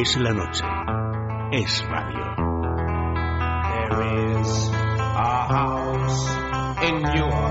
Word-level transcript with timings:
Es 0.00 0.16
la 0.16 0.32
noche. 0.32 0.62
Es 1.50 1.82
radio. 1.88 2.36
There 3.88 4.38
is 4.38 4.70
a 4.70 5.46
house 5.48 6.30
in 6.84 7.02
New 7.02 7.47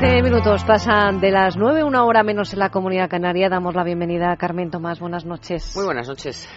13 0.00 0.22
minutos 0.22 0.64
pasan 0.64 1.20
de 1.20 1.30
las 1.30 1.58
9, 1.58 1.84
una 1.84 2.06
hora 2.06 2.22
menos 2.22 2.54
en 2.54 2.60
la 2.60 2.70
comunidad 2.70 3.10
canaria. 3.10 3.50
Damos 3.50 3.74
la 3.74 3.84
bienvenida 3.84 4.32
a 4.32 4.36
Carmen 4.38 4.70
Tomás. 4.70 4.98
Buenas 4.98 5.26
noches. 5.26 5.76
Muy 5.76 5.84
buenas 5.84 6.08
noches. 6.08 6.48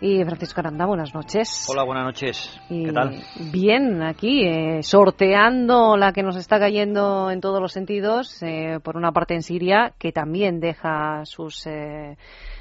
Y 0.00 0.24
Francisco 0.24 0.58
Aranda, 0.58 0.84
buenas 0.84 1.14
noches. 1.14 1.68
Hola, 1.68 1.84
buenas 1.84 2.06
noches. 2.06 2.60
Y 2.68 2.86
¿Qué 2.86 2.92
tal? 2.92 3.22
Bien, 3.52 4.02
aquí 4.02 4.44
eh, 4.44 4.82
sorteando 4.82 5.96
la 5.96 6.12
que 6.12 6.24
nos 6.24 6.34
está 6.34 6.58
cayendo 6.58 7.30
en 7.30 7.40
todos 7.40 7.60
los 7.60 7.70
sentidos. 7.70 8.42
Eh, 8.42 8.80
por 8.82 8.96
una 8.96 9.12
parte 9.12 9.34
en 9.34 9.42
Siria, 9.42 9.92
que 9.96 10.10
también 10.10 10.58
deja 10.58 11.24
sus. 11.24 11.68
Eh, 11.68 12.16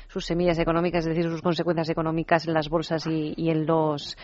sus 0.07 0.25
semillas 0.25 0.57
económicas, 0.57 1.05
es 1.05 1.15
decir, 1.15 1.29
sus 1.29 1.41
consecuencias 1.41 1.89
económicas 1.89 2.47
en 2.47 2.53
las 2.53 2.69
bolsas 2.69 3.05
y, 3.07 3.33
y 3.35 3.49
en 3.49 3.65
los 3.65 4.17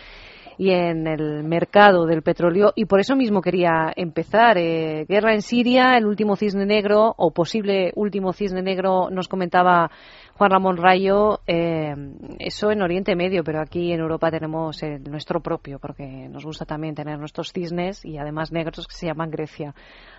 y 0.58 0.70
en 0.70 1.06
el 1.06 1.44
mercado 1.44 2.06
del 2.06 2.22
petróleo 2.22 2.72
y 2.74 2.86
por 2.86 3.00
eso 3.00 3.16
mismo 3.16 3.40
quería 3.40 3.92
empezar. 3.96 4.58
Eh, 4.58 5.04
guerra 5.08 5.34
en 5.34 5.42
Siria, 5.42 5.96
el 5.96 6.06
último 6.06 6.36
cisne 6.36 6.66
negro 6.66 7.14
o 7.16 7.30
posible 7.32 7.92
último 7.96 8.32
cisne 8.32 8.62
negro 8.62 9.08
nos 9.10 9.28
comentaba 9.28 9.90
Juan 10.36 10.50
Ramón 10.50 10.76
Rayo, 10.76 11.40
eh, 11.46 11.94
eso 12.40 12.72
en 12.72 12.82
Oriente 12.82 13.14
Medio, 13.14 13.44
pero 13.44 13.60
aquí 13.60 13.92
en 13.92 14.00
Europa 14.00 14.32
tenemos 14.32 14.82
el 14.82 15.04
nuestro 15.04 15.40
propio, 15.40 15.78
porque 15.78 16.28
nos 16.28 16.44
gusta 16.44 16.64
también 16.64 16.96
tener 16.96 17.20
nuestros 17.20 17.52
cisnes 17.52 18.04
y 18.04 18.18
además 18.18 18.50
negros 18.50 18.88
que 18.88 18.96
se 18.96 19.06
llaman 19.06 19.30
Grecia. 19.30 19.74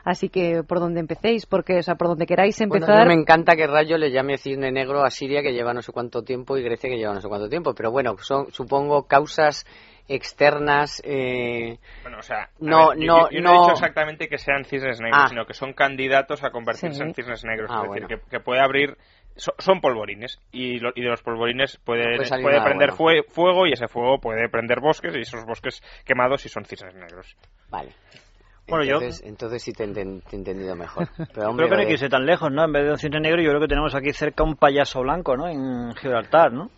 Así 0.06 0.30
que 0.30 0.64
por 0.64 0.80
donde 0.80 1.02
empecéis, 1.02 1.46
porque, 1.46 1.80
o 1.80 1.84
sea, 1.84 1.96
por 1.96 2.08
donde 2.08 2.26
queráis 2.26 2.58
Bueno, 2.60 2.76
empezar. 2.76 3.00
no 3.06 3.14
me 3.14 3.20
encanta 3.20 3.56
que 3.58 3.68
Rayo 3.68 3.98
le 3.98 4.12
llame 4.12 4.38
cisne 4.38 4.72
negro 4.72 5.04
a 5.04 5.10
Siria, 5.10 5.42
que 5.42 5.52
lleva 5.52 5.74
no 5.74 5.82
sé 5.82 5.92
cuánto 5.92 6.24
tiempo, 6.24 6.56
y 6.58 6.64
Grecia, 6.64 6.90
que 6.90 6.98
lleva 6.98 7.14
no 7.14 7.20
sé 7.20 7.28
cuánto 7.28 7.50
tiempo. 7.50 7.74
Pero 7.76 7.92
bueno, 7.92 8.16
son, 8.20 8.52
supongo, 8.52 9.08
causas 9.08 9.66
externas. 10.08 11.02
Eh, 11.06 11.78
Bueno, 12.04 12.20
o 12.20 12.22
sea, 12.22 12.50
No, 12.60 12.90
ver, 12.90 13.00
no, 13.00 13.30
yo, 13.30 13.30
yo 13.32 13.42
no, 13.42 13.50
he 13.50 13.60
dicho 13.60 13.72
exactamente 13.74 14.28
que 14.28 14.38
sean 14.38 14.64
cisnes 14.66 15.00
negros, 15.02 15.22
Ah. 15.26 15.28
sino 15.30 15.46
que 15.46 15.54
son 15.54 15.74
candidatos 15.74 16.44
a 16.44 16.52
convertirse 16.52 16.98
Sí. 16.98 17.04
en 17.04 17.14
cisnes 17.14 17.44
negros. 17.46 17.70
Ah, 17.74 17.84
es 17.86 17.92
decir, 17.92 18.08
que, 18.08 18.30
que 18.30 18.40
puede 18.40 18.62
abrir. 18.62 18.98
so- 19.38 19.54
son 19.58 19.82
polvorines 19.82 20.40
y, 20.54 20.80
lo- 20.80 20.94
y 20.96 21.02
de 21.02 21.10
los 21.10 21.22
polvorines 21.22 21.78
puede, 21.84 22.04
puede 22.16 22.26
salir 22.26 22.44
puede 22.44 22.56
nada 22.56 22.68
prender 22.70 22.92
bueno. 22.98 23.24
fue- 23.26 23.34
fuego 23.34 23.68
y 23.68 23.74
ese 23.74 23.90
fuego 23.90 24.18
puede 24.18 24.48
prender 24.48 24.80
bosques 24.80 25.14
y 25.14 25.20
esos 25.20 25.44
bosques 25.44 25.82
quemados 26.06 26.46
y 26.46 26.50
son 26.50 26.64
cisnes 26.64 26.96
negros. 26.96 27.36
vale. 27.70 27.92
Bueno, 28.70 28.86
yo- 28.86 28.96
entonces, 28.96 29.22
entonces 29.28 29.62
sí 29.62 29.74
te, 29.74 29.84
he 29.84 29.88
enten- 29.88 30.24
te 30.24 30.38
he 30.38 30.40
entendido 30.40 30.76
mejor. 30.78 31.08
Pero, 31.36 31.50
hombre, 31.50 31.66
Creo 31.66 31.70
que 31.70 31.76
no 31.76 31.82
hay 31.82 31.88
que 31.88 31.94
irse 31.94 32.08
tan 32.10 32.26
lejos, 32.26 32.50
¿no? 32.50 32.64
En 32.64 32.72
vez 32.72 32.86
de 32.86 32.92
un 32.92 32.98
cisne 32.98 33.20
negro, 33.20 33.42
yo 33.42 33.50
creo 33.50 33.60
que 33.62 33.68
tenemos 33.68 33.94
aquí 33.94 34.14
cerca 34.14 34.44
un 34.44 34.56
payaso 34.56 35.02
blanco, 35.02 35.36
¿no? 35.36 35.50
En 35.50 35.94
Gibraltar, 35.98 36.54
¿no? 36.54 36.72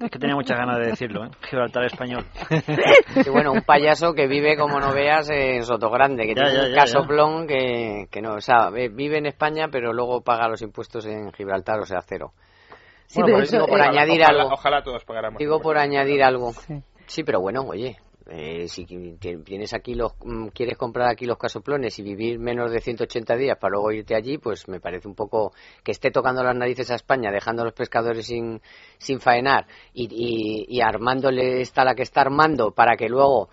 Es 0.00 0.10
que 0.10 0.18
tenía 0.18 0.34
muchas 0.36 0.56
ganas 0.58 0.78
de 0.78 0.86
decirlo, 0.86 1.24
¿eh? 1.26 1.30
Gibraltar 1.48 1.84
español. 1.84 2.24
Sí, 3.22 3.30
bueno, 3.30 3.52
un 3.52 3.62
payaso 3.62 4.14
que 4.14 4.26
vive, 4.26 4.56
como 4.56 4.78
no 4.80 4.92
veas, 4.92 5.28
en 5.30 5.64
Sotogrande, 5.64 6.24
que 6.26 6.34
Ya, 6.34 6.44
tiene 6.44 6.54
ya, 6.54 6.64
un 6.64 6.70
ya, 6.70 6.76
casoplón 6.76 7.46
que, 7.46 8.06
que 8.10 8.22
no, 8.22 8.34
o 8.34 8.40
sea, 8.40 8.70
vive 8.70 9.18
en 9.18 9.26
España, 9.26 9.68
pero 9.70 9.92
luego 9.92 10.22
paga 10.22 10.48
los 10.48 10.62
impuestos 10.62 11.06
en 11.06 11.32
Gibraltar, 11.32 11.80
o 11.80 11.86
sea, 11.86 12.00
cero. 12.06 12.32
Sí, 13.06 13.20
Bueno, 13.20 13.26
pero 13.26 13.36
por 13.36 13.42
eso, 13.44 13.56
digo, 13.56 13.66
por 13.66 13.78
eh, 13.80 13.82
añadir 13.82 14.22
ojalá, 14.22 14.42
algo. 14.42 14.54
Ojalá 14.54 14.82
todos 14.82 15.04
pagáramos. 15.04 15.38
Digo 15.38 15.60
por 15.60 15.76
añadir 15.78 16.22
algo. 16.22 16.52
Sí. 16.52 16.74
Sí, 17.06 17.22
pero 17.24 17.40
bueno, 17.40 17.62
oye, 17.62 17.98
eh, 18.26 18.68
si 18.68 18.86
tienes 18.86 19.74
aquí 19.74 19.94
los, 19.94 20.12
mm, 20.24 20.48
quieres 20.48 20.78
comprar 20.78 21.08
aquí 21.08 21.26
los 21.26 21.36
casoplones 21.36 21.98
y 21.98 22.02
vivir 22.02 22.38
menos 22.38 22.70
de 22.70 22.80
180 22.80 23.36
días 23.36 23.58
para 23.58 23.72
luego 23.72 23.92
irte 23.92 24.14
allí, 24.14 24.38
pues 24.38 24.66
me 24.68 24.80
parece 24.80 25.08
un 25.08 25.14
poco 25.14 25.52
que 25.82 25.92
esté 25.92 26.10
tocando 26.10 26.42
las 26.42 26.56
narices 26.56 26.90
a 26.90 26.94
España, 26.94 27.30
dejando 27.30 27.62
a 27.62 27.64
los 27.66 27.74
pescadores 27.74 28.26
sin, 28.26 28.62
sin 28.98 29.20
faenar 29.20 29.66
y, 29.92 30.08
y, 30.10 30.66
y 30.68 30.80
armándole 30.80 31.60
esta 31.60 31.84
la 31.84 31.94
que 31.94 32.02
está 32.02 32.22
armando 32.22 32.70
para 32.70 32.96
que 32.96 33.08
luego, 33.08 33.50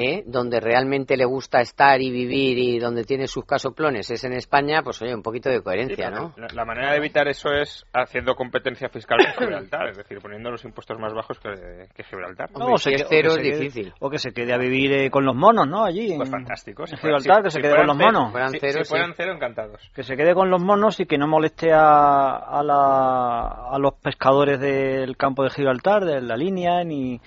eh, 0.00 0.22
donde 0.26 0.60
realmente 0.60 1.16
le 1.16 1.24
gusta 1.24 1.60
estar 1.60 2.00
y 2.00 2.10
vivir 2.10 2.56
y 2.58 2.78
donde 2.78 3.04
tiene 3.04 3.26
sus 3.26 3.44
casoplones 3.44 4.10
es 4.10 4.22
en 4.24 4.32
España, 4.34 4.82
pues 4.82 5.02
oye, 5.02 5.14
un 5.14 5.22
poquito 5.22 5.50
de 5.50 5.60
coherencia, 5.60 6.08
¿no? 6.10 6.32
la, 6.36 6.46
la 6.54 6.64
manera 6.64 6.92
de 6.92 6.98
evitar 6.98 7.26
eso 7.28 7.50
es 7.52 7.84
haciendo 7.92 8.34
competencia 8.36 8.88
fiscal 8.88 9.18
con 9.34 9.44
Gibraltar, 9.46 9.88
es 9.88 9.96
decir, 9.96 10.18
poniendo 10.20 10.50
los 10.50 10.64
impuestos 10.64 10.98
más 11.00 11.12
bajos 11.12 11.38
que, 11.40 11.50
que 11.94 12.04
Gibraltar. 12.04 12.48
Hombre, 12.54 12.74
o 12.74 12.78
si 12.78 12.90
es 12.94 13.02
o 13.02 13.06
cero 13.08 13.30
que 13.34 13.34
es 13.34 13.34
se 13.34 13.42
quede- 13.42 13.58
difícil. 13.58 13.92
O 14.00 14.08
que 14.10 14.18
se 14.18 14.32
quede 14.32 14.52
a 14.52 14.58
vivir 14.58 14.92
eh, 14.92 15.10
con 15.10 15.24
los 15.24 15.34
monos, 15.34 15.66
¿no? 15.66 15.84
Allí. 15.84 16.14
Pues 16.16 16.28
en, 16.28 16.32
fantástico. 16.32 16.82
En 16.82 16.86
Si 16.88 16.96
fuera- 16.96 17.18
Gibraltar, 17.18 17.36
si- 17.36 17.42
que 17.44 17.50
se 17.50 17.56
si 17.58 17.62
quede 17.62 17.76
con 17.76 17.86
los 17.86 17.96
fueran 17.96 18.14
monos. 18.14 18.32
Fueran 18.32 18.52
cero, 18.60 18.78
si 18.78 18.84
sí. 18.84 18.88
fueran 18.88 19.14
cero, 19.16 19.32
encantados. 19.34 19.90
Que 19.94 20.02
se 20.04 20.16
quede 20.16 20.34
con 20.34 20.50
los 20.50 20.62
monos 20.62 21.00
y 21.00 21.06
que 21.06 21.18
no 21.18 21.26
moleste 21.26 21.72
a, 21.72 22.36
a, 22.36 22.62
la- 22.62 23.68
a 23.72 23.78
los 23.78 23.94
pescadores 23.94 24.60
del 24.60 25.16
campo 25.16 25.42
de 25.42 25.50
Gibraltar, 25.50 26.04
de 26.04 26.20
la 26.20 26.36
línea, 26.36 26.84
ni 26.84 27.20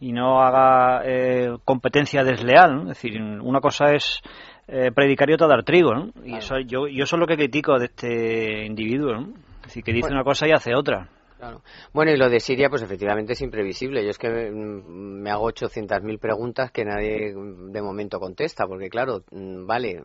y 0.00 0.12
no 0.12 0.40
haga 0.40 1.02
eh, 1.04 1.56
competencia 1.64 2.24
desleal. 2.24 2.74
¿no? 2.74 2.82
Es 2.82 3.00
decir, 3.00 3.20
una 3.20 3.60
cosa 3.60 3.92
es 3.92 4.20
eh, 4.66 4.90
predicar 4.92 5.28
y 5.30 5.34
otra 5.34 5.46
dar 5.46 5.64
trigo. 5.64 5.94
¿no? 5.94 6.10
Y 6.24 6.36
eso, 6.36 6.58
yo, 6.58 6.86
yo 6.86 7.04
eso 7.04 7.16
es 7.16 7.20
lo 7.20 7.26
que 7.26 7.36
critico 7.36 7.78
de 7.78 7.86
este 7.86 8.66
individuo. 8.66 9.14
¿no? 9.14 9.28
Es 9.60 9.62
decir, 9.62 9.84
que 9.84 9.92
dice 9.92 10.08
Bueno. 10.08 10.16
una 10.16 10.24
cosa 10.24 10.46
y 10.48 10.52
hace 10.52 10.74
otra. 10.74 11.08
Claro. 11.38 11.62
Bueno, 11.92 12.10
y 12.10 12.16
lo 12.16 12.28
de 12.28 12.40
Siria, 12.40 12.68
pues 12.68 12.82
efectivamente 12.82 13.34
es 13.34 13.40
imprevisible. 13.42 14.02
Yo 14.02 14.10
es 14.10 14.18
que 14.18 14.28
mm, 14.28 15.22
me 15.22 15.30
hago 15.30 15.48
800.000 15.50 16.18
preguntas 16.18 16.72
que 16.72 16.84
nadie 16.84 17.32
mm, 17.32 17.70
de 17.70 17.82
momento 17.82 18.18
contesta, 18.18 18.66
porque 18.66 18.88
claro, 18.88 19.22
mm, 19.30 19.64
vale, 19.64 20.02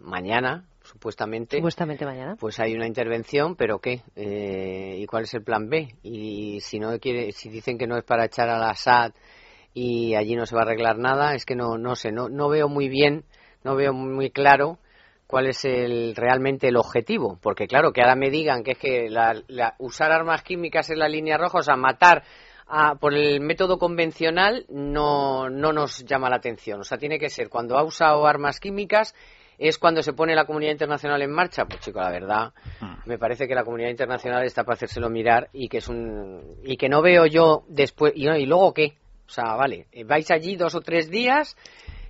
mañana, 0.00 0.64
supuestamente, 0.92 1.56
Supuestamente 1.56 2.04
mañana. 2.04 2.36
pues 2.38 2.60
hay 2.60 2.74
una 2.74 2.86
intervención, 2.86 3.56
pero 3.56 3.78
¿qué? 3.78 4.02
Eh, 4.14 4.96
¿Y 4.98 5.06
cuál 5.06 5.24
es 5.24 5.34
el 5.34 5.42
plan 5.42 5.68
B? 5.68 5.94
Y 6.02 6.60
si 6.60 6.78
no 6.78 6.98
quiere, 6.98 7.32
si 7.32 7.48
dicen 7.48 7.78
que 7.78 7.86
no 7.86 7.96
es 7.96 8.04
para 8.04 8.26
echar 8.26 8.48
al 8.48 8.62
Assad 8.62 9.12
y 9.74 10.14
allí 10.14 10.36
no 10.36 10.44
se 10.44 10.54
va 10.54 10.62
a 10.62 10.64
arreglar 10.64 10.98
nada, 10.98 11.34
es 11.34 11.46
que 11.46 11.56
no, 11.56 11.78
no 11.78 11.96
sé, 11.96 12.12
no, 12.12 12.28
no 12.28 12.48
veo 12.50 12.68
muy 12.68 12.88
bien, 12.88 13.24
no 13.64 13.74
veo 13.74 13.94
muy 13.94 14.30
claro 14.30 14.78
cuál 15.26 15.46
es 15.46 15.64
el 15.64 16.14
realmente 16.14 16.68
el 16.68 16.76
objetivo, 16.76 17.38
porque 17.40 17.66
claro, 17.66 17.92
que 17.92 18.02
ahora 18.02 18.16
me 18.16 18.28
digan 18.28 18.62
que 18.62 18.72
es 18.72 18.78
que 18.78 19.08
la- 19.08 19.42
la- 19.48 19.74
usar 19.78 20.12
armas 20.12 20.42
químicas 20.42 20.90
es 20.90 20.98
la 20.98 21.08
línea 21.08 21.38
roja, 21.38 21.58
o 21.58 21.62
sea, 21.62 21.76
matar 21.76 22.22
a- 22.66 22.96
por 22.96 23.14
el 23.14 23.40
método 23.40 23.78
convencional 23.78 24.66
no, 24.68 25.48
no 25.48 25.72
nos 25.72 26.04
llama 26.04 26.28
la 26.28 26.36
atención, 26.36 26.80
o 26.80 26.84
sea, 26.84 26.98
tiene 26.98 27.18
que 27.18 27.30
ser 27.30 27.48
cuando 27.48 27.78
ha 27.78 27.82
usado 27.82 28.26
armas 28.26 28.60
químicas 28.60 29.14
es 29.62 29.78
cuando 29.78 30.02
se 30.02 30.12
pone 30.12 30.34
la 30.34 30.44
comunidad 30.44 30.72
internacional 30.72 31.22
en 31.22 31.30
marcha, 31.30 31.64
pues 31.66 31.80
chico, 31.80 32.00
la 32.00 32.10
verdad, 32.10 32.52
me 33.06 33.18
parece 33.18 33.46
que 33.46 33.54
la 33.54 33.64
comunidad 33.64 33.90
internacional 33.90 34.44
está 34.44 34.64
para 34.64 34.74
hacérselo 34.74 35.08
mirar 35.08 35.48
y 35.52 35.68
que 35.68 35.78
es 35.78 35.88
un 35.88 36.56
y 36.64 36.76
que 36.76 36.88
no 36.88 37.02
veo 37.02 37.26
yo 37.26 37.64
después 37.68 38.12
y, 38.16 38.24
no, 38.26 38.36
y 38.36 38.46
luego 38.46 38.74
qué, 38.74 38.94
o 39.26 39.30
sea, 39.30 39.54
vale, 39.54 39.86
eh, 39.92 40.04
vais 40.04 40.30
allí 40.30 40.56
dos 40.56 40.74
o 40.74 40.80
tres 40.80 41.10
días 41.10 41.56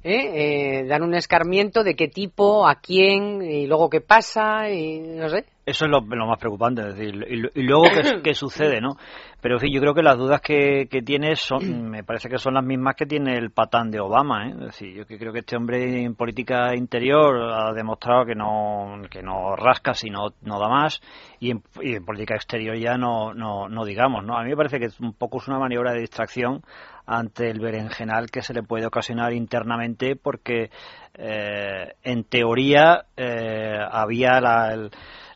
¿eh? 0.05 0.81
Eh, 0.81 0.85
dan 0.87 1.03
un 1.03 1.15
escarmiento 1.15 1.85
de 1.85 1.95
qué 1.95 2.09
tipo, 2.09 2.67
a 2.67 2.77
quién 2.77 3.43
y 3.43 3.67
luego 3.67 3.89
qué 3.91 4.01
pasa 4.01 4.71
y 4.71 4.99
no 5.01 5.29
sé. 5.29 5.45
Eso 5.65 5.85
es 5.85 5.91
lo, 5.93 6.01
lo 6.01 6.27
más 6.27 6.39
preocupante, 6.41 6.83
es 6.83 6.97
decir, 6.97 7.15
y, 7.55 7.63
luego 7.63 7.85
qué, 7.85 8.21
qué 8.25 8.35
sucede, 8.35 8.81
¿no? 8.81 8.97
Pero 9.41 9.55
en 9.57 9.61
fin, 9.61 9.73
yo 9.73 9.81
creo 9.81 9.95
que 9.95 10.03
las 10.03 10.19
dudas 10.19 10.41
que, 10.41 10.89
que 10.91 11.03
tiene 11.03 11.37
son, 11.37 11.89
me 11.91 12.03
parece 12.03 12.29
que 12.29 12.39
son 12.39 12.55
las 12.55 12.65
mismas 12.65 12.97
que 12.97 13.07
tiene 13.07 13.37
el 13.37 13.51
patán 13.53 13.91
de 13.93 14.01
Obama, 14.01 14.49
¿eh? 14.49 14.51
Es 14.51 14.59
decir, 14.61 14.93
yo 14.93 15.07
que 15.07 15.19
creo 15.19 15.33
que 15.33 15.39
este 15.39 15.57
hombre 15.57 16.03
en 16.03 16.17
política 16.17 16.75
interior 16.75 17.53
ha 17.53 17.73
demostrado 17.73 18.25
que 18.25 18.35
no, 18.35 19.03
que 19.09 19.23
no 19.23 19.55
rasca 19.55 19.95
si 19.95 20.11
no, 20.11 20.33
no 20.43 20.59
da 20.59 20.69
más, 20.69 21.01
y 21.39 21.53
en, 21.53 21.63
y 21.81 21.95
en 21.95 22.05
política 22.05 22.35
exterior 22.35 22.77
ya 22.77 22.97
no, 22.99 23.33
no, 23.33 23.69
no 23.69 23.85
digamos, 23.85 24.25
¿no? 24.25 24.37
A 24.37 24.43
mí 24.43 24.51
me 24.51 24.57
parece 24.57 24.81
que 24.81 24.89
un 25.01 25.13
poco 25.13 25.39
es 25.39 25.47
una 25.47 25.61
maniobra 25.61 25.93
de 25.93 26.01
distracción 26.01 26.63
ante 27.07 27.51
el 27.51 27.61
berenjenal 27.61 28.31
que 28.33 28.43
se 28.43 28.55
le 28.55 28.63
puede 28.65 28.87
ocasionar 28.87 29.33
internamente 29.33 30.17
porque 30.17 30.71
eh, 31.15 31.95
en 32.03 32.25
teoría 32.25 33.05
eh, 33.17 33.77
había 33.91 34.41
la, 34.41 34.73
el- 34.75 34.91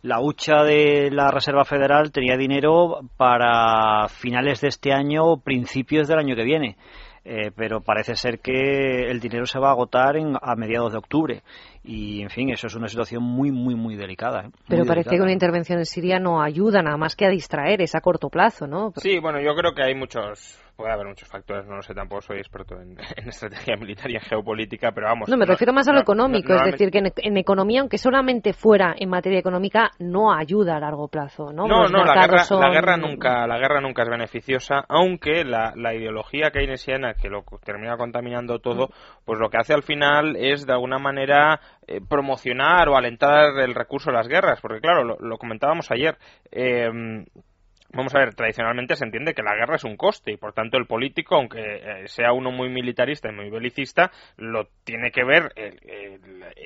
la 0.06 0.20
hucha 0.20 0.62
de 0.62 1.10
la 1.10 1.32
Reserva 1.32 1.64
Federal 1.64 2.12
tenía 2.12 2.36
dinero 2.36 3.00
para 3.16 4.06
finales 4.08 4.60
de 4.60 4.68
este 4.68 4.92
año 4.92 5.24
o 5.24 5.40
principios 5.40 6.06
del 6.06 6.20
año 6.20 6.36
que 6.36 6.44
viene. 6.44 6.76
Eh, 7.24 7.50
pero 7.56 7.80
parece 7.80 8.14
ser 8.14 8.38
que 8.38 9.10
el 9.10 9.18
dinero 9.18 9.46
se 9.46 9.58
va 9.58 9.70
a 9.70 9.72
agotar 9.72 10.16
en, 10.16 10.36
a 10.40 10.54
mediados 10.54 10.92
de 10.92 10.98
octubre. 10.98 11.42
Y, 11.86 12.22
en 12.22 12.30
fin, 12.30 12.50
eso 12.50 12.66
es 12.66 12.74
una 12.74 12.88
situación 12.88 13.22
muy, 13.22 13.52
muy, 13.52 13.74
muy 13.74 13.96
delicada. 13.96 14.40
¿eh? 14.40 14.44
Muy 14.44 14.52
Pero 14.68 14.84
parece 14.84 15.10
delicada. 15.10 15.16
que 15.16 15.22
una 15.22 15.32
intervención 15.32 15.78
en 15.78 15.86
Siria 15.86 16.18
no 16.18 16.42
ayuda 16.42 16.82
nada 16.82 16.96
más 16.96 17.14
que 17.16 17.26
a 17.26 17.30
distraer, 17.30 17.80
es 17.80 17.94
a 17.94 18.00
corto 18.00 18.28
plazo, 18.28 18.66
¿no? 18.66 18.92
Sí, 18.96 19.18
bueno, 19.20 19.40
yo 19.40 19.54
creo 19.54 19.72
que 19.74 19.82
hay 19.82 19.94
muchos 19.94 20.60
Puede 20.76 20.92
haber 20.92 21.06
muchos 21.06 21.26
factores, 21.26 21.64
no 21.66 21.76
lo 21.76 21.82
sé, 21.82 21.94
tampoco 21.94 22.20
soy 22.20 22.36
experto 22.36 22.78
en, 22.78 22.98
en 23.16 23.28
estrategia 23.28 23.76
militar 23.78 24.10
y 24.10 24.16
en 24.16 24.20
geopolítica, 24.20 24.92
pero 24.92 25.06
vamos. 25.06 25.26
No, 25.26 25.36
me 25.38 25.46
refiero 25.46 25.72
más 25.72 25.88
a 25.88 25.92
lo 25.92 25.96
no- 25.96 26.02
económico, 26.02 26.52
no- 26.52 26.58
es 26.66 26.72
decir, 26.72 26.90
que 26.90 26.98
en, 26.98 27.12
en 27.16 27.36
economía, 27.38 27.80
aunque 27.80 27.96
solamente 27.96 28.52
fuera 28.52 28.94
en 28.98 29.08
materia 29.08 29.38
económica, 29.38 29.90
no 29.98 30.34
ayuda 30.34 30.76
a 30.76 30.80
largo 30.80 31.08
plazo, 31.08 31.50
¿no? 31.50 31.66
No, 31.66 31.84
Los 31.84 31.92
no, 31.92 32.04
la 32.04 32.14
guerra, 32.26 32.44
son- 32.44 32.60
la 32.60 32.68
guerra 32.68 32.98
nunca, 32.98 33.46
la 33.46 33.56
guerra 33.58 33.80
nunca 33.80 34.02
es 34.02 34.10
beneficiosa, 34.10 34.84
aunque 34.86 35.44
la, 35.44 35.72
la 35.76 35.94
ideología 35.94 36.50
keynesiana 36.50 37.14
que 37.14 37.30
lo 37.30 37.42
termina 37.64 37.96
contaminando 37.96 38.58
todo, 38.58 38.90
pues 39.24 39.38
lo 39.40 39.48
que 39.48 39.56
hace 39.56 39.72
al 39.72 39.82
final 39.82 40.36
es 40.36 40.66
de 40.66 40.74
alguna 40.74 40.98
manera 40.98 41.58
eh, 41.86 42.00
promocionar 42.06 42.88
o 42.88 42.96
alentar 42.96 43.58
el 43.58 43.74
recurso 43.74 44.10
de 44.10 44.16
las 44.16 44.28
guerras, 44.28 44.60
porque 44.60 44.80
claro, 44.80 45.04
lo, 45.04 45.16
lo 45.20 45.38
comentábamos 45.38 45.90
ayer. 45.90 46.16
eh, 46.50 47.24
Vamos 47.92 48.14
a 48.14 48.18
ver, 48.18 48.34
tradicionalmente 48.34 48.96
se 48.96 49.04
entiende 49.04 49.32
que 49.34 49.42
la 49.42 49.54
guerra 49.54 49.76
es 49.76 49.84
un 49.84 49.96
coste 49.96 50.32
y 50.32 50.36
por 50.36 50.52
tanto 50.52 50.76
el 50.76 50.86
político, 50.86 51.36
aunque 51.36 51.60
eh, 51.60 52.08
sea 52.08 52.32
uno 52.32 52.50
muy 52.50 52.68
militarista 52.68 53.28
y 53.30 53.34
muy 53.34 53.48
belicista, 53.50 54.10
lo 54.36 54.68
tiene 54.84 55.10
que 55.10 55.24
ver 55.24 55.52
el- 55.56 55.78
el 55.88 56.20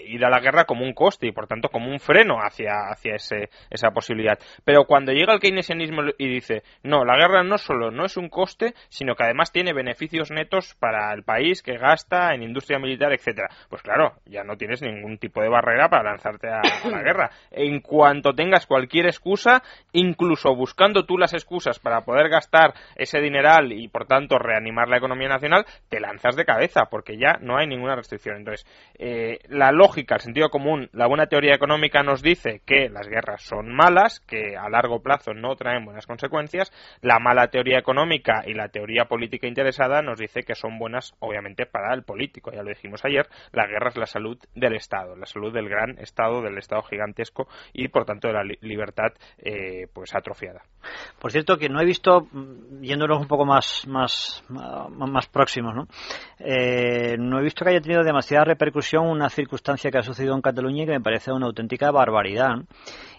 ir 0.06 0.24
a 0.24 0.30
la 0.30 0.40
guerra 0.40 0.64
como 0.64 0.84
un 0.84 0.92
coste 0.92 1.26
y 1.28 1.32
por 1.32 1.46
tanto 1.46 1.68
como 1.68 1.90
un 1.90 2.00
freno 2.00 2.38
hacia, 2.40 2.88
hacia 2.90 3.14
ese, 3.14 3.48
esa 3.70 3.90
posibilidad. 3.90 4.38
Pero 4.64 4.84
cuando 4.86 5.12
llega 5.12 5.32
el 5.32 5.40
keynesianismo 5.40 6.02
y 6.18 6.28
dice, 6.28 6.62
no, 6.82 7.04
la 7.04 7.16
guerra 7.16 7.42
no 7.44 7.58
solo 7.58 7.90
no 7.90 8.04
es 8.04 8.16
un 8.16 8.28
coste, 8.28 8.74
sino 8.88 9.14
que 9.14 9.24
además 9.24 9.52
tiene 9.52 9.72
beneficios 9.72 10.30
netos 10.30 10.74
para 10.80 11.12
el 11.12 11.22
país 11.22 11.62
que 11.62 11.76
gasta 11.76 12.34
en 12.34 12.42
industria 12.42 12.78
militar, 12.78 13.12
etcétera, 13.12 13.48
pues 13.68 13.82
claro, 13.82 14.14
ya 14.26 14.42
no 14.42 14.56
tienes 14.56 14.82
ningún 14.82 15.18
tipo 15.18 15.42
de 15.42 15.48
barrera 15.48 15.88
para 15.88 16.10
lanzarte 16.10 16.48
a, 16.48 16.60
a 16.60 16.88
la 16.90 17.02
guerra. 17.02 17.30
En 17.50 17.80
cuanto 17.80 18.34
tengas 18.34 18.66
cualquier 18.66 19.06
excusa, 19.06 19.62
incluso 19.92 20.54
buscando 20.54 21.04
tú 21.10 21.18
las 21.18 21.34
excusas 21.34 21.80
para 21.80 22.02
poder 22.02 22.28
gastar 22.28 22.72
ese 22.94 23.20
dineral 23.20 23.72
y 23.72 23.88
por 23.88 24.06
tanto 24.06 24.38
reanimar 24.38 24.86
la 24.88 24.98
economía 24.98 25.26
nacional, 25.28 25.64
te 25.88 25.98
lanzas 25.98 26.36
de 26.36 26.44
cabeza 26.44 26.84
porque 26.88 27.18
ya 27.18 27.36
no 27.40 27.58
hay 27.58 27.66
ninguna 27.66 27.96
restricción. 27.96 28.36
Entonces, 28.36 28.64
eh, 28.96 29.40
la 29.48 29.72
lógica, 29.72 30.14
el 30.14 30.20
sentido 30.20 30.50
común, 30.50 30.88
la 30.92 31.08
buena 31.08 31.26
teoría 31.26 31.52
económica 31.52 32.04
nos 32.04 32.22
dice 32.22 32.60
que 32.64 32.88
las 32.88 33.08
guerras 33.08 33.42
son 33.42 33.74
malas, 33.74 34.20
que 34.20 34.56
a 34.56 34.68
largo 34.70 35.02
plazo 35.02 35.34
no 35.34 35.56
traen 35.56 35.84
buenas 35.84 36.06
consecuencias. 36.06 36.70
La 37.02 37.18
mala 37.18 37.48
teoría 37.48 37.80
económica 37.80 38.44
y 38.46 38.54
la 38.54 38.68
teoría 38.68 39.06
política 39.06 39.48
interesada 39.48 40.02
nos 40.02 40.20
dice 40.20 40.44
que 40.44 40.54
son 40.54 40.78
buenas, 40.78 41.12
obviamente, 41.18 41.66
para 41.66 41.92
el 41.92 42.04
político. 42.04 42.52
Ya 42.52 42.62
lo 42.62 42.68
dijimos 42.68 43.04
ayer, 43.04 43.26
la 43.50 43.66
guerra 43.66 43.88
es 43.88 43.96
la 43.96 44.06
salud 44.06 44.38
del 44.54 44.76
Estado, 44.76 45.16
la 45.16 45.26
salud 45.26 45.52
del 45.52 45.68
gran 45.68 45.98
Estado, 45.98 46.40
del 46.40 46.56
Estado 46.58 46.82
gigantesco 46.82 47.48
y, 47.72 47.88
por 47.88 48.04
tanto, 48.04 48.28
de 48.28 48.34
la 48.34 48.44
li- 48.44 48.58
libertad 48.60 49.08
eh, 49.38 49.88
pues 49.92 50.14
atrofiada. 50.14 50.62
Por 51.18 51.32
cierto, 51.32 51.56
que 51.56 51.68
no 51.68 51.80
he 51.80 51.84
visto, 51.84 52.28
mm, 52.32 52.82
yéndonos 52.82 53.20
un 53.20 53.26
poco 53.26 53.44
más, 53.44 53.86
más, 53.86 54.42
más, 54.48 55.26
próximos, 55.26 55.74
¿no? 55.74 55.86
Eh, 56.38 57.16
no 57.18 57.38
he 57.38 57.42
visto 57.42 57.64
que 57.64 57.70
haya 57.70 57.80
tenido 57.80 58.02
demasiada 58.02 58.44
repercusión 58.44 59.06
una 59.06 59.28
circunstancia 59.28 59.90
que 59.90 59.98
ha 59.98 60.02
sucedido 60.02 60.34
en 60.34 60.42
Cataluña 60.42 60.82
y 60.82 60.86
que 60.86 60.92
me 60.92 61.00
parece 61.00 61.32
una 61.32 61.46
auténtica 61.46 61.90
barbaridad. 61.90 62.56
¿no? 62.56 62.64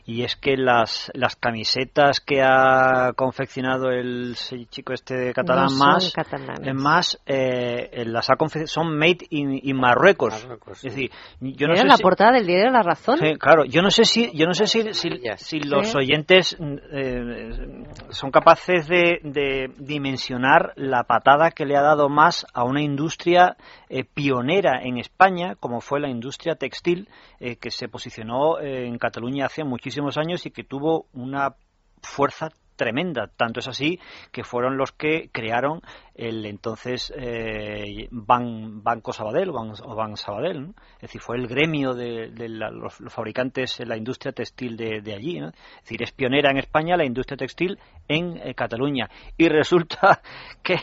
Y 0.06 0.24
es 0.24 0.36
que 0.36 0.58
las, 0.58 1.12
las 1.14 1.36
camisetas 1.36 2.20
que 2.20 2.42
ha 2.42 3.14
confeccionado 3.16 3.90
el 3.92 4.36
chico 4.70 4.94
este 4.94 5.34
catalán 5.34 5.68
No 5.72 5.78
más, 5.86 6.12
catalanes. 6.14 6.68
eh, 6.68 6.74
más 6.74 7.20
eh, 7.26 8.04
las 8.08 8.30
ha 8.30 8.36
son 8.66 8.98
made 8.98 9.20
in, 9.30 9.60
in 9.62 9.78
Marruecos. 9.78 10.34
Marruecos, 10.44 10.80
sí. 10.80 10.88
Es 10.88 10.96
decir, 10.96 11.12
yo 11.40 11.68
no 11.68 11.76
sé 11.76 11.86
la 11.86 11.98
si- 11.98 12.04
portada 12.04 12.32
del 12.32 12.48
diario 12.48 12.72
La 12.72 12.82
Razón. 12.82 13.20
Sí, 13.20 13.36
claro. 13.36 13.64
Yo 13.66 13.82
no 13.82 13.92
sé 13.92 14.06
si, 14.06 14.32
yo 14.34 14.46
no 14.48 14.54
sé 14.54 14.68
si, 14.68 14.84
si, 14.94 15.60
los 15.62 15.90
Sí. 15.92 15.98
oyentes 15.98 16.58
eh, 16.92 17.84
son 18.10 18.32
capaces 18.32 18.88
de, 18.88 19.20
de 19.24 19.72
dimensionar 19.78 20.74
la 20.76 21.04
patada 21.04 21.52
que 21.52 21.66
le 21.66 21.76
ha 21.78 21.82
dado 21.82 22.10
más 22.10 22.46
a 22.54 22.64
una 22.64 22.82
industria 22.82 23.56
eh, 23.90 24.04
pionera 24.04 24.82
en 24.84 24.98
España, 24.98 25.56
como 25.60 25.82
fue 25.82 26.00
la 26.00 26.10
industria 26.10 26.56
textil, 26.56 27.08
eh, 27.40 27.56
que 27.58 27.72
se 27.72 27.88
posicionó 27.88 28.60
eh, 28.60 28.88
en 28.88 28.98
Cataluña 28.98 29.46
hace 29.46 29.64
muchísimos 29.92 30.18
años 30.18 30.46
y 30.46 30.52
que 30.52 30.64
tuvo 30.64 31.08
una 31.12 31.54
fuerza 32.02 32.50
tremenda. 32.78 33.28
Tanto 33.36 33.60
es 33.60 33.68
así 33.68 34.00
que 34.32 34.46
fueron 34.46 34.78
los 34.78 34.94
que 34.94 35.30
crearon 35.34 35.82
el 36.16 36.46
entonces 36.46 37.14
eh, 37.18 38.08
Ban- 38.10 38.82
Banco 38.82 39.12
Sabadell 39.12 39.50
o 39.50 39.96
Ban, 39.96 40.16
Sabadell. 40.16 40.74
Es 40.96 41.02
decir, 41.02 41.20
fue 41.20 41.36
el 41.36 41.48
gremio 41.48 41.94
de, 41.94 42.32
los, 42.48 42.96
fabricantes 43.10 43.82
en 43.82 43.90
la 43.90 43.98
industria 43.98 44.32
textil 44.32 44.78
de, 44.78 45.14
allí. 45.14 45.40
Es 45.40 45.82
decir, 45.82 46.04
es 46.04 46.14
pionera 46.14 46.52
en 46.52 46.58
España 46.58 46.96
la 46.96 47.04
industria 47.06 47.36
textil 47.36 47.78
en 48.08 48.38
eh, 48.38 48.56
Cataluña. 48.56 49.10
Y 49.38 49.50
resulta 49.50 50.22
que, 50.64 50.78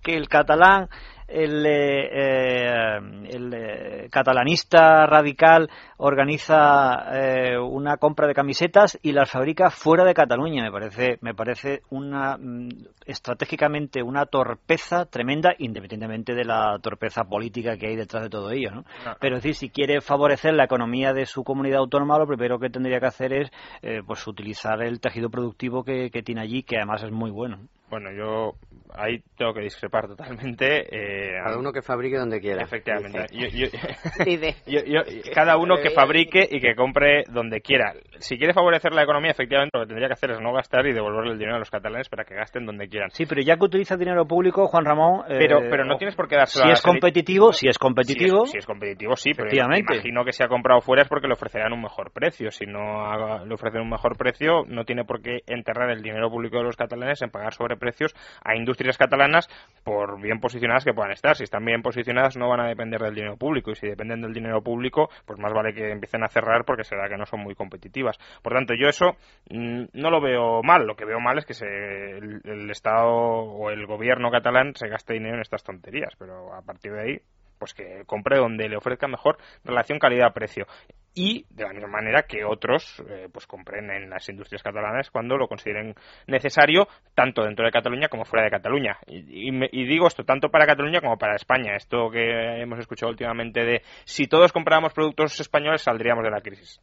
que 0.00 0.14
el 0.14 0.28
catalán 0.28 0.88
el, 1.32 1.66
eh, 1.66 2.08
eh, 2.12 2.98
el, 3.30 3.54
eh, 3.54 4.08
catalanista 4.10 5.06
radical 5.06 5.68
organiza 5.96 7.04
eh, 7.12 7.58
una 7.58 7.96
compra 7.96 8.26
de 8.26 8.34
camisetas 8.34 8.98
y 9.02 9.12
las 9.12 9.30
fabrica 9.30 9.70
fuera 9.70 10.04
de 10.04 10.14
Cataluña. 10.14 10.64
Me 10.64 10.70
parece, 10.70 11.18
me 11.20 11.34
parece 11.34 11.82
una 11.90 12.36
mm, 12.36 12.68
estratégicamente 13.06 14.02
una 14.02 14.26
torpeza 14.26 15.06
tremenda, 15.06 15.50
independientemente 15.58 16.34
de 16.34 16.44
la 16.44 16.78
torpeza 16.80 17.24
política 17.24 17.76
que 17.76 17.88
hay 17.88 17.96
detrás 17.96 18.24
de 18.24 18.30
todo 18.30 18.50
ello. 18.50 18.70
¿no? 18.70 18.84
No. 19.04 19.16
Pero 19.20 19.36
es 19.36 19.42
decir, 19.42 19.54
si 19.54 19.70
quiere 19.70 20.00
favorecer 20.00 20.54
la 20.54 20.64
economía 20.64 21.12
de 21.12 21.26
su 21.26 21.44
comunidad 21.44 21.78
autónoma, 21.78 22.18
lo 22.18 22.26
primero 22.26 22.58
que 22.58 22.70
tendría 22.70 23.00
que 23.00 23.06
hacer 23.06 23.32
es 23.32 23.50
eh, 23.82 24.02
pues 24.06 24.26
utilizar 24.26 24.82
el 24.82 25.00
tejido 25.00 25.30
productivo 25.30 25.84
que, 25.84 26.10
que 26.10 26.22
tiene 26.22 26.42
allí, 26.42 26.62
que 26.62 26.76
además 26.76 27.02
es 27.02 27.12
muy 27.12 27.30
bueno. 27.30 27.58
Bueno, 27.92 28.10
yo 28.10 28.54
ahí 28.94 29.22
tengo 29.36 29.52
que 29.52 29.60
discrepar 29.60 30.06
totalmente. 30.06 30.86
eh, 30.90 31.34
Cada 31.44 31.58
uno 31.58 31.72
que 31.74 31.82
fabrique 31.82 32.16
donde 32.16 32.40
quiera. 32.40 32.62
Efectivamente. 32.62 33.26
Yo- 34.66 34.82
yo- 34.86 35.02
cada 35.34 35.58
uno 35.58 35.76
que 35.76 35.90
fabrique 35.90 36.48
y 36.50 36.58
que 36.58 36.74
compre 36.74 37.24
donde 37.28 37.60
quiera. 37.60 37.92
Si 38.22 38.38
quiere 38.38 38.52
favorecer 38.54 38.92
la 38.92 39.02
economía, 39.02 39.30
efectivamente, 39.32 39.76
lo 39.76 39.84
que 39.84 39.88
tendría 39.88 40.08
que 40.08 40.14
hacer 40.14 40.30
es 40.30 40.40
no 40.40 40.52
gastar 40.52 40.86
y 40.86 40.92
devolverle 40.92 41.32
el 41.32 41.38
dinero 41.38 41.56
a 41.56 41.58
los 41.58 41.70
catalanes 41.70 42.08
para 42.08 42.24
que 42.24 42.34
gasten 42.34 42.64
donde 42.64 42.88
quieran. 42.88 43.10
Sí, 43.10 43.26
pero 43.26 43.42
ya 43.42 43.56
que 43.56 43.64
utiliza 43.64 43.96
dinero 43.96 44.24
público, 44.26 44.66
Juan 44.68 44.84
Ramón. 44.84 45.24
eh, 45.28 45.36
Pero, 45.38 45.60
pero 45.68 45.84
no 45.84 45.96
tienes 45.98 46.14
por 46.16 46.28
qué 46.28 46.36
dárselo 46.36 46.64
Si 46.64 46.70
a 46.70 46.72
es 46.74 46.82
competitivo, 46.82 47.52
si 47.52 47.68
es 47.68 47.78
competitivo. 47.78 48.40
Si 48.40 48.44
es, 48.44 48.50
si 48.52 48.58
es 48.58 48.66
competitivo, 48.66 49.16
sí, 49.16 49.32
pero 49.34 49.48
imagino 49.96 50.24
que 50.24 50.32
si 50.32 50.42
ha 50.42 50.48
comprado 50.48 50.80
fuera 50.80 51.02
es 51.02 51.08
porque 51.08 51.26
le 51.26 51.34
ofrecerán 51.34 51.72
un 51.72 51.82
mejor 51.82 52.12
precio. 52.12 52.50
Si 52.50 52.64
no 52.66 53.04
haga- 53.06 53.44
le 53.44 53.54
ofrecen 53.54 53.80
un 53.82 53.90
mejor 53.90 54.16
precio, 54.16 54.64
no 54.66 54.84
tiene 54.84 55.04
por 55.04 55.20
qué 55.20 55.40
enterrar 55.46 55.90
el 55.90 56.02
dinero 56.02 56.30
público 56.30 56.58
de 56.58 56.64
los 56.64 56.76
catalanes 56.76 57.20
en 57.22 57.30
pagar 57.30 57.52
sobreprecios 57.54 58.14
a 58.44 58.54
industrias 58.56 58.96
catalanas 58.96 59.48
por 59.84 60.20
bien 60.20 60.40
posicionadas 60.40 60.84
que 60.84 60.92
puedan 60.94 61.12
estar. 61.12 61.36
Si 61.36 61.44
están 61.44 61.64
bien 61.64 61.82
posicionadas, 61.82 62.36
no 62.36 62.48
van 62.48 62.60
a 62.60 62.68
depender 62.68 63.00
del 63.00 63.14
dinero 63.14 63.36
público. 63.36 63.72
Y 63.72 63.74
si 63.74 63.88
dependen 63.88 64.20
del 64.22 64.32
dinero 64.32 64.62
público, 64.62 65.08
pues 65.26 65.38
más 65.38 65.52
vale 65.52 65.74
que 65.74 65.90
empiecen 65.90 66.22
a 66.24 66.28
cerrar 66.28 66.64
porque 66.64 66.84
será 66.84 67.08
que 67.08 67.16
no 67.16 67.26
son 67.26 67.40
muy 67.40 67.54
competitivas. 67.54 68.11
Por 68.42 68.52
tanto, 68.52 68.74
yo 68.74 68.88
eso 68.88 69.16
mm, 69.50 69.84
no 69.92 70.10
lo 70.10 70.20
veo 70.20 70.62
mal. 70.62 70.86
Lo 70.86 70.96
que 70.96 71.04
veo 71.04 71.20
mal 71.20 71.38
es 71.38 71.46
que 71.46 71.54
se, 71.54 71.66
el, 71.66 72.70
Estado 72.70 73.10
o 73.10 73.70
el 73.70 73.86
gobierno 73.86 74.30
catalán 74.30 74.74
se 74.74 74.88
gaste 74.88 75.14
dinero 75.14 75.34
en 75.36 75.42
estas 75.42 75.62
tonterías. 75.62 76.14
Pero 76.18 76.54
a 76.54 76.62
partir 76.62 76.92
de 76.92 77.00
ahí, 77.00 77.18
pues 77.58 77.74
que 77.74 78.02
compre 78.06 78.38
donde 78.38 78.68
le 78.68 78.76
ofrezca 78.76 79.06
mejor 79.06 79.38
relación 79.64 80.00
calidad-precio. 80.00 80.66
Y 81.14 81.44
de 81.50 81.62
la 81.62 81.72
misma 81.72 81.88
manera 81.88 82.22
que 82.22 82.42
otros 82.42 83.00
eh, 83.08 83.28
pues 83.32 83.46
compren 83.46 83.90
en 83.90 84.10
las 84.10 84.28
industrias 84.28 84.62
catalanas 84.62 85.10
cuando 85.10 85.36
lo 85.36 85.46
consideren 85.46 85.94
necesario 86.26 86.88
tanto 87.14 87.44
dentro 87.44 87.64
de 87.64 87.70
Cataluña 87.70 88.08
como 88.08 88.24
fuera 88.24 88.44
de 88.44 88.50
Cataluña. 88.50 88.98
Y, 89.06 89.50
y 89.50 89.86
digo 89.86 90.08
esto 90.08 90.24
tanto 90.24 90.48
para 90.48 90.66
Cataluña 90.66 91.00
como 91.00 91.18
para 91.18 91.36
España. 91.36 91.76
Esto 91.76 92.10
que 92.10 92.62
hemos 92.62 92.80
escuchado 92.80 93.10
últimamente 93.10 93.62
de 93.62 93.82
si 94.04 94.26
todos 94.26 94.52
compráramos 94.52 94.92
productos 94.92 95.38
españoles 95.38 95.82
saldríamos 95.82 96.24
de 96.24 96.30
la 96.30 96.40
crisis 96.40 96.80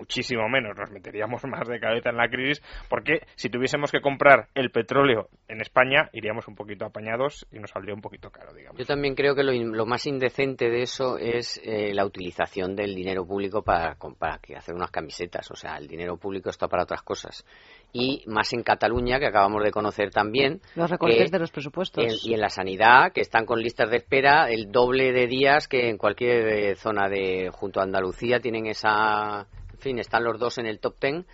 muchísimo 0.00 0.48
menos, 0.48 0.76
nos 0.76 0.90
meteríamos 0.90 1.44
más 1.46 1.68
de 1.68 1.78
cabeza 1.78 2.10
en 2.10 2.16
la 2.16 2.28
crisis, 2.28 2.62
porque 2.88 3.20
si 3.36 3.48
tuviésemos 3.48 3.92
que 3.92 4.00
comprar 4.00 4.48
el 4.54 4.70
petróleo 4.70 5.28
en 5.48 5.60
España, 5.60 6.08
iríamos 6.12 6.48
un 6.48 6.54
poquito 6.54 6.86
apañados 6.86 7.46
y 7.52 7.58
nos 7.58 7.70
saldría 7.70 7.94
un 7.94 8.00
poquito 8.00 8.30
caro, 8.30 8.52
digamos. 8.54 8.78
Yo 8.78 8.86
también 8.86 9.14
creo 9.14 9.34
que 9.34 9.42
lo, 9.42 9.52
lo 9.52 9.86
más 9.86 10.06
indecente 10.06 10.70
de 10.70 10.82
eso 10.82 11.18
es 11.18 11.60
eh, 11.64 11.92
la 11.94 12.04
utilización 12.04 12.74
del 12.74 12.94
dinero 12.94 13.26
público 13.26 13.62
para, 13.62 13.96
para 14.18 14.38
que 14.38 14.56
hacer 14.56 14.74
unas 14.74 14.90
camisetas. 14.90 15.50
O 15.50 15.54
sea, 15.54 15.76
el 15.76 15.86
dinero 15.86 16.16
público 16.16 16.50
está 16.50 16.68
para 16.68 16.84
otras 16.84 17.02
cosas. 17.02 17.44
Y 17.92 18.22
más 18.26 18.52
en 18.52 18.62
Cataluña, 18.62 19.18
que 19.18 19.26
acabamos 19.26 19.62
de 19.64 19.70
conocer 19.70 20.10
también. 20.10 20.60
Los 20.74 20.90
recortes 20.90 21.30
que 21.30 21.30
de 21.30 21.38
los 21.38 21.50
presupuestos. 21.50 22.24
y 22.24 22.34
en 22.34 22.40
la 22.40 22.48
sanidad, 22.48 23.12
que 23.12 23.20
están 23.20 23.46
con 23.46 23.60
listas 23.60 23.90
de 23.90 23.98
espera 23.98 24.50
el 24.50 24.70
doble 24.70 25.12
de 25.12 25.26
días 25.26 25.68
que 25.68 25.88
en 25.88 25.98
cualquier 25.98 26.48
eh, 26.48 26.76
zona 26.76 27.08
de 27.08 27.50
junto 27.52 27.80
a 27.80 27.84
Andalucía 27.84 28.40
tienen 28.40 28.66
esa. 28.66 29.46
En 29.80 29.82
fin, 29.82 29.98
están 29.98 30.24
los 30.24 30.38
dos 30.38 30.58
en 30.58 30.66
el 30.66 30.78
top 30.78 30.96
ten. 30.98 31.24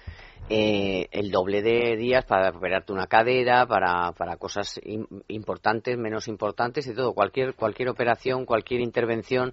eh, 0.49 1.09
el 1.11 1.33
doble 1.33 1.63
de 1.63 1.97
días 1.97 2.25
para 2.25 2.51
operarte 2.51 2.93
una 2.93 3.09
cadera, 3.09 3.67
para, 3.67 4.13
para 4.13 4.37
cosas 4.37 4.81
im- 4.85 5.09
importantes, 5.27 5.99
menos 5.99 6.29
importantes 6.29 6.87
y 6.87 6.95
todo. 6.95 7.13
Cualquier, 7.13 7.55
cualquier 7.57 7.89
operación, 7.89 8.47
cualquier 8.47 8.83
intervención 8.83 9.53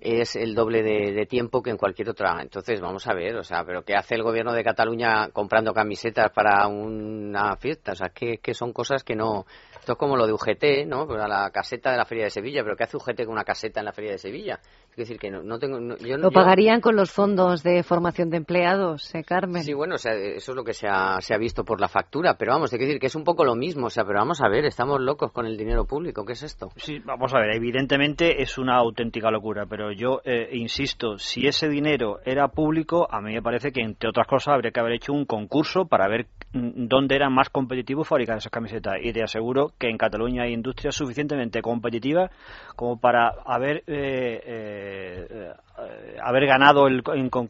es 0.00 0.36
el 0.36 0.54
doble 0.54 0.82
de, 0.82 1.12
de 1.12 1.26
tiempo 1.26 1.60
que 1.62 1.68
en 1.68 1.76
cualquier 1.76 2.08
otra. 2.08 2.38
Entonces, 2.40 2.80
vamos 2.80 3.06
a 3.06 3.12
ver, 3.12 3.36
o 3.36 3.44
sea, 3.44 3.62
pero 3.64 3.82
¿qué 3.82 3.94
hace 3.94 4.14
el 4.14 4.22
gobierno 4.22 4.54
de 4.54 4.64
Cataluña 4.64 5.28
comprando 5.30 5.74
camisetas 5.74 6.30
para 6.32 6.66
una 6.68 7.54
fiesta? 7.56 7.92
O 7.92 7.96
sea, 7.96 8.08
que, 8.08 8.38
que 8.38 8.54
son 8.54 8.72
cosas 8.72 9.04
que 9.04 9.14
no, 9.14 9.44
Esto 9.80 9.92
es 9.92 9.98
como 9.98 10.16
lo 10.16 10.26
de 10.26 10.32
UGT, 10.34 10.86
¿no? 10.86 11.06
Pues 11.06 11.20
a 11.20 11.26
la 11.26 11.50
caseta 11.50 11.90
de 11.90 11.96
la 11.96 12.04
Feria 12.04 12.24
de 12.24 12.30
Sevilla, 12.30 12.62
pero 12.62 12.76
¿qué 12.76 12.84
hace 12.84 12.96
UGT 12.98 13.24
con 13.24 13.32
una 13.32 13.44
caseta 13.44 13.80
en 13.80 13.86
la 13.86 13.92
Feria 13.92 14.12
de 14.12 14.18
Sevilla? 14.18 14.60
Es 14.90 14.96
decir, 14.96 15.18
que 15.18 15.30
no, 15.30 15.42
no 15.42 15.58
tengo... 15.58 15.80
no- 15.80 15.96
yo, 15.96 16.16
Lo 16.18 16.30
yo- 16.30 16.34
pagarían 16.34 16.80
con 16.82 16.96
los 16.96 17.10
fondos 17.10 17.62
de 17.62 17.82
formación 17.82 18.28
de 18.28 18.36
empleados, 18.36 19.14
eh, 19.14 19.24
Carmen. 19.24 19.62
Sí, 19.64 19.72
bueno, 19.72 19.94
o 19.94 19.98
sea, 19.98 20.12
eso 20.14 20.52
es 20.52 20.56
lo 20.56 20.64
que 20.64 20.74
se 20.74 20.86
ha, 20.86 21.20
se 21.20 21.34
ha 21.34 21.38
visto 21.38 21.64
por 21.64 21.80
la 21.80 21.88
factura, 21.88 22.34
pero 22.34 22.52
vamos, 22.52 22.72
hay 22.72 22.78
que 22.78 22.84
decir 22.84 23.00
que 23.00 23.06
es 23.06 23.14
un 23.14 23.24
poco 23.24 23.44
lo 23.44 23.54
mismo, 23.54 23.86
o 23.86 23.90
sea, 23.90 24.04
pero 24.04 24.18
vamos 24.18 24.40
a 24.42 24.48
ver, 24.48 24.64
estamos 24.66 25.00
locos 25.00 25.32
con 25.32 25.46
el 25.46 25.56
dinero 25.56 25.86
público, 25.86 26.24
¿qué 26.26 26.34
es 26.34 26.42
esto? 26.42 26.68
Sí, 26.76 26.98
vamos 27.04 27.32
a 27.34 27.38
ver, 27.38 27.56
evidentemente 27.56 28.42
es 28.42 28.58
una 28.58 28.76
auténtica 28.76 29.30
locura, 29.30 29.64
pero 29.66 29.92
yo 29.92 30.20
eh, 30.24 30.50
insisto, 30.52 31.16
si 31.18 31.46
ese 31.46 31.68
dinero 31.68 32.18
era 32.26 32.48
público, 32.48 33.08
a 33.10 33.20
mí 33.22 33.32
me 33.32 33.42
parece 33.42 33.72
que, 33.72 33.80
entre 33.80 34.10
otras 34.10 34.26
cosas, 34.26 34.54
habría 34.54 34.72
que 34.72 34.80
haber 34.80 34.92
hecho 34.92 35.12
un 35.14 35.24
concurso 35.24 35.86
para 35.86 36.06
ver 36.08 36.26
mm, 36.52 36.86
dónde 36.88 37.16
era 37.16 37.30
más 37.30 37.48
competitivo 37.48 38.04
fabricar 38.04 38.36
esas 38.38 38.52
camisetas. 38.52 38.94
Y 39.02 39.12
te 39.12 39.22
aseguro 39.22 39.69
que 39.78 39.88
en 39.88 39.98
Cataluña 39.98 40.42
hay 40.44 40.52
industrias 40.52 40.94
suficientemente 40.94 41.62
competitivas 41.62 42.30
como 42.76 42.98
para 43.00 43.28
haber, 43.44 43.78
eh, 43.86 44.40
eh, 44.44 45.52
eh, 45.78 46.16
haber 46.22 46.46
ganado 46.46 46.86
el, 46.86 47.02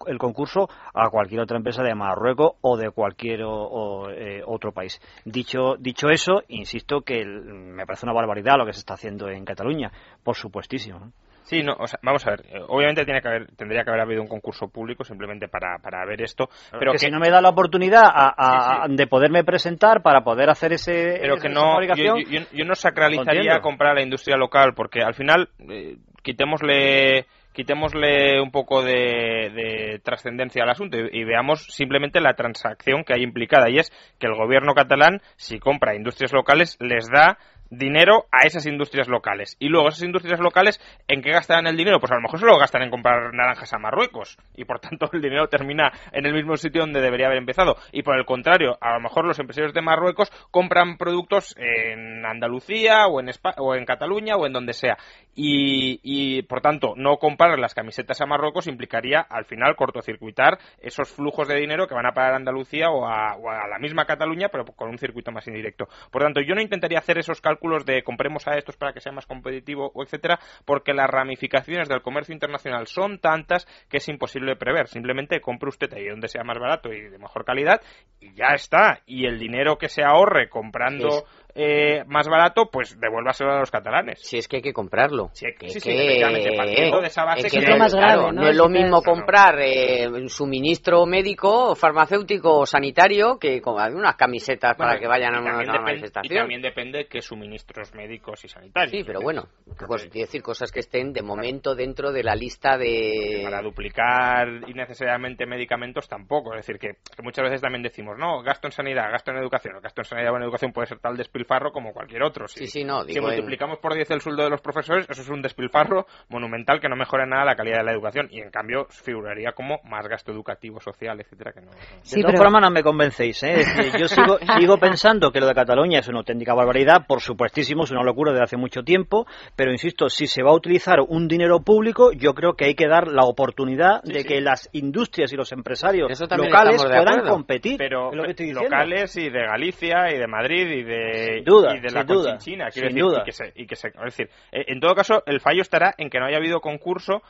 el 0.06 0.18
concurso 0.18 0.68
a 0.94 1.08
cualquier 1.10 1.40
otra 1.40 1.56
empresa 1.56 1.82
de 1.82 1.94
Marruecos 1.94 2.52
o 2.60 2.76
de 2.76 2.90
cualquier 2.90 3.42
o- 3.44 4.10
eh, 4.10 4.42
otro 4.46 4.72
país. 4.72 5.00
Dicho, 5.24 5.76
dicho 5.78 6.08
eso, 6.08 6.42
insisto 6.48 7.02
que 7.02 7.24
me 7.24 7.86
parece 7.86 8.06
una 8.06 8.14
barbaridad 8.14 8.56
lo 8.58 8.66
que 8.66 8.72
se 8.72 8.80
está 8.80 8.94
haciendo 8.94 9.28
en 9.28 9.44
Cataluña, 9.44 9.90
por 10.22 10.36
supuestísimo. 10.36 11.12
Sí, 11.50 11.62
no, 11.64 11.74
o 11.78 11.86
sea, 11.88 11.98
vamos 12.02 12.24
a 12.26 12.30
ver. 12.30 12.42
eh, 12.48 12.60
Obviamente 12.68 13.04
tiene 13.04 13.20
que 13.20 13.26
haber, 13.28 13.46
tendría 13.56 13.82
que 13.82 13.90
haber 13.90 14.02
habido 14.02 14.22
un 14.22 14.28
concurso 14.28 14.68
público 14.68 15.02
simplemente 15.02 15.48
para, 15.48 15.78
para 15.78 16.04
ver 16.06 16.22
esto, 16.22 16.48
pero 16.70 16.92
que, 16.92 16.98
que, 16.98 17.06
si 17.06 17.10
no 17.10 17.18
me 17.18 17.28
da 17.28 17.40
la 17.40 17.48
oportunidad 17.48 18.04
a- 18.04 18.34
a- 18.36 18.86
Sí, 18.86 18.94
de 18.94 19.06
poderme 19.08 19.42
presentar 19.42 20.00
para 20.02 20.22
poder 20.22 20.48
hacer 20.48 20.72
ese 20.72 21.18
pero 21.20 21.34
esa 21.34 21.42
que 21.42 21.48
no, 21.52 21.82
yo, 21.96 22.18
yo- 22.18 22.40
yo- 22.52 22.64
no 22.64 22.74
sacralizaría 22.76 23.58
comprar 23.60 23.90
a 23.90 23.94
la 23.94 24.02
industria 24.02 24.36
local 24.36 24.74
porque 24.76 25.02
al 25.02 25.14
final 25.14 25.48
eh, 25.68 25.96
quitémosle 26.22 27.26
quitémosle 27.52 28.40
un 28.40 28.52
poco 28.52 28.82
de, 28.82 29.50
de 29.52 30.00
trascendencia 30.04 30.62
al 30.62 30.70
asunto 30.70 30.96
y, 30.96 31.20
y 31.20 31.24
veamos 31.24 31.64
simplemente 31.66 32.20
la 32.20 32.34
transacción 32.34 33.02
que 33.04 33.12
hay 33.12 33.22
implicada 33.24 33.68
y 33.68 33.78
es 33.78 33.90
que 34.20 34.28
el 34.28 34.34
gobierno 34.36 34.72
catalán 34.74 35.20
si 35.36 35.58
compra 35.58 35.96
industrias 35.96 36.32
locales 36.32 36.76
les 36.80 37.08
da 37.10 37.38
dinero 37.70 38.26
a 38.32 38.46
esas 38.46 38.66
industrias 38.66 39.08
locales. 39.08 39.56
Y 39.60 39.68
luego 39.68 39.88
esas 39.88 40.02
industrias 40.02 40.40
locales 40.40 40.80
en 41.08 41.22
qué 41.22 41.30
gastarán 41.30 41.66
el 41.68 41.76
dinero 41.76 42.00
pues 42.00 42.10
a 42.12 42.16
lo 42.16 42.20
mejor 42.20 42.40
se 42.40 42.46
lo 42.46 42.58
gastan 42.58 42.82
en 42.82 42.90
comprar 42.90 43.32
naranjas 43.32 43.72
a 43.72 43.78
Marruecos. 43.78 44.36
Y 44.56 44.64
por 44.64 44.80
tanto 44.80 45.08
el 45.12 45.22
dinero 45.22 45.48
termina 45.48 45.92
en 46.12 46.26
el 46.26 46.34
mismo 46.34 46.56
sitio 46.56 46.82
donde 46.82 47.00
debería 47.00 47.26
haber 47.26 47.38
empezado. 47.38 47.76
Y 47.92 48.02
por 48.02 48.18
el 48.18 48.24
contrario 48.24 48.76
a 48.80 48.94
lo 48.94 49.00
mejor 49.00 49.24
los 49.24 49.38
empresarios 49.38 49.72
de 49.72 49.82
Marruecos 49.82 50.30
compran 50.50 50.98
productos 50.98 51.54
en 51.56 52.26
Andalucía 52.26 53.06
o 53.06 53.20
en 53.20 53.28
Espa- 53.28 53.54
o 53.58 53.74
en 53.76 53.84
Cataluña 53.84 54.34
o 54.36 54.46
en 54.46 54.52
donde 54.52 54.72
sea. 54.72 54.96
Y, 55.36 56.00
y 56.02 56.42
por 56.42 56.60
tanto 56.60 56.94
no 56.96 57.18
comprar 57.18 57.56
las 57.58 57.74
camisetas 57.74 58.20
a 58.20 58.26
Marruecos 58.26 58.66
implicaría 58.66 59.20
al 59.20 59.44
final 59.44 59.76
cortocircuitar 59.76 60.58
esos 60.80 61.08
flujos 61.10 61.46
de 61.46 61.54
dinero 61.54 61.86
que 61.86 61.94
van 61.94 62.06
a 62.06 62.12
parar 62.12 62.32
a 62.32 62.36
Andalucía 62.36 62.90
o 62.90 63.06
a, 63.06 63.36
o 63.36 63.48
a 63.48 63.68
la 63.68 63.78
misma 63.78 64.06
Cataluña 64.06 64.48
pero 64.48 64.64
con 64.64 64.88
un 64.90 64.98
circuito 64.98 65.30
más 65.30 65.46
indirecto. 65.46 65.88
Por 66.10 66.22
tanto 66.22 66.40
yo 66.40 66.56
no 66.56 66.60
intentaría 66.60 66.98
hacer 66.98 67.18
esos 67.18 67.40
cálculos 67.40 67.59
de 67.84 68.02
compremos 68.02 68.46
a 68.48 68.56
estos 68.56 68.76
para 68.76 68.92
que 68.92 69.00
sea 69.00 69.12
más 69.12 69.26
competitivo 69.26 69.92
etcétera 70.02 70.38
porque 70.64 70.94
las 70.94 71.08
ramificaciones 71.08 71.88
del 71.88 72.02
comercio 72.02 72.32
internacional 72.32 72.86
son 72.86 73.18
tantas 73.18 73.66
que 73.88 73.98
es 73.98 74.08
imposible 74.08 74.56
prever. 74.56 74.88
Simplemente 74.88 75.40
compre 75.40 75.68
usted 75.68 75.92
ahí 75.92 76.08
donde 76.08 76.28
sea 76.28 76.44
más 76.44 76.58
barato 76.58 76.92
y 76.92 77.00
de 77.00 77.18
mejor 77.18 77.44
calidad 77.44 77.80
y 78.20 78.34
ya 78.34 78.54
está. 78.54 79.00
Y 79.06 79.26
el 79.26 79.38
dinero 79.38 79.78
que 79.78 79.88
se 79.88 80.02
ahorre 80.02 80.48
comprando 80.48 81.24
eh, 81.54 82.04
más 82.06 82.28
barato 82.28 82.70
pues 82.70 82.98
devuélvaselo 83.00 83.52
a 83.52 83.58
los 83.60 83.70
catalanes 83.70 84.20
Si 84.20 84.38
es 84.38 84.48
que 84.48 84.56
hay 84.56 84.62
que 84.62 84.72
comprarlo. 84.72 85.28
Que- 85.28 85.68
sí, 85.68 85.80
sí, 85.80 85.90
que- 85.90 85.96
de 85.98 87.06
esa 87.06 87.24
base 87.24 87.46
es 87.46 87.52
que 87.52 87.58
que 87.58 87.64
es 87.64 87.70
lo 87.70 87.76
más 87.76 87.94
grave, 87.94 88.14
claro, 88.14 88.32
¿no? 88.32 88.42
No 88.42 88.48
es 88.48 88.56
lo 88.56 88.66
Si 88.66 88.72
mismo 88.72 89.02
comprar 89.02 89.60
eh, 89.60 90.08
un 90.08 90.28
suministro 90.28 91.06
médico, 91.06 91.74
farmacéutico 91.74 92.58
o 92.58 92.66
sanitario 92.66 93.38
que 93.38 93.60
con 93.60 93.74
unas 93.94 94.16
camisetas 94.16 94.76
para 94.76 94.98
que 94.98 95.06
vayan 95.06 95.34
a 95.34 95.40
una, 95.40 95.80
manifestación. 95.80 96.32
Y 96.32 96.38
también 96.38 96.62
depende 96.62 97.06
qué 97.06 97.20
suministros 97.20 97.94
médicos 97.94 98.44
y 98.44 98.48
sanitarios. 98.48 98.90
Sí, 98.90 99.04
pero 99.04 99.20
bueno, 99.20 99.48
pues, 99.86 100.10
decir 100.10 100.42
cosas 100.42 100.70
que 100.70 100.80
estén 100.80 101.12
de 101.12 101.22
momento 101.22 101.74
dentro 101.74 102.12
de 102.12 102.22
la 102.22 102.34
lista 102.34 102.76
de... 102.76 103.40
Para 103.44 103.62
duplicar 103.62 104.48
innecesariamente 104.68 105.46
medicamentos 105.46 106.08
tampoco. 106.08 106.54
Es 106.54 106.66
decir, 106.66 106.78
que, 106.78 106.96
que 107.14 107.22
muchas 107.22 107.44
veces 107.44 107.60
también 107.60 107.82
decimos, 107.82 108.18
no, 108.18 108.42
gasto 108.42 108.68
en 108.68 108.72
sanidad, 108.72 109.10
gasto 109.10 109.30
en 109.30 109.38
educación. 109.38 109.76
El 109.76 109.82
gasto 109.82 110.00
en 110.02 110.04
sanidad 110.04 110.32
o 110.32 110.36
en 110.36 110.42
educación 110.42 110.72
puede 110.72 110.86
ser 110.86 110.98
tal 110.98 111.16
despilfarro 111.40 111.72
como 111.72 111.92
cualquier 111.92 112.22
otro. 112.22 112.46
Si, 112.48 112.60
Sí, 112.60 112.66
sí, 112.66 112.84
no, 112.84 113.02
si 113.04 113.16
en- 113.16 113.22
multiplicamos 113.24 113.78
por 113.78 113.94
10 113.94 114.10
el 114.10 114.20
sueldo 114.20 114.44
de 114.44 114.50
los 114.50 114.60
profesores, 114.60 115.06
eso 115.08 115.22
es 115.22 115.28
un 115.28 115.40
despilfarro 115.42 116.06
monumental 116.28 116.80
que 116.80 116.88
no 116.88 116.96
mejora 116.96 117.26
nada 117.26 117.44
la 117.44 117.54
calidad 117.54 117.78
de 117.78 117.84
la 117.84 117.92
educación. 117.92 118.28
Y 118.30 118.40
en 118.40 118.50
cambio 118.50 118.86
figuraría 118.90 119.52
como 119.52 119.80
más 119.84 120.06
gasto 120.08 120.32
educativo, 120.32 120.80
social, 120.80 121.18
etcétera, 121.20 121.52
que 121.52 121.60
no. 121.60 121.70
no- 121.70 121.76
Sí, 122.02 122.16
de 122.16 122.22
todas 122.22 122.34
pero- 122.34 122.44
formas 122.44 122.62
no 122.62 122.70
me 122.70 122.82
convencéis. 122.82 123.42
¿eh? 123.42 123.62
Yo 123.98 124.06
sigo, 124.08 124.38
sigo 124.58 124.76
pensando 124.78 125.30
que 125.30 125.40
lo 125.40 125.46
de 125.46 125.54
Cataluña 125.54 126.00
es 126.00 126.08
una 126.08 126.18
auténtica 126.18 126.54
barbaridad, 126.54 127.06
por 127.06 127.20
supuestísimo, 127.20 127.84
es 127.84 127.90
una 127.90 128.02
locura 128.02 128.32
desde 128.32 128.44
hace 128.44 128.56
mucho 128.56 128.82
tiempo, 128.82 129.26
pero 129.56 129.70
insisto, 129.72 130.08
si 130.08 130.26
se 130.26 130.42
va 130.42 130.50
a 130.50 130.54
utilizar 130.54 130.98
un 131.06 131.28
dinero 131.28 131.60
público, 131.60 132.12
yo 132.12 132.34
creo 132.34 132.54
que 132.54 132.66
hay 132.66 132.74
que 132.74 132.86
dar 132.88 133.08
la 133.08 133.24
oportunidad 133.24 134.02
de 134.02 134.20
sí. 134.22 134.28
que 134.28 134.40
las 134.40 134.68
industrias 134.72 135.32
y 135.32 135.36
los 135.36 135.52
empresarios 135.52 136.08
locales 136.36 136.82
de 136.82 136.88
puedan 136.88 137.28
competir. 137.28 137.76
pero 137.78 138.10
es 138.10 138.16
lo 138.16 138.24
que 138.24 138.30
estoy 138.30 138.46
diciendo. 138.46 138.68
locales 138.70 139.16
y 139.16 139.30
de 139.30 139.40
Galicia 139.46 140.10
y 140.14 140.18
de 140.18 140.26
Madrid 140.26 140.66
y 140.68 140.82
de, 140.82 141.29
Duda, 141.44 141.76
y 141.76 141.80
de 141.80 141.90
la 141.90 142.04
Conchinchina, 142.22 142.70
quiero 142.70 142.88
decir, 142.88 143.02
duda. 143.02 143.20
y 143.20 143.24
que 143.24 143.32
se, 143.32 143.52
y 143.54 143.66
que 143.66 143.76
se- 143.76 143.88
es 143.88 143.94
decir, 144.04 144.30
eh, 144.52 144.64
en 144.68 144.80
todo 144.80 144.94
caso 144.94 145.22
el 145.26 145.40
fallo 145.40 145.62
estará 145.62 145.94
en 145.98 146.10
que 146.10 146.18
no 146.18 146.26
haya 146.26 146.36
habido 146.38 146.60
concurso 146.60 147.22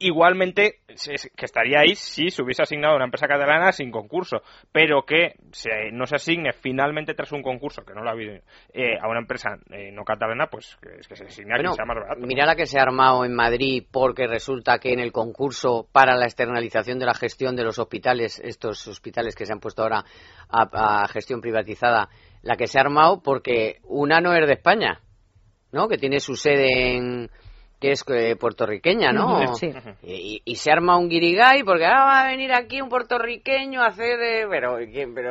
igualmente 0.00 0.80
que 0.86 1.44
estaría 1.44 1.80
ahí 1.80 1.94
si 1.94 2.30
se 2.30 2.42
hubiese 2.42 2.62
asignado 2.62 2.92
a 2.94 2.96
una 2.96 3.04
empresa 3.06 3.26
catalana 3.26 3.72
sin 3.72 3.90
concurso, 3.90 4.42
pero 4.72 5.02
que 5.04 5.34
se- 5.52 5.90
no 5.92 6.06
se 6.06 6.16
asigne 6.16 6.52
finalmente 6.52 7.14
tras 7.14 7.32
un 7.32 7.42
concurso, 7.42 7.82
que 7.84 7.94
no 7.94 8.02
lo 8.02 8.08
ha 8.10 8.12
habido, 8.12 8.34
eh, 8.72 8.96
a 9.00 9.08
una 9.08 9.20
empresa 9.20 9.58
eh, 9.70 9.90
no 9.92 10.04
catalana, 10.04 10.46
pues 10.46 10.76
que, 10.80 11.00
es 11.00 11.08
que 11.08 11.16
se 11.16 11.24
asigne 11.24 11.52
a 11.52 11.56
Bueno, 11.56 11.70
quien 11.70 11.76
sea 11.76 11.84
más 11.84 11.96
barato. 11.96 12.26
mira 12.26 12.46
la 12.46 12.54
que 12.56 12.66
se 12.66 12.78
ha 12.78 12.82
armado 12.82 13.24
en 13.24 13.34
Madrid 13.34 13.84
porque 13.90 14.26
resulta 14.26 14.78
que 14.78 14.92
en 14.92 15.00
el 15.00 15.12
concurso 15.12 15.88
para 15.92 16.16
la 16.16 16.26
externalización 16.26 16.98
de 16.98 17.06
la 17.06 17.14
gestión 17.14 17.56
de 17.56 17.64
los 17.64 17.78
hospitales, 17.78 18.40
estos 18.44 18.86
hospitales 18.88 19.34
que 19.34 19.46
se 19.46 19.52
han 19.52 19.60
puesto 19.60 19.82
ahora 19.82 20.04
a, 20.48 21.02
a 21.04 21.08
gestión 21.08 21.40
privatizada, 21.40 22.08
la 22.42 22.56
que 22.56 22.66
se 22.68 22.78
ha 22.78 22.82
armado 22.82 23.20
porque 23.22 23.78
una 23.82 24.20
no 24.20 24.32
es 24.34 24.46
de 24.46 24.52
España, 24.52 25.00
¿no? 25.72 25.88
Que 25.88 25.98
tiene 25.98 26.20
su 26.20 26.36
sede 26.36 26.96
en 26.96 27.30
que 27.80 27.92
es 27.92 28.04
eh, 28.08 28.34
puertorriqueña, 28.34 29.12
¿no? 29.12 29.54
Sí. 29.54 29.70
Y, 30.02 30.42
y 30.44 30.56
se 30.56 30.72
arma 30.72 30.96
un 30.96 31.08
guirigay 31.08 31.62
porque 31.62 31.84
ah, 31.86 32.04
va 32.06 32.20
a 32.22 32.26
venir 32.28 32.52
aquí 32.52 32.80
un 32.80 32.88
puertorriqueño 32.88 33.80
a 33.82 33.86
hacer 33.86 34.18
de... 34.18 34.46
Pero, 34.50 34.78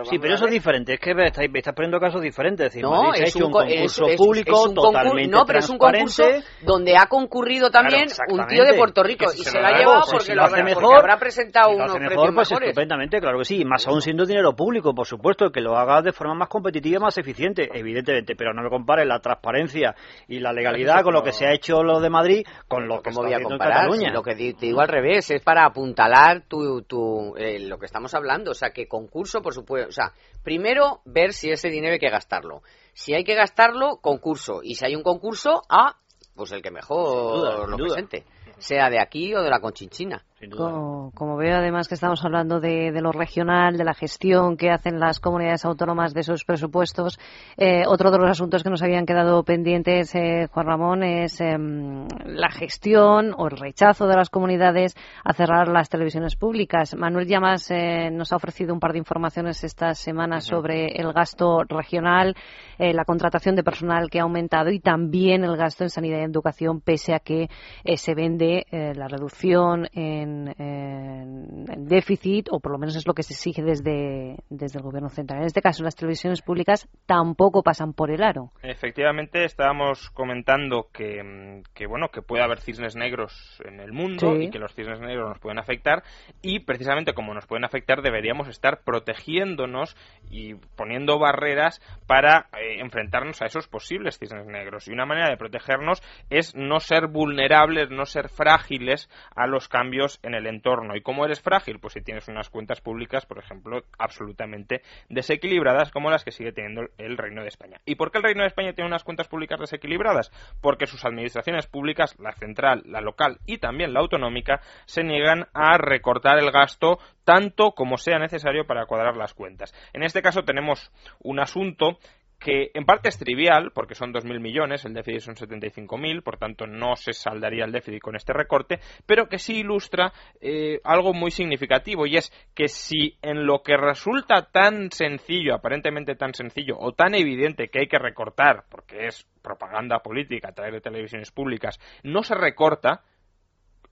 Sí, 0.06 0.18
pero 0.20 0.36
eso 0.36 0.46
es 0.46 0.51
diferente. 0.51 0.94
Es 0.94 1.00
que 1.00 1.13
me 1.13 1.25
estáis, 1.27 1.51
me 1.51 1.60
estás 1.60 1.74
poniendo 1.75 2.00
casos 2.00 2.22
diferentes. 2.22 2.68
Es 2.68 2.74
decir, 2.74 2.84
No, 2.84 3.13
es 3.13 3.36
hecho 3.36 3.39
un, 3.39 3.46
un, 3.48 3.51
co- 3.51 3.60
concurso 3.60 4.06
es- 4.06 4.12
es- 4.13 4.18
público 4.18 4.51
es 4.51 4.66
un 4.70 4.75
concurso- 4.75 4.82
totalmente 4.94 5.32
No, 5.32 5.46
pero 5.46 5.60
es 5.60 5.70
un 5.70 5.77
concurso 5.77 6.24
transparente. 6.24 6.48
donde 6.66 6.98
ha 6.98 7.06
concurrido 7.08 7.70
también 7.70 8.06
Claro, 8.08 8.34
un 8.34 8.48
tío 8.48 8.63
de. 8.63 8.74
Puerto 8.77 9.01
Rico 9.04 9.25
y 9.34 9.39
se 9.44 9.50
se 9.50 9.58
lo 9.58 9.62
lo 9.63 9.68
ha 9.68 9.77
llevado 9.80 10.00
pues, 10.01 10.12
porque, 10.12 10.25
si 10.25 10.32
lo 10.32 10.36
lo 10.36 10.42
habrá, 10.44 10.54
hace 10.63 10.63
porque 10.74 10.82
mejor, 10.86 11.00
habrá 11.00 11.18
presentado 11.20 11.70
Si 11.72 11.77
lo 11.77 11.84
unos 11.84 11.96
precios 11.98 12.12
mejor, 12.16 12.36
pues 12.36 12.50
mejores. 12.51 12.70
estupendamente, 12.70 13.20
claro 13.20 13.38
que 13.39 13.46
sí. 13.46 13.62
Y 13.62 13.66
más 13.66 13.88
aún 13.88 14.01
siendo 14.01 14.25
dinero 14.25 14.56
público, 14.56 14.94
por 14.94 15.06
supuesto, 15.08 15.50
que 15.51 15.62
lo 15.62 15.75
haga 15.77 16.01
de 16.01 16.13
forma 16.13 16.36
más 16.36 16.48
competitiva 16.48 16.98
y 16.98 17.01
más 17.01 17.18
eficiente, 17.18 17.70
evidentemente. 17.74 18.36
Pero 18.36 18.54
no 18.54 18.62
me 18.62 18.70
compares 18.70 19.08
la 19.08 19.20
transparencia 19.20 19.96
y 20.27 20.39
la 20.39 20.54
legalidad 20.54 21.01
con 21.04 21.13
lo 21.13 21.24
que 21.24 21.32
se 21.32 21.48
ha 21.48 21.54
hecho 21.54 21.82
lo 21.84 22.00
de 22.00 22.10
Madrid 22.10 22.37
con 22.67 22.88
lo 22.88 23.01
que 23.01 23.12
¿Cómo 23.12 23.24
voy 23.24 23.34
a 23.34 23.38
en 23.38 24.13
lo 24.13 24.24
que 24.24 24.36
te 24.36 24.65
digo 24.65 24.82
al 24.82 24.88
revés, 24.88 25.32
es 25.32 25.41
para 25.41 25.65
apuntalar 25.65 26.44
tu, 26.48 26.82
tu, 26.84 27.36
eh, 27.38 27.60
lo 27.60 27.77
que 27.77 27.86
estamos 27.86 28.13
hablando. 28.13 28.51
O 28.51 28.53
sea, 28.53 28.72
que 28.72 28.88
concurso, 28.88 29.41
por 29.41 29.53
supuesto. 29.53 29.89
O 29.89 29.91
sea, 29.91 30.13
primero 30.44 31.01
ver 31.06 31.34
si 31.34 31.50
ese 31.50 31.70
dinero 31.70 31.94
hay 31.94 32.00
que 32.00 32.10
gastarlo. 32.10 32.62
Si 32.94 33.13
hay 33.13 33.24
que 33.24 33.36
gastarlo, 33.36 33.98
concurso. 33.98 34.62
Y 34.63 34.75
si 34.75 34.86
hay 34.86 34.96
un 34.96 35.03
concurso, 35.03 35.62
ah, 35.70 35.98
pues 36.36 36.51
el 36.51 36.62
que 36.62 36.72
mejor 36.72 37.38
duda, 37.38 37.67
lo 37.67 37.77
presente. 37.77 38.25
Sea 38.58 38.89
de 38.89 39.00
aquí 39.00 39.36
o 39.36 39.44
de 39.44 39.50
la 39.50 39.60
Conchinchina. 39.60 40.24
Sin 40.39 40.51
duda. 40.51 40.72
Como, 40.72 41.12
como 41.15 41.36
veo 41.36 41.58
además 41.58 41.88
que 41.88 41.96
estamos 41.96 42.24
hablando 42.24 42.60
de, 42.60 42.91
de 42.91 43.01
lo 43.01 43.12
regional, 43.12 43.75
de 43.75 43.84
la 43.84 43.96
gestión 43.96 44.56
que 44.56 44.70
hacen 44.70 45.00
las 45.00 45.20
comunidades 45.20 45.65
autónomas 45.65 46.13
de 46.13 46.22
sus 46.22 46.46
presupuestos, 46.46 47.20
eh, 47.58 47.86
otro 47.88 48.12
de 48.12 48.20
los 48.20 48.29
asuntos 48.29 48.62
que 48.62 48.70
nos 48.70 48.84
habían 48.84 49.08
quedado 49.08 49.41
pendientes, 49.44 50.13
eh, 50.13 50.48
Juan 50.51 50.67
Ramón, 50.67 51.01
es 51.01 51.41
em, 51.41 52.08
la 52.24 52.51
gestión 52.51 53.34
o 53.36 53.48
el 53.48 53.58
rechazo 53.58 54.06
de 54.06 54.15
las 54.15 54.29
comunidades 54.29 54.96
a 55.24 55.34
cerrar 55.34 55.70
las 55.70 55.89
televisiones 55.89 56.36
públicas. 56.36 56.96
Manuel 56.96 57.25
Llamas 57.25 57.72
eh, 57.72 58.12
nos 58.12 58.32
ha 58.32 58.36
ofrecido 58.36 58.75
un 58.75 58.79
par 58.79 58.91
de 58.91 59.00
informaciones 59.00 59.63
esta 59.63 59.96
semana 59.96 60.39
sobre 60.41 61.01
el 61.01 61.13
gasto 61.13 61.63
regional, 61.67 62.36
eh, 62.77 62.94
la 62.94 63.06
contratación 63.06 63.56
de 63.56 63.63
personal 63.63 64.12
que 64.12 64.20
ha 64.20 64.24
aumentado 64.24 64.70
y 64.70 64.79
también 64.79 65.44
el 65.44 65.58
gasto 65.58 65.84
en 65.84 65.89
sanidad 65.89 66.20
y 66.20 66.25
educación, 66.25 66.79
pese 66.79 67.15
a 67.15 67.20
que 67.20 67.50
se 67.96 68.13
vende 68.13 68.65
la 68.72 69.08
reducción 69.08 69.88
en 69.94 70.26
en, 70.27 70.62
en- 70.62 71.65
en 71.72 71.86
déficit, 71.88 72.48
o 72.51 72.60
por 72.60 72.72
lo 72.72 72.77
menos 72.77 72.96
es 72.96 73.07
lo 73.07 73.13
que 73.13 73.24
se 73.24 73.34
exige 73.34 73.62
desde, 73.63 74.38
desde 74.50 74.77
el 74.79 74.84
Gobierno 74.84 75.10
central. 75.10 75.39
En 75.41 75.46
este 75.48 75.62
caso, 75.62 75.84
las 75.84 75.96
televisiones 75.96 76.41
públicas 76.41 76.88
tampoco 77.05 77.63
pasan 77.63 77.93
por 77.93 78.12
el 78.12 78.24
aro. 78.24 78.51
Efectivamente, 78.63 79.43
estábamos 79.46 80.10
comentando 80.12 80.88
que, 80.93 81.24
mm, 81.24 81.63
que, 81.74 81.88
bueno 81.88 82.10
que 82.10 82.22
puede 82.22 82.43
haber 82.43 82.60
cisnes 82.60 82.96
negros 82.96 83.62
en 83.65 83.79
el 83.79 83.91
mundo 83.93 84.36
Sí. 84.36 84.43
y 84.46 84.50
que 84.50 84.60
los 84.60 84.74
cisnes 84.74 85.00
negros 85.00 85.29
nos 85.29 85.39
pueden 85.39 85.60
afectar 85.60 86.03
y 86.41 86.60
precisamente 86.60 87.13
como 87.13 87.34
nos 87.34 87.46
pueden 87.48 87.65
afectar 87.65 88.01
deberíamos 88.01 88.48
estar 88.48 88.81
protegiéndonos 88.84 89.96
y 90.29 90.55
poniendo 90.75 91.19
barreras 91.19 91.79
para 92.07 92.48
eh, 92.60 92.79
enfrentarnos 92.79 93.41
a 93.41 93.46
esos 93.46 93.67
posibles 93.67 94.17
cisnes 94.19 94.46
negros 94.48 94.88
y 94.88 94.91
una 94.91 95.05
manera 95.05 95.29
de 95.29 95.38
protegernos 95.38 96.01
es 96.29 96.55
no 96.55 96.79
ser 96.79 97.07
vulnerables, 97.07 97.89
no 97.89 98.05
ser 98.05 98.29
frágiles 98.29 99.10
a 99.36 99.48
los 99.48 99.67
cambios 99.67 100.16
en 100.24 100.33
el 100.33 100.47
entorno 100.47 100.95
y 100.95 101.01
cómo 101.01 101.25
eres 101.25 101.41
frágil 101.41 101.79
pues 101.79 101.93
si 101.93 102.01
tienes 102.01 102.27
unas 102.27 102.50
cuentas 102.50 102.81
públicas 102.81 103.25
por 103.25 103.39
ejemplo 103.39 103.83
absolutamente 103.97 104.81
desequilibradas 105.09 105.91
como 105.91 106.09
las 106.09 106.24
que 106.24 106.31
sigue 106.31 106.51
teniendo 106.51 106.83
el 106.97 107.17
Reino 107.17 107.41
de 107.41 107.50
España. 107.50 107.79
¿Y 107.86 107.95
por 107.95 108.12
qué 108.12 108.17
el 108.19 108.24
Reino 108.24 108.41
de 108.41 108.47
España 108.47 108.74
tiene 108.74 108.88
unas 108.88 109.03
cuentas 109.03 109.27
públicas 109.27 109.59
desequilibradas? 109.59 110.31
Porque 110.62 110.88
sus 110.88 111.05
administraciones 111.05 111.67
públicas, 111.67 112.17
la 112.19 112.31
central, 112.33 112.83
la 112.86 113.01
local 113.01 113.39
y 113.45 113.57
también 113.57 113.93
la 113.93 114.00
autonómica, 114.00 114.62
se 114.86 115.03
niegan 115.03 115.47
a 115.53 115.77
recortar 115.77 116.39
el 116.39 116.51
gasto 116.51 117.00
tanto 117.24 117.71
como 117.71 117.97
sea 117.97 118.19
necesario 118.19 118.65
para 118.65 118.86
cuadrar 118.86 119.17
las 119.17 119.33
cuentas. 119.33 119.74
En 119.93 120.03
este 120.03 120.21
caso 120.21 120.43
tenemos 120.43 120.91
un 121.19 121.39
asunto 121.39 122.00
que 122.39 122.72
en 122.74 122.86
parte 122.86 123.10
es 123.10 123.17
trivial, 123.17 123.72
porque 123.74 123.96
son 123.96 124.13
2.000 124.13 124.39
millones, 124.39 124.86
el 124.86 124.94
déficit 124.94 125.22
son 125.22 125.36
75.000, 125.36 126.22
por 126.22 126.38
tanto 126.38 126.67
no 126.67 126.96
se 126.96 127.13
saldaría 127.13 127.65
el 127.65 127.72
déficit 127.72 128.01
con 128.01 128.15
este 128.15 128.34
recorte, 128.34 128.79
pero 129.06 129.27
que 129.27 129.39
sí 129.39 129.60
ilustra 129.60 130.13
eh, 130.39 130.79
algo 130.84 131.13
muy 131.13 131.32
significativo, 131.32 132.06
y 132.06 132.17
es 132.17 132.32
que 132.53 132.67
si 132.67 133.17
en 133.22 133.46
lo 133.46 133.63
que 133.63 133.75
resulta 133.75 134.50
tan 134.51 134.91
sencillo, 134.91 135.56
aparentemente 135.56 136.15
tan 136.15 136.34
sencillo, 136.34 136.77
o 136.79 136.94
tan 136.94 137.15
evidente 137.15 137.70
que 137.70 137.79
hay 137.79 137.88
que 137.88 138.00
recortar, 138.00 138.65
porque 138.70 139.08
es 139.08 139.27
propaganda 139.41 140.00
política 140.00 140.50
a 140.50 140.53
través 140.53 140.74
de 140.74 140.82
televisiones 140.82 141.32
públicas, 141.32 141.79
no 142.03 142.22
se 142.22 142.36
recorta, 142.36 143.03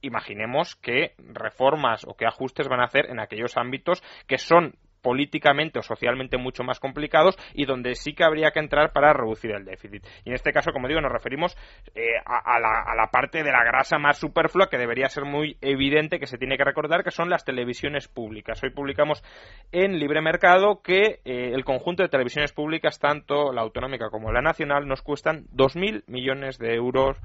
imaginemos 0.02 0.76
qué 0.76 1.14
reformas 1.18 2.04
o 2.06 2.14
qué 2.14 2.26
ajustes 2.26 2.68
van 2.68 2.80
a 2.80 2.84
hacer 2.84 3.06
en 3.10 3.18
aquellos 3.18 3.56
ámbitos 3.56 4.02
que 4.26 4.38
son 4.38 4.74
políticamente 5.06 5.78
o 5.78 5.82
socialmente 5.82 6.36
mucho 6.36 6.64
más 6.64 6.80
complicados 6.80 7.38
y 7.54 7.64
donde 7.64 7.94
sí 7.94 8.12
que 8.12 8.24
habría 8.24 8.50
que 8.50 8.58
entrar 8.58 8.90
para 8.90 9.12
reducir 9.12 9.52
el 9.52 9.64
déficit. 9.64 10.04
Y 10.24 10.30
en 10.30 10.34
este 10.34 10.52
caso, 10.52 10.72
como 10.72 10.88
digo, 10.88 11.00
nos 11.00 11.12
referimos 11.12 11.56
eh, 11.94 12.16
a, 12.24 12.56
a 12.56 12.58
la, 12.58 12.82
a 12.84 12.96
la 12.96 13.06
parte 13.12 13.44
de 13.44 13.52
la 13.52 13.62
grasa 13.62 13.98
más 13.98 14.18
superflua 14.18 14.68
que 14.68 14.78
debería 14.78 15.08
ser 15.08 15.24
muy 15.24 15.58
evidente 15.60 16.18
que 16.18 16.26
se 16.26 16.38
tiene 16.38 16.56
que 16.56 16.64
recordar, 16.64 17.04
que 17.04 17.12
son 17.12 17.30
las 17.30 17.44
televisiones 17.44 18.08
públicas. 18.08 18.60
Hoy 18.64 18.70
publicamos 18.70 19.22
en 19.70 20.00
Libre 20.00 20.20
Mercado 20.22 20.82
que 20.82 21.20
eh, 21.24 21.52
el 21.54 21.64
conjunto 21.64 22.02
de 22.02 22.08
televisiones 22.08 22.52
públicas, 22.52 22.98
tanto 22.98 23.52
la 23.52 23.62
autonómica 23.62 24.10
como 24.10 24.32
la 24.32 24.42
nacional, 24.42 24.88
nos 24.88 25.02
cuestan 25.02 25.46
2.000 25.54 26.02
millones 26.08 26.58
de 26.58 26.74
euros 26.74 27.16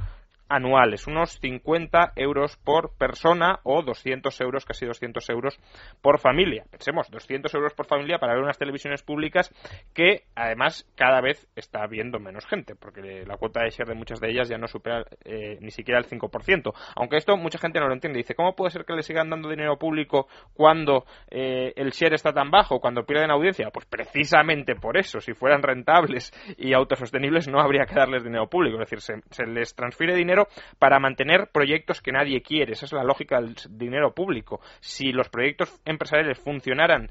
anuales, 0.51 1.07
unos 1.07 1.39
50 1.39 2.13
euros 2.17 2.57
por 2.57 2.95
persona 2.97 3.59
o 3.63 3.81
200 3.81 4.39
euros, 4.41 4.65
casi 4.65 4.85
200 4.85 5.29
euros 5.29 5.57
por 6.01 6.19
familia. 6.19 6.65
Pensemos, 6.69 7.09
200 7.09 7.53
euros 7.55 7.73
por 7.73 7.85
familia 7.85 8.19
para 8.19 8.33
ver 8.33 8.43
unas 8.43 8.57
televisiones 8.57 9.01
públicas 9.01 9.49
que 9.93 10.23
además 10.35 10.85
cada 10.95 11.21
vez 11.21 11.47
está 11.55 11.87
viendo 11.87 12.19
menos 12.19 12.45
gente, 12.45 12.75
porque 12.75 13.23
la 13.25 13.37
cuota 13.37 13.63
de 13.63 13.69
share 13.69 13.87
de 13.87 13.95
muchas 13.95 14.19
de 14.19 14.29
ellas 14.29 14.49
ya 14.49 14.57
no 14.57 14.67
supera 14.67 15.05
eh, 15.23 15.57
ni 15.61 15.71
siquiera 15.71 15.99
el 15.99 16.07
5%. 16.07 16.73
Aunque 16.95 17.17
esto 17.17 17.37
mucha 17.37 17.57
gente 17.57 17.79
no 17.79 17.87
lo 17.87 17.93
entiende. 17.93 18.17
Dice, 18.17 18.35
¿cómo 18.35 18.55
puede 18.55 18.71
ser 18.71 18.83
que 18.83 18.93
le 18.93 19.03
sigan 19.03 19.29
dando 19.29 19.49
dinero 19.49 19.77
público 19.77 20.27
cuando 20.53 21.05
eh, 21.29 21.71
el 21.75 21.91
share 21.91 22.13
está 22.13 22.33
tan 22.33 22.51
bajo, 22.51 22.81
cuando 22.81 23.05
pierden 23.05 23.31
audiencia? 23.31 23.69
Pues 23.71 23.85
precisamente 23.85 24.75
por 24.75 24.97
eso, 24.97 25.21
si 25.21 25.33
fueran 25.33 25.63
rentables 25.63 26.33
y 26.57 26.73
autosostenibles 26.73 27.47
no 27.47 27.61
habría 27.61 27.85
que 27.85 27.95
darles 27.95 28.23
dinero 28.23 28.47
público. 28.47 28.81
Es 28.81 28.89
decir, 28.89 29.01
se, 29.01 29.21
se 29.29 29.45
les 29.45 29.73
transfiere 29.75 30.15
dinero 30.15 30.40
para 30.79 30.99
mantener 30.99 31.49
proyectos 31.51 32.01
que 32.01 32.11
nadie 32.11 32.41
quiere. 32.41 32.73
Esa 32.73 32.85
es 32.85 32.93
la 32.93 33.03
lógica 33.03 33.41
del 33.41 33.55
dinero 33.69 34.13
público. 34.13 34.61
Si 34.79 35.11
los 35.11 35.29
proyectos 35.29 35.81
empresariales 35.85 36.39
funcionaran 36.39 37.09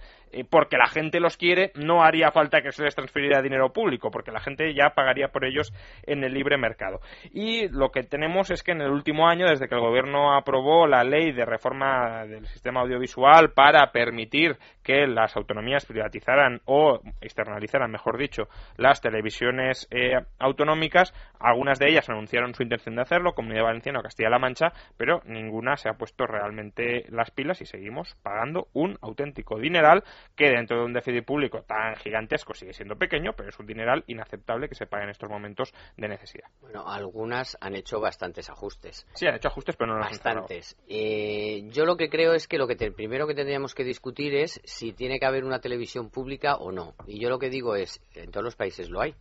porque 0.48 0.76
la 0.76 0.88
gente 0.88 1.20
los 1.20 1.36
quiere, 1.36 1.72
no 1.74 2.02
haría 2.02 2.30
falta 2.30 2.62
que 2.62 2.72
se 2.72 2.82
les 2.82 2.94
transfiriera 2.94 3.42
dinero 3.42 3.72
público, 3.72 4.10
porque 4.10 4.30
la 4.30 4.40
gente 4.40 4.74
ya 4.74 4.90
pagaría 4.90 5.28
por 5.28 5.44
ellos 5.44 5.72
en 6.04 6.24
el 6.24 6.34
libre 6.34 6.56
mercado. 6.56 7.00
Y 7.32 7.68
lo 7.68 7.90
que 7.90 8.02
tenemos 8.02 8.50
es 8.50 8.62
que 8.62 8.72
en 8.72 8.80
el 8.80 8.90
último 8.90 9.28
año, 9.28 9.46
desde 9.46 9.68
que 9.68 9.74
el 9.74 9.80
gobierno 9.80 10.36
aprobó 10.36 10.86
la 10.86 11.04
ley 11.04 11.32
de 11.32 11.44
reforma 11.44 12.26
del 12.26 12.46
sistema 12.46 12.80
audiovisual 12.80 13.52
para 13.52 13.90
permitir 13.92 14.56
que 14.82 15.06
las 15.06 15.36
autonomías 15.36 15.86
privatizaran 15.86 16.60
o 16.64 17.00
externalizaran, 17.20 17.90
mejor 17.90 18.18
dicho, 18.18 18.48
las 18.76 19.00
televisiones 19.00 19.88
eh, 19.90 20.20
autonómicas, 20.38 21.14
algunas 21.38 21.78
de 21.78 21.90
ellas 21.90 22.08
anunciaron 22.08 22.54
su 22.54 22.62
intención 22.62 22.96
de 22.96 23.02
hacerlo, 23.02 23.34
Comunidad 23.34 23.64
Valenciana 23.64 24.00
o 24.00 24.02
Castilla-La 24.02 24.38
Mancha, 24.38 24.72
pero 24.96 25.22
ninguna 25.26 25.76
se 25.76 25.88
ha 25.88 25.94
puesto 25.94 26.26
realmente 26.26 27.04
las 27.10 27.30
pilas 27.30 27.60
y 27.60 27.66
seguimos 27.66 28.16
pagando 28.22 28.68
un 28.72 28.98
auténtico 29.00 29.58
dineral 29.58 30.04
que 30.36 30.48
dentro 30.50 30.78
de 30.78 30.84
un 30.84 30.92
déficit 30.92 31.24
público 31.24 31.62
tan 31.62 31.96
gigantesco 31.96 32.54
sigue 32.54 32.72
siendo 32.72 32.96
pequeño, 32.96 33.32
pero 33.36 33.48
es 33.48 33.58
un 33.58 33.66
dineral 33.66 34.04
inaceptable 34.06 34.68
que 34.68 34.74
se 34.74 34.86
pague 34.86 35.04
en 35.04 35.10
estos 35.10 35.28
momentos 35.28 35.72
de 35.96 36.08
necesidad. 36.08 36.48
Bueno, 36.60 36.88
algunas 36.88 37.56
han 37.60 37.74
hecho 37.74 38.00
bastantes 38.00 38.48
ajustes. 38.50 39.06
Sí, 39.14 39.26
han 39.26 39.34
hecho 39.34 39.48
ajustes, 39.48 39.76
pero 39.76 39.92
no 39.92 39.98
los 39.98 40.06
han 40.06 40.18
pagado. 40.18 40.40
Bastantes. 40.42 40.76
Eh, 40.88 41.62
yo 41.70 41.84
lo 41.84 41.96
que 41.96 42.08
creo 42.08 42.34
es 42.34 42.46
que 42.48 42.58
lo 42.58 42.66
que 42.66 42.76
te- 42.76 42.92
primero 42.92 43.26
que 43.26 43.34
tendríamos 43.34 43.74
que 43.74 43.84
discutir 43.84 44.34
es 44.34 44.60
si 44.64 44.92
tiene 44.92 45.18
que 45.18 45.26
haber 45.26 45.44
una 45.44 45.60
televisión 45.60 46.10
pública 46.10 46.56
o 46.56 46.72
no. 46.72 46.94
Y 47.06 47.20
yo 47.20 47.28
lo 47.28 47.38
que 47.38 47.50
digo 47.50 47.76
es, 47.76 48.00
en 48.14 48.30
todos 48.30 48.44
los 48.44 48.56
países 48.56 48.90
lo 48.90 49.00
hay. 49.00 49.14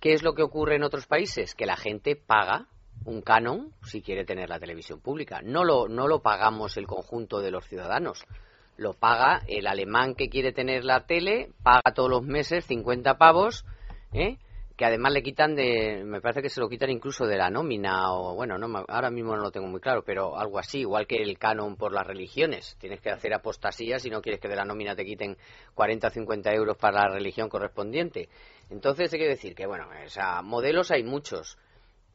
¿Qué 0.00 0.12
es 0.12 0.22
lo 0.22 0.34
que 0.34 0.42
ocurre 0.42 0.76
en 0.76 0.82
otros 0.82 1.06
países? 1.06 1.54
Que 1.54 1.66
la 1.66 1.76
gente 1.76 2.16
paga 2.16 2.66
un 3.06 3.22
canon 3.22 3.72
si 3.82 4.02
quiere 4.02 4.24
tener 4.24 4.48
la 4.48 4.58
televisión 4.60 5.00
pública. 5.00 5.40
No 5.42 5.64
lo, 5.64 5.88
no 5.88 6.06
lo 6.08 6.20
pagamos 6.22 6.76
el 6.76 6.86
conjunto 6.86 7.40
de 7.40 7.50
los 7.50 7.66
ciudadanos. 7.66 8.24
Lo 8.76 8.92
paga 8.94 9.42
el 9.46 9.66
alemán 9.66 10.14
que 10.14 10.28
quiere 10.28 10.52
tener 10.52 10.84
la 10.84 11.06
tele, 11.06 11.50
paga 11.62 11.92
todos 11.94 12.10
los 12.10 12.22
meses 12.22 12.64
50 12.66 13.16
pavos, 13.18 13.64
¿eh? 14.12 14.38
que 14.76 14.84
además 14.84 15.12
le 15.12 15.22
quitan 15.22 15.54
de, 15.54 16.02
me 16.04 16.20
parece 16.20 16.42
que 16.42 16.48
se 16.48 16.60
lo 16.60 16.68
quitan 16.68 16.90
incluso 16.90 17.26
de 17.26 17.36
la 17.36 17.48
nómina, 17.48 18.12
o 18.12 18.34
bueno, 18.34 18.58
no, 18.58 18.84
ahora 18.88 19.08
mismo 19.08 19.36
no 19.36 19.42
lo 19.42 19.52
tengo 19.52 19.68
muy 19.68 19.78
claro, 19.78 20.02
pero 20.04 20.36
algo 20.36 20.58
así, 20.58 20.80
igual 20.80 21.06
que 21.06 21.22
el 21.22 21.38
canon 21.38 21.76
por 21.76 21.92
las 21.92 22.04
religiones. 22.04 22.76
Tienes 22.80 23.00
que 23.00 23.10
hacer 23.10 23.32
apostasía 23.34 24.00
si 24.00 24.10
no 24.10 24.20
quieres 24.20 24.40
que 24.40 24.48
de 24.48 24.56
la 24.56 24.64
nómina 24.64 24.96
te 24.96 25.04
quiten 25.04 25.36
40 25.74 26.08
o 26.08 26.10
50 26.10 26.52
euros 26.52 26.76
para 26.76 27.02
la 27.02 27.14
religión 27.14 27.48
correspondiente. 27.48 28.28
Entonces, 28.68 29.12
hay 29.12 29.20
que 29.20 29.28
decir 29.28 29.54
que, 29.54 29.66
bueno, 29.66 29.86
o 30.04 30.08
sea, 30.08 30.42
modelos 30.42 30.90
hay 30.90 31.04
muchos. 31.04 31.56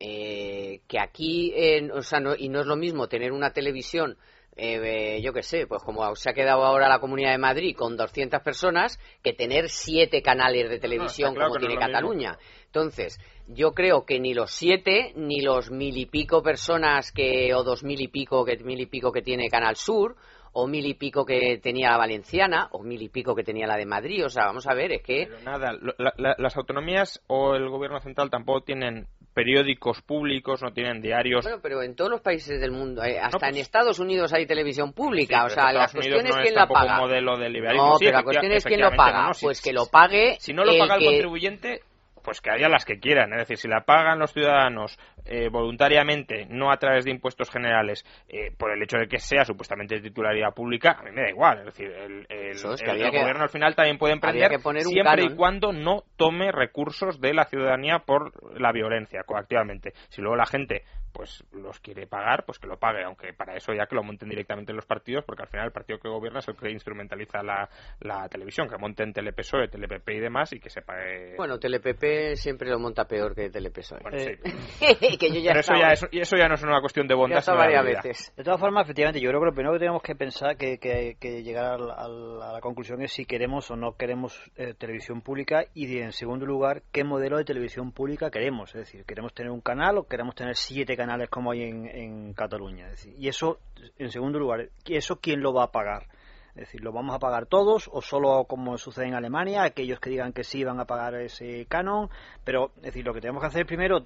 Eh, 0.02 0.82
que 0.88 1.00
aquí, 1.00 1.54
en- 1.56 1.92
o 1.92 2.02
sea, 2.02 2.20
no- 2.20 2.36
y 2.36 2.50
no 2.50 2.60
es 2.62 2.68
lo 2.68 2.76
mismo 2.76 3.08
tener 3.08 3.32
una 3.32 3.52
televisión 3.52 4.18
eh, 4.62 5.22
yo 5.22 5.34
qué 5.34 5.42
sé, 5.44 5.66
pues 5.68 5.82
como 5.84 6.16
se 6.16 6.30
ha 6.30 6.34
quedado 6.34 6.64
ahora 6.66 6.88
la 6.90 7.00
Comunidad 7.00 7.32
de 7.32 7.38
Madrid 7.38 7.76
con 7.76 7.96
200 7.98 8.42
personas, 8.42 9.00
que 9.24 9.34
tener 9.34 9.70
siete 9.70 10.22
canales 10.22 10.70
de 10.70 10.80
televisión 10.80 11.34
claro 11.34 11.50
como 11.50 11.60
no 11.62 11.68
tiene. 11.68 11.82
Cataluña. 11.82 12.38
Entonces, 12.66 13.20
yo 13.48 13.74
creo 13.74 14.06
que 14.06 14.20
ni 14.20 14.34
los 14.34 14.52
siete, 14.52 15.14
ni 15.16 15.42
los 15.42 15.72
mil 15.72 15.98
y 15.98 16.06
pico 16.06 16.44
personas 16.44 17.12
que, 17.12 17.54
o 17.54 17.64
dos 17.64 17.84
mil 17.84 18.00
y 18.02 18.08
pico, 18.10 18.46
que, 18.46 18.58
mil 18.58 18.80
y 18.80 18.86
pico 18.86 19.12
que 19.12 19.22
tiene 19.22 19.50
Canal 19.50 19.76
Sur, 19.76 20.16
o 20.52 20.68
mil 20.68 20.86
y 20.86 20.94
pico 20.96 21.26
que 21.26 21.60
tenía 21.62 21.92
la 21.92 21.98
Valenciana, 21.98 22.70
o 22.72 22.84
mil 22.84 23.02
y 23.02 23.10
pico 23.10 23.36
que 23.36 23.44
tenía 23.44 23.68
la 23.68 23.78
de 23.78 23.86
Madrid, 23.86 24.26
o 24.26 24.30
sea, 24.30 24.46
vamos 24.46 24.68
a 24.68 24.74
ver, 24.74 24.92
es 24.92 25.02
que... 25.04 25.28
Pero 25.28 25.42
nada, 25.42 25.74
lo- 25.74 25.94
la- 25.98 26.14
la- 26.18 26.36
las 26.38 26.58
autonomías 26.58 27.22
o 27.28 27.56
el 27.56 27.70
gobierno 27.70 28.00
central 28.00 28.30
tampoco 28.32 28.62
tienen 28.62 29.08
periódicos 29.44 30.02
públicos, 30.02 30.62
no 30.62 30.72
tienen 30.74 31.00
diarios. 31.02 31.46
Bueno, 31.46 31.60
pero 31.64 31.82
en 31.82 31.96
todos 31.96 32.12
los 32.12 32.20
países 32.22 32.60
del 32.60 32.72
mundo, 32.72 33.02
eh, 33.04 33.18
hasta 33.20 33.38
pues- 33.40 33.52
en 33.54 33.58
Estados 33.62 33.98
Unidos 34.00 34.34
hay 34.34 34.46
televisión 34.46 34.92
pública, 34.92 35.40
Sí, 35.42 35.46
o 35.46 35.50
sea, 35.50 35.72
la 35.72 35.88
cuestión 35.88 36.24
no 36.24 36.30
es 36.30 36.36
quién 36.42 36.56
la 36.56 36.68
paga. 36.68 36.96
un 36.96 37.00
modelo 37.08 37.38
de 37.38 37.50
liberalismo. 37.50 37.88
No, 37.92 37.98
Sí, 37.98 38.06
pero 38.06 38.18
la 38.18 38.24
cuestión 38.24 38.52
es 38.52 38.66
quién 38.66 38.82
lo 38.82 38.92
paga. 38.92 39.22
no, 39.22 39.28
no, 39.30 39.34
si- 39.34 39.46
pues 39.46 39.62
que 39.62 39.72
lo 39.72 39.86
pague. 39.86 40.36
Si 40.40 40.54
no 40.54 40.66
lo 40.66 40.74
el 40.74 40.80
paga 40.80 40.96
el 40.96 41.00
que- 41.00 41.06
contribuyente, 41.06 41.80
pues 42.22 42.42
que 42.42 42.52
haya 42.52 42.68
las 42.68 42.84
que 42.84 43.00
quieran. 43.00 43.32
Es 43.32 43.40
decir, 43.40 43.58
si 43.58 43.68
la 43.70 43.86
pagan 43.86 44.20
los 44.20 44.34
ciudadanos 44.34 45.00
eh, 45.32 45.48
voluntariamente, 45.50 46.46
no 46.50 46.72
a 46.72 46.78
través 46.78 47.06
de 47.06 47.12
impuestos 47.12 47.50
generales, 47.52 48.04
eh, 48.28 48.52
por 48.58 48.72
el 48.72 48.82
hecho 48.82 48.98
de 48.98 49.08
que 49.08 49.20
sea 49.20 49.46
supuestamente 49.46 49.96
de 49.96 50.02
titularidad 50.02 50.54
pública, 50.54 50.98
a 51.00 51.04
mí 51.04 51.12
me 51.12 51.22
da 51.22 51.30
igual. 51.30 51.60
Es 51.60 51.66
decir, 51.66 51.88
el, 51.92 52.26
el- 52.30 52.50
Eso 52.52 52.74
es 52.74 52.82
que 52.82 52.86
el- 52.90 52.92
había 52.96 53.06
el 53.06 53.12
que- 53.12 53.20
gobierno 53.20 53.44
al 53.44 53.50
final 53.50 53.76
también 53.76 53.98
puede 53.98 54.14
emprender 54.14 54.50
que 54.50 54.60
poner 54.60 54.86
un 54.88 54.92
siempre 54.94 55.24
y 55.26 55.36
cuando 55.36 55.72
no 55.72 56.04
tome 56.18 56.52
recursos 56.52 57.22
de 57.22 57.34
la 57.34 57.46
ciudadanía 57.46 58.00
por 58.00 58.60
la 58.60 58.72
violencia 58.72 59.22
coactivamente. 59.24 59.94
Si 60.10 60.22
luego 60.22 60.36
la 60.36 60.46
gente 60.46 60.84
pues 61.12 61.44
los 61.54 61.80
quiere 61.80 62.06
pagar, 62.06 62.46
pues 62.46 62.60
que 62.60 62.68
lo 62.68 62.78
pague, 62.78 63.04
aunque 63.04 63.34
para 63.34 63.56
eso 63.56 63.74
ya 63.74 63.88
que 63.88 63.96
lo 63.96 64.04
monten 64.04 64.30
directamente 64.30 64.74
los 64.74 64.86
partidos, 64.86 65.26
porque 65.26 65.42
al 65.42 65.50
final 65.50 65.66
el 65.66 65.72
partido 65.72 65.98
que 66.00 66.08
gobierna 66.08 66.38
es 66.38 66.48
el 66.48 66.56
que 66.56 66.70
instrumentaliza 66.70 67.42
la, 67.42 67.68
la 68.02 68.30
televisión, 68.30 68.70
que 68.70 68.78
monten 68.78 69.12
TelePSOE, 69.12 69.70
TelePP 69.70 70.08
y 70.12 70.20
demás 70.20 70.54
y 70.54 70.60
que 70.60 70.70
se 70.70 70.84
pague. 70.84 71.34
Bueno, 71.36 71.58
TelePP 71.58 72.36
siempre 72.36 72.70
lo 72.70 72.78
monta 72.78 73.06
peor 73.06 73.34
que 73.34 73.50
TelePSOE. 73.50 74.02
Bueno, 74.04 74.18
Eh, 74.18 74.38
sí. 74.44 75.18
Que 75.20 75.30
yo 75.30 75.40
ya 75.40 75.52
Pero 75.52 75.60
eso 75.60 75.74
estaba- 75.74 76.10
ya, 76.12 76.22
eso 76.22 76.38
ya 76.38 76.48
no 76.48 76.56
es 76.56 76.64
una 76.64 76.80
cuestión 76.82 77.08
de 77.08 77.14
bondad, 77.14 77.42
sino 77.42 77.58
de 77.58 77.60
varias 77.60 77.86
veces. 77.86 78.34
De 78.36 78.44
todas 78.44 78.60
formas, 78.60 78.86
efectivamente, 78.86 79.20
yo 79.22 79.30
creo 79.30 79.42
que 79.42 79.46
lo 79.46 79.54
primero 79.54 79.74
que 79.74 79.80
tenemos 79.80 80.02
que 80.02 80.16
pensar, 80.16 80.58
que, 80.58 80.80
que, 80.80 81.18
que 81.20 81.44
llegar 81.44 81.66
al- 81.66 81.92
al- 81.92 82.42
a 82.42 82.54
la 82.54 82.62
conclusión 82.62 83.02
es 83.04 83.12
si 83.12 83.26
queremos 83.26 83.70
o 83.70 83.76
no 83.76 83.94
queremos 83.98 84.40
eh, 84.56 84.74
televisión 84.76 85.22
pública 85.22 85.66
y, 85.76 86.00
en 86.00 86.12
segundo 86.14 86.46
lugar, 86.46 86.82
qué 86.92 87.04
modelo 87.04 87.38
de 87.38 87.44
televisión 87.46 87.92
pública 87.92 88.32
queremos. 88.32 88.70
Es 88.74 88.82
decir, 88.82 89.06
¿queremos 89.06 89.34
tener 89.34 89.52
un 89.52 89.62
canal 89.62 89.98
o 90.00 90.04
queremos 90.08 90.34
tener 90.34 90.56
siete 90.56 90.96
canales 90.98 91.30
como 91.30 91.52
hay 91.52 91.64
en, 91.64 91.86
en 91.88 92.34
Cataluña? 92.34 92.86
Es 92.86 92.92
decir, 92.94 93.14
y 93.18 93.28
eso, 93.28 93.60
en 93.98 94.10
segundo 94.10 94.40
lugar, 94.40 94.70
¿y 94.86 94.96
¿eso 94.96 95.18
quién 95.20 95.42
lo 95.42 95.54
va 95.54 95.66
a 95.66 95.72
pagar? 95.72 96.08
Es 96.56 96.66
decir, 96.66 96.82
¿lo 96.84 96.92
vamos 96.92 97.16
a 97.16 97.20
pagar 97.20 97.46
todos 97.46 97.90
o 97.94 98.02
solo 98.02 98.44
como 98.46 98.78
sucede 98.78 99.06
en 99.08 99.14
Alemania, 99.14 99.64
aquellos 99.64 100.00
que 100.00 100.10
digan 100.10 100.34
que 100.34 100.44
sí 100.44 100.64
van 100.64 100.80
a 100.80 100.86
pagar 100.86 101.14
ese 101.16 101.66
canon? 101.70 102.10
Pero, 102.44 102.72
es 102.78 102.82
decir, 102.84 103.06
lo 103.06 103.14
que 103.14 103.22
tenemos 103.22 103.40
que 103.42 103.48
hacer 103.48 103.62
es 103.62 103.68
primero 103.68 104.06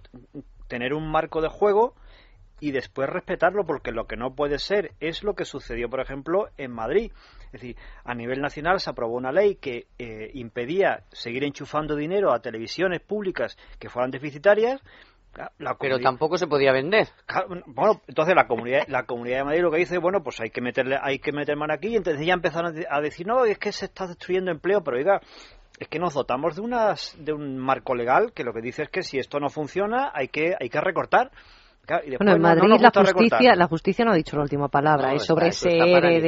tener 0.68 0.94
un 0.94 1.10
marco 1.10 1.42
de 1.42 1.50
juego 1.50 1.96
y 2.60 2.72
después 2.72 3.10
respetarlo 3.10 3.66
porque 3.66 3.92
lo 3.92 4.06
que 4.06 4.16
no 4.16 4.36
puede 4.36 4.58
ser 4.58 4.92
es 5.00 5.24
lo 5.24 5.34
que 5.34 5.44
sucedió 5.44 5.90
por 5.90 6.00
ejemplo 6.00 6.48
en 6.58 6.72
Madrid 6.72 7.12
es 7.48 7.52
decir 7.52 7.76
a 8.06 8.16
nivel 8.16 8.42
nacional 8.42 8.80
se 8.80 8.90
aprobó 8.90 9.18
una 9.18 9.32
ley 9.32 9.56
que 9.56 9.88
eh, 10.00 10.32
impedía 10.34 11.04
seguir 11.12 11.44
enchufando 11.44 11.96
dinero 11.96 12.32
a 12.32 12.42
televisiones 12.42 13.02
públicas 13.02 13.58
que 13.80 13.90
fueran 13.90 14.12
deficitarias 14.12 14.82
La 15.58 15.76
Pero 15.80 16.00
tampoco 16.00 16.38
se 16.38 16.46
podía 16.46 16.72
vender. 16.72 17.08
Bueno, 17.66 18.02
entonces 18.08 18.36
la 18.36 18.46
comunidad, 18.46 18.84
la 18.88 19.08
comunidad 19.08 19.40
de 19.40 19.44
Madrid 19.46 19.62
lo 19.64 19.72
que 19.72 19.80
dice, 19.80 19.98
bueno, 19.98 20.22
pues 20.22 20.40
hay 20.40 20.52
que 20.52 20.62
meterle, 20.62 21.00
hay 21.02 21.18
que 21.18 21.32
meter 21.32 21.58
mano 21.58 21.74
aquí, 21.74 21.88
y 21.88 21.96
entonces 21.96 22.24
ya 22.24 22.34
empezaron 22.34 22.76
a 22.88 23.02
decir, 23.02 23.26
no, 23.26 23.44
es 23.44 23.58
que 23.58 23.72
se 23.72 23.86
está 23.86 24.06
destruyendo 24.06 24.52
empleo, 24.52 24.84
pero 24.84 24.98
oiga, 24.98 25.22
es 25.80 25.88
que 25.88 26.00
nos 26.00 26.14
dotamos 26.14 26.56
de 26.56 26.62
unas, 26.62 27.16
de 27.20 27.34
un 27.34 27.58
marco 27.58 27.96
legal 27.96 28.32
que 28.34 28.44
lo 28.44 28.54
que 28.54 28.62
dice 28.62 28.84
es 28.84 28.90
que 28.90 29.04
si 29.04 29.18
esto 29.20 29.40
no 29.40 29.50
funciona, 29.50 30.12
hay 30.14 30.28
que, 30.28 30.56
hay 30.60 30.70
que 30.70 30.80
recortar. 30.82 31.32
Claro, 31.86 32.04
y 32.08 32.16
Bueno, 32.16 32.36
en 32.36 32.42
no 32.42 32.48
Madrid 32.48 32.70
la 32.80 32.92
justicia, 32.92 33.04
recortar. 33.04 33.58
la 33.58 33.68
justicia 33.68 34.06
no 34.06 34.12
ha 34.12 34.16
dicho 34.16 34.38
la 34.38 34.44
última 34.44 34.70
palabra 34.70 35.10
No, 35.10 35.16
es 35.18 35.26
sobre 35.26 35.50
está- 35.50 35.68
ese 35.68 35.78
ERE 35.80 36.22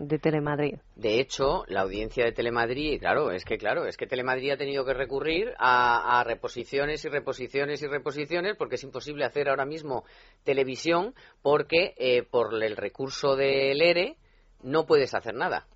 de 0.00 0.18
Telemadrid. 0.18 0.74
De 0.96 1.20
hecho, 1.20 1.62
la 1.68 1.82
audiencia 1.82 2.24
de 2.24 2.32
Telemadrid, 2.32 2.98
claro, 2.98 3.30
es 3.30 3.44
que 3.44 3.56
claro, 3.56 3.86
es 3.86 3.96
que 3.96 4.08
Telemadrid 4.08 4.50
ha 4.50 4.56
tenido 4.56 4.84
que 4.84 4.92
recurrir 4.92 5.52
a, 5.58 6.18
a 6.18 6.24
reposiciones 6.24 7.04
y 7.04 7.08
reposiciones 7.08 7.80
y 7.82 7.86
reposiciones 7.86 8.56
porque 8.56 8.74
es 8.74 8.82
imposible 8.82 9.24
hacer 9.24 9.48
ahora 9.48 9.64
mismo 9.64 10.02
televisión 10.42 11.14
porque 11.40 11.94
eh, 11.96 12.24
por 12.24 12.52
el 12.60 12.76
recurso 12.76 13.36
del 13.36 13.80
ERE 13.80 14.16
no 14.64 14.86
puedes 14.86 15.14
hacer 15.14 15.34
nada. 15.34 15.66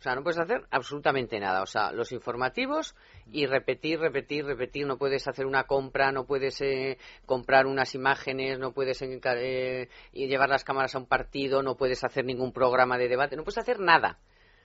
O 0.00 0.02
sea, 0.02 0.14
no 0.14 0.22
puedes 0.22 0.38
hacer 0.38 0.62
absolutamente 0.70 1.38
nada. 1.38 1.62
O 1.62 1.66
sea, 1.66 1.92
los 1.92 2.10
informativos 2.10 2.96
y 3.30 3.44
repetir, 3.44 4.00
repetir, 4.00 4.46
repetir. 4.46 4.86
No 4.86 4.96
puedes 4.96 5.28
hacer 5.28 5.44
una 5.44 5.64
compra, 5.64 6.10
no 6.10 6.24
puedes 6.24 6.58
eh, 6.62 6.96
comprar 7.26 7.66
unas 7.66 7.94
imágenes, 7.94 8.58
no 8.58 8.72
puedes 8.72 9.02
eh, 9.02 9.88
llevar 10.12 10.48
las 10.48 10.64
cámaras 10.64 10.94
a 10.94 11.00
un 11.00 11.06
partido, 11.06 11.62
no 11.62 11.76
puedes 11.76 12.02
hacer 12.02 12.24
ningún 12.24 12.50
programa 12.50 12.96
de 12.96 13.08
debate, 13.08 13.36
no 13.36 13.44
puedes 13.44 13.58
hacer 13.58 13.78
nada. 13.78 14.18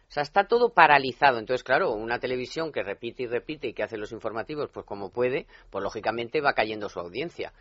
O 0.08 0.12
sea, 0.12 0.24
está 0.24 0.48
todo 0.48 0.74
paralizado. 0.74 1.38
Entonces, 1.38 1.65
claro, 1.65 1.91
una 1.91 2.19
televisión 2.19 2.71
que 2.71 2.82
repite 2.82 3.24
y 3.24 3.28
repite 3.28 3.67
y 3.67 3.74
que 3.74 3.84
hace 3.84 3.98
los 3.98 4.13
informativos, 4.13 4.69
pues 4.71 4.86
como 4.86 5.10
puede, 5.12 5.48
pues 5.69 5.84
lógicamente 5.84 6.39
va 6.39 6.54
cayendo 6.54 6.88
su 6.88 7.02
audiencia. 7.02 7.52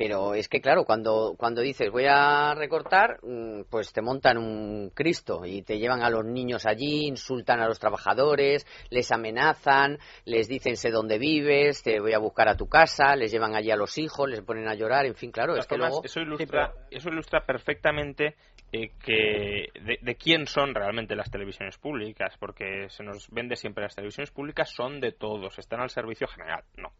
Pero 0.00 0.32
es 0.32 0.48
que, 0.48 0.62
claro, 0.62 0.86
cuando, 0.86 1.34
cuando 1.36 1.60
dices 1.60 1.90
voy 1.90 2.06
a 2.08 2.54
recortar, 2.54 3.18
mm, 3.22 3.64
pues 3.68 3.92
te 3.92 4.00
montan 4.00 4.38
un 4.38 4.90
Cristo 4.94 5.42
y 5.44 5.60
te 5.60 5.78
llevan 5.78 6.02
a 6.02 6.08
los 6.08 6.24
niños 6.24 6.64
allí, 6.64 7.06
insultan 7.06 7.60
a 7.60 7.68
los 7.68 7.78
trabajadores, 7.78 8.66
les 8.88 9.12
amenazan, 9.12 9.98
les 10.24 10.48
dicen 10.48 10.78
sé 10.78 10.90
dónde 10.90 11.18
vives, 11.18 11.82
te 11.82 12.00
voy 12.00 12.14
a 12.14 12.18
buscar 12.18 12.48
a 12.48 12.56
tu 12.56 12.66
casa, 12.66 13.14
les 13.14 13.30
llevan 13.30 13.54
allí 13.54 13.70
a 13.70 13.76
los 13.76 13.98
hijos, 13.98 14.26
les 14.26 14.40
ponen 14.40 14.68
a 14.68 14.74
llorar, 14.74 15.04
en 15.04 15.16
fin, 15.16 15.30
claro, 15.32 15.54
es 15.54 15.66
que 15.66 15.76
luego... 15.76 16.00
eso 16.02 16.20
ilustra, 16.20 16.72
eso 16.90 17.10
ilustra 17.10 17.44
perfectamente 17.44 18.36
eh, 18.72 18.92
que 19.04 19.66
de, 19.82 19.98
de 20.00 20.14
quién 20.14 20.46
son 20.46 20.74
realmente 20.74 21.14
las 21.14 21.30
televisiones 21.30 21.76
públicas, 21.76 22.34
porque 22.40 22.88
se 22.88 23.04
nos 23.04 23.28
vende 23.28 23.54
siempre 23.54 23.84
las 23.84 23.94
televisiones 23.94 24.30
públicas 24.30 24.70
son 24.70 24.98
de 24.98 25.12
todos, 25.12 25.58
están 25.58 25.80
al 25.80 25.90
servicio 25.90 26.26
general. 26.26 26.64
No, 26.78 26.90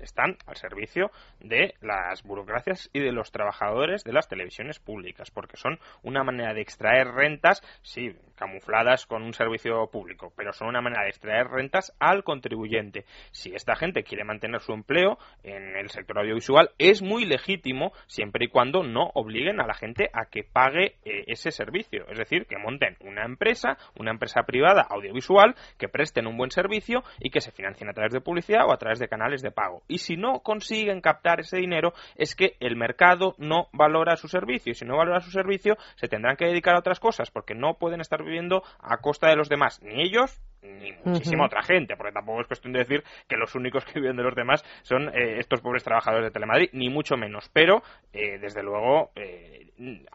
están 0.00 0.36
al 0.46 0.56
servicio 0.56 1.10
de 1.40 1.74
las 1.80 2.22
burocracias 2.22 2.90
y 2.92 3.00
de 3.00 3.12
los 3.12 3.32
trabajadores 3.32 4.04
de 4.04 4.12
las 4.12 4.28
televisiones 4.28 4.78
públicas, 4.78 5.30
porque 5.30 5.56
son 5.56 5.78
una 6.02 6.24
manera 6.24 6.54
de 6.54 6.62
extraer 6.62 7.08
rentas, 7.08 7.62
sí, 7.82 8.14
camufladas 8.36 9.06
con 9.06 9.22
un 9.22 9.34
servicio 9.34 9.86
público, 9.88 10.32
pero 10.36 10.52
son 10.52 10.68
una 10.68 10.80
manera 10.80 11.02
de 11.02 11.10
extraer 11.10 11.48
rentas 11.48 11.94
al 11.98 12.24
contribuyente. 12.24 13.04
Si 13.30 13.54
esta 13.54 13.76
gente 13.76 14.02
quiere 14.02 14.24
mantener 14.24 14.60
su 14.60 14.72
empleo 14.72 15.18
en 15.42 15.76
el 15.76 15.90
sector 15.90 16.18
audiovisual, 16.18 16.70
es 16.78 17.02
muy 17.02 17.24
legítimo 17.24 17.92
siempre 18.06 18.46
y 18.46 18.48
cuando 18.48 18.82
no 18.82 19.10
obliguen 19.14 19.60
a 19.60 19.66
la 19.66 19.74
gente 19.74 20.10
a 20.12 20.26
que 20.26 20.42
pague 20.42 20.96
eh, 21.04 21.24
ese 21.26 21.50
servicio, 21.50 22.06
es 22.08 22.18
decir, 22.18 22.46
que 22.46 22.56
monten 22.56 22.96
una 23.00 23.24
empresa, 23.24 23.76
una 23.98 24.10
empresa 24.10 24.42
privada 24.44 24.86
audiovisual, 24.88 25.54
que 25.78 25.88
presten 25.88 26.26
un 26.26 26.36
buen 26.36 26.50
servicio 26.50 27.02
y 27.18 27.30
que 27.30 27.40
se 27.40 27.52
financien 27.52 27.90
a 27.90 27.92
través 27.92 28.12
de 28.12 28.20
publicidad 28.20 28.66
o 28.66 28.72
a 28.72 28.78
través 28.78 28.98
de 28.98 29.08
canales 29.08 29.42
de 29.42 29.50
pago. 29.50 29.82
Y 29.90 29.98
si 29.98 30.16
no 30.16 30.40
consiguen 30.40 31.00
captar 31.00 31.40
ese 31.40 31.58
dinero, 31.58 31.92
es 32.16 32.34
que 32.34 32.56
el 32.60 32.76
mercado 32.76 33.34
no 33.38 33.68
valora 33.72 34.16
su 34.16 34.28
servicio. 34.28 34.72
Y 34.72 34.74
si 34.74 34.84
no 34.84 34.96
valora 34.96 35.20
su 35.20 35.30
servicio, 35.30 35.76
se 35.96 36.08
tendrán 36.08 36.36
que 36.36 36.46
dedicar 36.46 36.74
a 36.74 36.78
otras 36.78 37.00
cosas, 37.00 37.30
porque 37.30 37.54
no 37.54 37.74
pueden 37.74 38.00
estar 38.00 38.22
viviendo 38.22 38.62
a 38.78 38.98
costa 38.98 39.28
de 39.28 39.36
los 39.36 39.48
demás, 39.48 39.80
ni 39.82 40.02
ellos 40.02 40.40
ni 40.62 40.92
muchísima 41.04 41.46
otra 41.46 41.62
gente, 41.62 41.96
porque 41.96 42.12
tampoco 42.12 42.42
es 42.42 42.46
cuestión 42.46 42.72
de 42.72 42.80
decir 42.80 43.02
que 43.28 43.36
los 43.36 43.54
únicos 43.54 43.84
que 43.84 43.98
viven 43.98 44.16
de 44.16 44.22
los 44.22 44.34
demás 44.34 44.62
son 44.82 45.08
eh, 45.08 45.38
estos 45.38 45.60
pobres 45.60 45.84
trabajadores 45.84 46.26
de 46.26 46.30
Telemadrid, 46.30 46.70
ni 46.72 46.88
mucho 46.90 47.16
menos. 47.16 47.48
Pero, 47.52 47.82
eh, 48.12 48.38
desde 48.38 48.62
luego, 48.62 49.10
eh, 49.16 49.70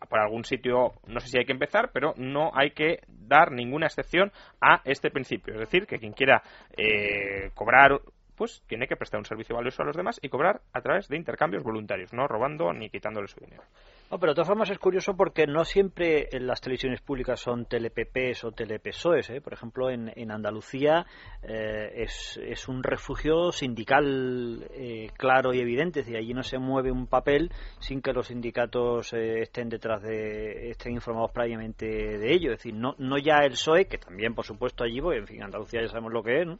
por 0.07 0.19
algún 0.19 0.43
sitio, 0.43 0.93
no 1.07 1.19
sé 1.19 1.27
si 1.29 1.37
hay 1.39 1.45
que 1.45 1.51
empezar, 1.51 1.89
pero 1.91 2.13
no 2.17 2.51
hay 2.53 2.71
que 2.71 2.99
dar 3.07 3.51
ninguna 3.51 3.87
excepción 3.87 4.31
a 4.61 4.81
este 4.85 5.09
principio. 5.09 5.55
Es 5.55 5.61
decir, 5.61 5.87
que 5.87 5.97
quien 5.97 6.13
quiera 6.13 6.43
eh, 6.77 7.49
cobrar 7.53 7.99
pues 8.35 8.63
tiene 8.67 8.87
que 8.87 8.95
prestar 8.95 9.19
un 9.19 9.25
servicio 9.25 9.55
valioso 9.55 9.81
a 9.81 9.85
los 9.85 9.95
demás 9.95 10.19
y 10.21 10.29
cobrar 10.29 10.61
a 10.73 10.81
través 10.81 11.07
de 11.07 11.17
intercambios 11.17 11.63
voluntarios, 11.63 12.13
no 12.13 12.27
robando 12.27 12.71
ni 12.73 12.89
quitándole 12.89 13.27
su 13.27 13.39
dinero. 13.39 13.63
No, 14.11 14.19
pero 14.19 14.33
de 14.33 14.35
todas 14.35 14.49
formas 14.49 14.69
es 14.69 14.77
curioso 14.77 15.17
porque 15.17 15.47
no 15.47 15.65
siempre 15.65 16.29
las 16.33 16.61
televisiones 16.61 17.01
públicas 17.01 17.39
son 17.39 17.65
telepps 17.65 18.43
o 18.43 18.51
telepsoes. 18.51 19.31
¿eh? 19.31 19.41
Por 19.41 19.53
ejemplo, 19.53 19.89
en, 19.89 20.11
en 20.15 20.31
Andalucía 20.31 21.07
eh, 21.41 22.03
es, 22.03 22.39
es 22.43 22.67
un 22.67 22.83
refugio 22.83 23.51
sindical 23.51 24.67
eh, 24.71 25.09
claro 25.17 25.55
y 25.55 25.59
evidente. 25.59 26.01
Es 26.01 26.05
decir, 26.05 26.19
allí 26.19 26.35
no 26.35 26.43
se 26.43 26.59
mueve 26.59 26.91
un 26.91 27.07
papel 27.07 27.51
sin 27.79 28.03
que 28.03 28.13
los 28.13 28.27
sindicatos 28.27 29.11
eh, 29.13 29.41
estén 29.41 29.69
detrás 29.69 30.03
de, 30.03 30.69
estén 30.69 30.93
informados 30.93 31.31
previamente 31.31 31.87
de 31.87 32.31
ello. 32.31 32.51
Es 32.51 32.59
decir, 32.59 32.75
no, 32.75 32.93
no 32.99 33.17
ya 33.17 33.39
el 33.39 33.51
PSOE, 33.51 33.85
que 33.85 33.97
también, 33.97 34.35
por 34.35 34.45
supuesto, 34.45 34.83
allí, 34.83 35.01
porque 35.01 35.17
en 35.17 35.27
fin, 35.27 35.43
Andalucía 35.43 35.81
ya 35.81 35.87
sabemos 35.87 36.13
lo 36.13 36.21
que 36.21 36.41
es, 36.41 36.47
¿no? 36.47 36.59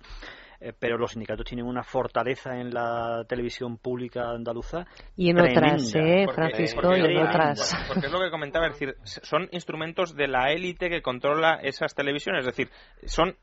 Eh, 0.60 0.74
pero 0.78 0.98
los 0.98 1.12
sindicatos 1.12 1.46
tienen 1.46 1.66
una 1.66 1.84
fortaleza 1.84 2.58
en 2.60 2.74
la 2.74 3.26
televisión 3.28 3.78
pública 3.78 4.30
andaluza 4.32 4.86
Y 5.18 5.30
en 5.30 5.36
tremenda. 5.38 5.60
otras, 5.76 5.96
¿eh, 5.96 6.26
Francisco? 6.34 6.82
porque- 6.82 7.00
y 7.00 7.18
en 7.18 7.28
otras. 7.28 7.78
Porque 7.88 8.06
es 8.08 8.12
lo 8.12 8.20
que 8.22 8.30
comentaba, 8.32 8.68
es 8.68 8.74
decir, 8.80 8.96
son 9.04 9.48
instrumentos 9.52 10.16
de 10.16 10.28
la 10.28 10.52
élite 10.52 10.90
que 10.90 11.02
controla 11.02 11.60
esas 11.62 11.94
televisiones, 11.96 12.42
es 12.48 12.56
decir, 12.56 12.70
son 13.06 13.36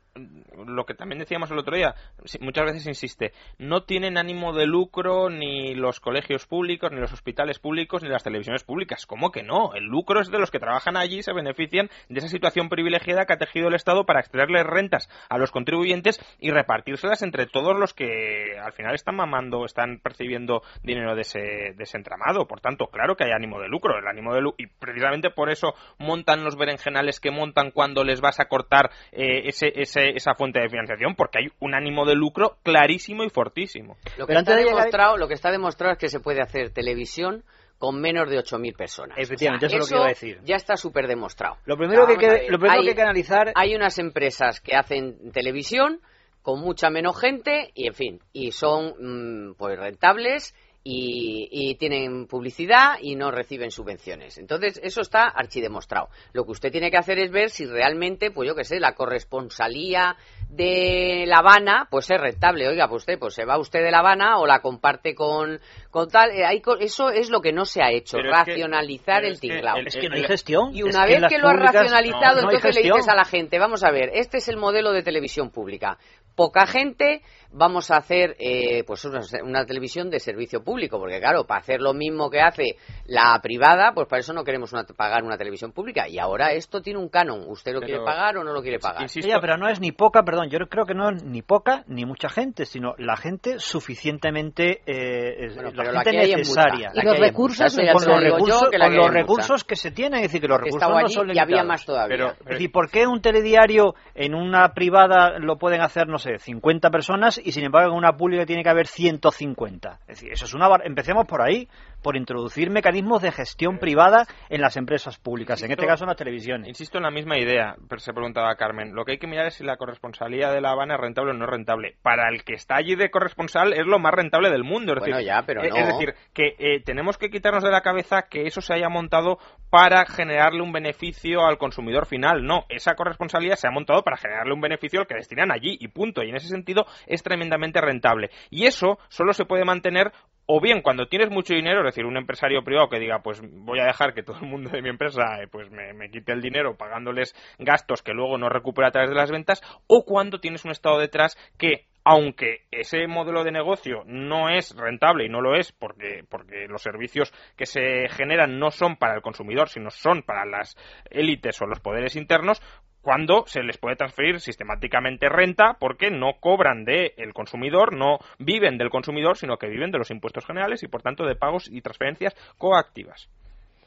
lo 0.65 0.85
que 0.85 0.93
también 0.93 1.19
decíamos 1.19 1.49
el 1.51 1.57
otro 1.57 1.75
día, 1.75 1.95
muchas 2.39 2.65
veces 2.65 2.85
insiste, 2.87 3.33
no 3.57 3.83
tienen 3.83 4.17
ánimo 4.17 4.53
de 4.53 4.67
lucro 4.67 5.29
ni 5.29 5.73
los 5.73 5.99
colegios 5.99 6.45
públicos, 6.45 6.91
ni 6.91 6.99
los 6.99 7.11
hospitales 7.13 7.59
públicos, 7.59 8.03
ni 8.03 8.09
las 8.09 8.23
televisiones 8.23 8.63
públicas. 8.63 9.05
¿Cómo 9.05 9.31
que 9.31 9.43
no? 9.43 9.73
El 9.73 9.85
lucro 9.85 10.21
es 10.21 10.29
de 10.29 10.39
los 10.39 10.51
que 10.51 10.59
trabajan 10.59 10.97
allí 10.97 11.19
y 11.19 11.23
se 11.23 11.33
benefician 11.33 11.89
de 12.09 12.19
esa 12.19 12.27
situación 12.27 12.69
privilegiada 12.69 13.25
que 13.25 13.33
ha 13.33 13.37
tejido 13.37 13.67
el 13.69 13.75
Estado 13.75 14.05
para 14.05 14.19
extraerles 14.19 14.65
rentas 14.65 15.09
a 15.29 15.37
los 15.37 15.51
contribuyentes 15.51 16.19
y 16.39 16.51
repartírselas 16.51 17.21
entre 17.23 17.47
todos 17.47 17.77
los 17.77 17.93
que 17.93 18.57
al 18.63 18.73
final 18.73 18.93
están 18.95 19.15
mamando, 19.15 19.65
están 19.65 19.99
percibiendo 19.99 20.61
dinero 20.83 21.15
de 21.15 21.21
ese, 21.21 21.39
de 21.39 21.85
entramado. 21.93 22.47
Por 22.47 22.59
tanto, 22.61 22.87
claro 22.87 23.15
que 23.15 23.25
hay 23.25 23.31
ánimo 23.31 23.59
de 23.59 23.67
lucro. 23.67 23.97
El 23.97 24.07
ánimo 24.07 24.33
de 24.33 24.41
lu- 24.41 24.55
y 24.57 24.67
precisamente 24.67 25.29
por 25.29 25.49
eso 25.49 25.73
montan 25.97 26.43
los 26.43 26.55
berenjenales 26.55 27.19
que 27.19 27.31
montan 27.31 27.71
cuando 27.71 28.03
les 28.03 28.21
vas 28.21 28.39
a 28.39 28.45
cortar 28.45 28.89
eh, 29.11 29.43
ese- 29.47 29.73
esa 30.09 30.35
fuente 30.35 30.59
de 30.59 30.69
financiación, 30.69 31.15
porque 31.15 31.39
hay 31.39 31.47
un 31.59 31.73
ánimo 31.73 32.05
de 32.05 32.15
lucro 32.15 32.57
clarísimo 32.63 33.23
y 33.23 33.29
fortísimo. 33.29 33.97
Lo 34.17 34.25
que, 34.25 34.33
Pero 34.33 34.39
está 34.39 34.55
de 34.55 34.63
demostrado, 34.65 35.17
lo 35.17 35.27
que 35.27 35.33
está 35.33 35.51
demostrado 35.51 35.93
es 35.93 35.99
que 35.99 36.09
se 36.09 36.19
puede 36.19 36.41
hacer 36.41 36.71
televisión 36.71 37.43
con 37.79 37.99
menos 37.99 38.29
de 38.29 38.37
8.000 38.37 38.75
personas. 38.77 39.17
Efectivamente, 39.17 39.65
eso 39.65 39.75
es 39.77 39.81
lo 39.81 39.87
que 39.87 39.95
iba 39.95 40.05
a 40.05 40.09
decir. 40.09 40.39
Ya 40.45 40.55
está 40.55 40.77
súper 40.77 41.07
demostrado. 41.07 41.57
Lo 41.65 41.75
primero, 41.75 42.07
que, 42.07 42.47
lo 42.49 42.57
primero 42.57 42.71
hay- 42.79 42.83
que 42.83 42.89
hay 42.91 42.95
que 42.95 43.01
analizar 43.01 43.51
Hay 43.55 43.75
unas 43.75 43.97
empresas 43.99 44.61
que 44.61 44.75
hacen 44.75 45.31
televisión 45.31 45.99
con 46.41 46.61
mucha 46.61 46.89
menos 46.89 47.19
gente 47.19 47.71
y, 47.73 47.87
en 47.87 47.93
fin, 47.93 48.19
y 48.31 48.51
son 48.51 48.93
mm, 48.99 49.55
pues 49.55 49.77
rentables 49.77 50.55
y, 50.85 51.47
y 51.49 51.75
tienen 51.75 52.27
publicidad 52.27 52.95
y 53.01 53.15
no 53.15 53.31
reciben 53.31 53.71
subvenciones. 53.71 54.37
Entonces, 54.37 54.79
eso 54.83 54.99
está 55.01 55.23
archidemostrado. 55.29 56.09
Lo 56.33 56.43
que 56.43 56.51
usted 56.51 56.71
tiene 56.71 56.91
que 56.91 56.97
hacer 56.97 57.19
es 57.19 57.31
ver 57.31 57.49
si 57.49 57.65
realmente, 57.65 58.31
pues 58.31 58.47
yo 58.49 58.55
qué 58.55 58.65
sé, 58.65 58.79
la 58.81 58.93
corresponsalía 58.93 60.15
de 60.49 61.23
La 61.27 61.37
Habana, 61.37 61.87
pues 61.89 62.09
es 62.11 62.19
rentable. 62.19 62.67
Oiga, 62.67 62.87
pues 62.87 63.03
usted, 63.03 63.17
pues 63.17 63.33
se 63.33 63.45
va 63.45 63.57
usted 63.57 63.81
de 63.83 63.91
La 63.91 63.99
Habana 63.99 64.37
o 64.39 64.45
la 64.45 64.59
comparte 64.59 65.15
con, 65.15 65.59
con 65.89 66.09
tal. 66.09 66.31
eh, 66.31 66.45
hay 66.45 66.61
co- 66.61 66.77
eso 66.77 67.09
es 67.09 67.29
lo 67.29 67.41
que 67.41 67.53
no 67.53 67.65
se 67.65 67.81
ha 67.81 67.89
hecho, 67.91 68.17
Pero 68.17 68.31
es 68.31 68.43
que- 68.43 68.51
racionalizar 68.51 69.23
el 69.25 69.33
es 69.33 69.39
que 69.41 69.47
tinglao. 69.47 69.77
el- 69.77 69.87
Es 69.87 69.95
que 69.95 70.09
no 70.09 70.15
hay 70.15 70.23
gestión. 70.25 70.75
Y 70.75 70.83
una 70.83 71.05
vez 71.05 71.23
que 71.29 71.37
lo 71.39 71.47
has 71.47 71.59
racionalizado, 71.59 72.41
no 72.41 72.51
entonces 72.51 72.75
le 72.75 72.81
dices 72.83 73.07
a 73.07 73.15
la 73.15 73.25
gente, 73.25 73.57
vamos 73.57 73.83
a 73.83 73.91
ver, 73.91 74.11
este 74.13 74.37
es 74.37 74.47
el 74.47 74.57
modelo 74.57 74.91
de 74.91 75.01
televisión 75.01 75.49
pública. 75.49 75.97
Poca 76.35 76.65
gente, 76.65 77.21
vamos 77.53 77.91
a 77.91 77.97
hacer 77.97 78.35
eh, 78.39 78.83
pues 78.85 79.05
una, 79.05 79.21
una 79.43 79.65
televisión 79.65 80.09
de 80.09 80.19
servicio 80.19 80.63
público, 80.63 80.99
porque 80.99 81.19
claro, 81.19 81.45
para 81.45 81.61
hacer 81.61 81.81
lo 81.81 81.93
mismo 81.93 82.29
que 82.29 82.41
hace 82.41 82.75
la 83.05 83.39
privada, 83.41 83.91
pues 83.93 84.07
para 84.07 84.19
eso 84.21 84.33
no 84.33 84.43
queremos 84.43 84.73
una- 84.73 84.83
pagar 84.83 85.23
una 85.23 85.37
televisión 85.37 85.71
pública. 85.71 86.07
Y 86.09 86.19
ahora 86.19 86.51
esto 86.53 86.81
tiene 86.81 86.99
un 86.99 87.09
canon. 87.09 87.43
¿Usted 87.47 87.73
lo 87.73 87.79
Pero- 87.79 87.87
quiere 87.87 88.03
pagar 88.05 88.37
o 88.37 88.43
no 88.43 88.51
lo 88.53 88.61
quiere 88.61 88.79
pagar? 88.79 89.01
Insisto, 89.03 89.29
pero 89.39 89.57
no 89.57 89.69
es 89.69 89.79
ni 89.79 89.91
poca, 89.91 90.23
perdón, 90.23 90.49
yo 90.49 90.59
creo 90.69 90.85
que 90.85 90.93
no 90.95 91.09
es 91.09 91.23
ni 91.23 91.41
poca 91.41 91.83
ni 91.87 92.05
mucha 92.05 92.29
gente, 92.29 92.65
sino 92.65 92.95
la 92.97 93.15
gente 93.15 93.59
suficientemente 93.59 94.81
eh, 94.85 95.47
Bueno, 95.55 95.71
la 95.71 95.83
pero 95.83 95.91
la 95.91 96.01
es 96.01 96.37
necesaria. 96.37 96.91
Y 96.93 97.05
los 97.05 97.19
recursos 97.19 97.75
con 97.75 97.85
los 97.85 98.23
recursos, 98.23 98.69
que 98.71 98.77
con 98.77 98.95
los 98.95 99.09
recursos 99.11 99.63
que 99.63 99.75
se 99.75 99.91
tienen, 99.91 100.19
es 100.19 100.23
decir, 100.23 100.41
que 100.41 100.47
los 100.47 100.59
recursos 100.59 100.89
no 100.89 101.07
son 101.09 101.27
y 101.27 101.31
había 101.39 101.43
limitados. 101.63 101.67
más 101.67 101.85
todavía. 101.85 102.07
Pero- 102.17 102.29
Es 102.31 102.45
decir, 102.45 102.71
¿por 102.71 102.89
qué 102.89 103.05
un 103.07 103.21
telediario 103.21 103.95
en 104.15 104.33
una 104.35 104.73
privada 104.73 105.39
lo 105.39 105.57
pueden 105.57 105.81
hacer, 105.81 106.07
no 106.07 106.17
sé, 106.17 106.37
50 106.39 106.89
personas 106.89 107.39
y 107.43 107.51
sin 107.51 107.63
embargo 107.63 107.91
en 107.91 107.97
una 107.97 108.15
pública 108.15 108.45
tiene 108.45 108.63
que 108.63 108.69
haber 108.69 108.87
150? 108.87 109.99
Es 110.01 110.07
decir, 110.07 110.31
eso 110.31 110.45
es 110.45 110.53
una... 110.53 110.67
Empecemos 110.83 111.25
por 111.25 111.41
ahí, 111.41 111.67
por 112.03 112.17
introducir 112.17 112.69
mecanismos 112.69 113.21
de 113.21 113.31
gestión 113.31 113.79
privada 113.79 114.27
en 114.49 114.61
las 114.61 114.77
empresas 114.77 115.17
públicas, 115.17 115.63
en 115.63 115.71
este 115.71 115.87
caso 115.87 116.03
en 116.03 116.09
las 116.09 116.17
televisiones. 116.17 116.67
Insisto 116.67 116.97
en 116.97 117.03
la 117.03 117.11
misma 117.11 117.39
idea, 117.39 117.75
pero 117.89 117.99
se 117.99 118.13
preguntaba 118.13 118.55
Carmen. 118.55 118.93
Lo 118.93 119.05
que 119.05 119.13
hay 119.13 119.17
que 119.17 119.27
mirar 119.27 119.47
es 119.47 119.55
si 119.55 119.63
la 119.63 119.77
corresponsalía 119.77 120.51
de 120.51 120.61
La 120.61 120.71
Habana 120.71 120.95
es 120.95 120.99
rentable 121.01 121.31
o 121.31 121.33
no 121.33 121.45
es 121.45 121.49
rentable. 121.49 121.95
Para 122.03 122.29
el 122.29 122.43
que 122.43 122.53
está 122.53 122.75
allí 122.75 122.95
de 122.95 123.09
corresponsal 123.09 123.73
es 123.73 123.85
lo 123.85 123.97
más 123.99 124.13
rentable 124.13 124.49
del 124.51 124.63
mundo. 124.63 124.93
Es 124.93 124.99
Bueno, 124.99 125.17
decir, 125.17 125.27
ya, 125.27 125.43
pero 125.45 125.63
eh, 125.63 125.69
no. 125.69 125.75
Es 125.75 125.87
decir, 125.87 126.13
que 126.33 126.55
eh, 126.59 126.81
tenemos 126.83 127.17
que 127.17 127.29
quitarnos 127.29 127.63
de 127.63 127.71
la 127.71 127.81
cabeza 127.81 128.23
que 128.29 128.45
eso 128.45 128.61
se 128.61 128.73
haya 128.73 128.89
montado 128.89 129.39
para 129.69 130.05
generarle 130.05 130.61
un 130.61 130.71
beneficio 130.71 131.45
al 131.45 131.57
consumidor 131.57 132.05
final. 132.05 132.43
No, 132.45 132.65
esa 132.69 132.95
corresponsalía 132.95 133.55
se 133.55 133.67
ha 133.67 133.71
montado 133.71 134.03
para 134.03 134.17
generarle 134.17 134.53
un 134.53 134.61
beneficio 134.61 134.99
al 134.99 135.07
que 135.07 135.15
destinan 135.15 135.51
allí 135.51 135.77
y 135.79 135.87
punto. 135.87 136.23
Y 136.23 136.29
en 136.29 136.35
ese 136.35 136.47
sentido 136.47 136.85
es 137.07 137.23
tremendamente 137.23 137.81
rentable. 137.81 138.29
Y 138.49 138.65
eso 138.65 138.99
solo 139.07 139.33
se 139.33 139.45
puede 139.45 139.65
mantener 139.65 140.11
o 140.45 140.59
bien 140.59 140.81
cuando 140.81 141.07
tienes 141.07 141.29
mucho 141.29 141.53
dinero, 141.53 141.79
es 141.79 141.95
decir, 141.95 142.05
un 142.05 142.17
empresario 142.17 142.63
privado 142.63 142.89
que 142.89 142.99
diga, 142.99 143.19
pues 143.23 143.41
voy 143.41 143.79
a 143.79 143.85
dejar 143.85 144.13
que 144.13 144.23
todo 144.23 144.37
el 144.41 144.47
mundo 144.47 144.69
de 144.69 144.81
mi 144.81 144.89
empresa 144.89 145.41
eh, 145.41 145.47
pues 145.47 145.69
me, 145.71 145.93
me 145.93 146.09
quite 146.09 146.33
el 146.33 146.41
dinero 146.41 146.75
pagándoles 146.75 147.35
gastos 147.59 148.01
que 148.01 148.13
luego 148.13 148.37
no 148.37 148.49
recupera 148.49 148.89
a 148.89 148.91
través 148.91 149.09
de 149.09 149.15
las 149.15 149.31
ventas, 149.31 149.61
o 149.87 150.05
cuando 150.05 150.39
tienes 150.39 150.65
un 150.65 150.71
Estado 150.71 150.99
detrás 150.99 151.37
que 151.57 151.85
aunque 152.05 152.63
ese 152.71 153.07
modelo 153.07 153.43
de 153.43 153.51
negocio 153.51 154.03
no 154.05 154.49
es 154.49 154.75
rentable 154.75 155.25
y 155.25 155.29
no 155.29 155.41
lo 155.41 155.55
es 155.55 155.71
porque, 155.71 156.25
porque 156.27 156.67
los 156.67 156.81
servicios 156.81 157.33
que 157.55 157.65
se 157.65 158.09
generan 158.09 158.59
no 158.59 158.71
son 158.71 158.97
para 158.97 159.15
el 159.15 159.21
consumidor, 159.21 159.69
sino 159.69 159.89
son 159.89 160.23
para 160.23 160.45
las 160.45 160.75
élites 161.09 161.61
o 161.61 161.65
los 161.65 161.79
poderes 161.79 162.15
internos, 162.15 162.61
cuando 163.03 163.43
se 163.47 163.61
les 163.61 163.77
puede 163.77 163.97
transferir 163.97 164.39
sistemáticamente 164.39 165.27
renta 165.27 165.75
porque 165.77 166.09
no 166.09 166.39
cobran 166.39 166.85
del 166.85 167.33
consumidor, 167.33 167.93
no 167.93 168.17
viven 168.39 168.77
del 168.77 168.89
consumidor, 168.89 169.37
sino 169.37 169.57
que 169.57 169.67
viven 169.67 169.91
de 169.91 169.97
los 169.97 170.09
impuestos 170.09 170.45
generales 170.45 170.81
y 170.83 170.87
por 170.87 171.01
tanto 171.03 171.25
de 171.25 171.35
pagos 171.35 171.69
y 171.69 171.81
transferencias 171.81 172.33
coactivas. 172.57 173.29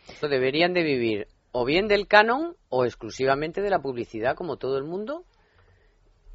Esto 0.06 0.28
deberían 0.28 0.74
de 0.74 0.82
vivir 0.82 1.26
o 1.50 1.64
bien 1.64 1.88
del 1.88 2.06
canon 2.06 2.56
o 2.68 2.84
exclusivamente 2.84 3.62
de 3.62 3.70
la 3.70 3.80
publicidad 3.80 4.36
como 4.36 4.58
todo 4.58 4.76
el 4.76 4.84
mundo. 4.84 5.24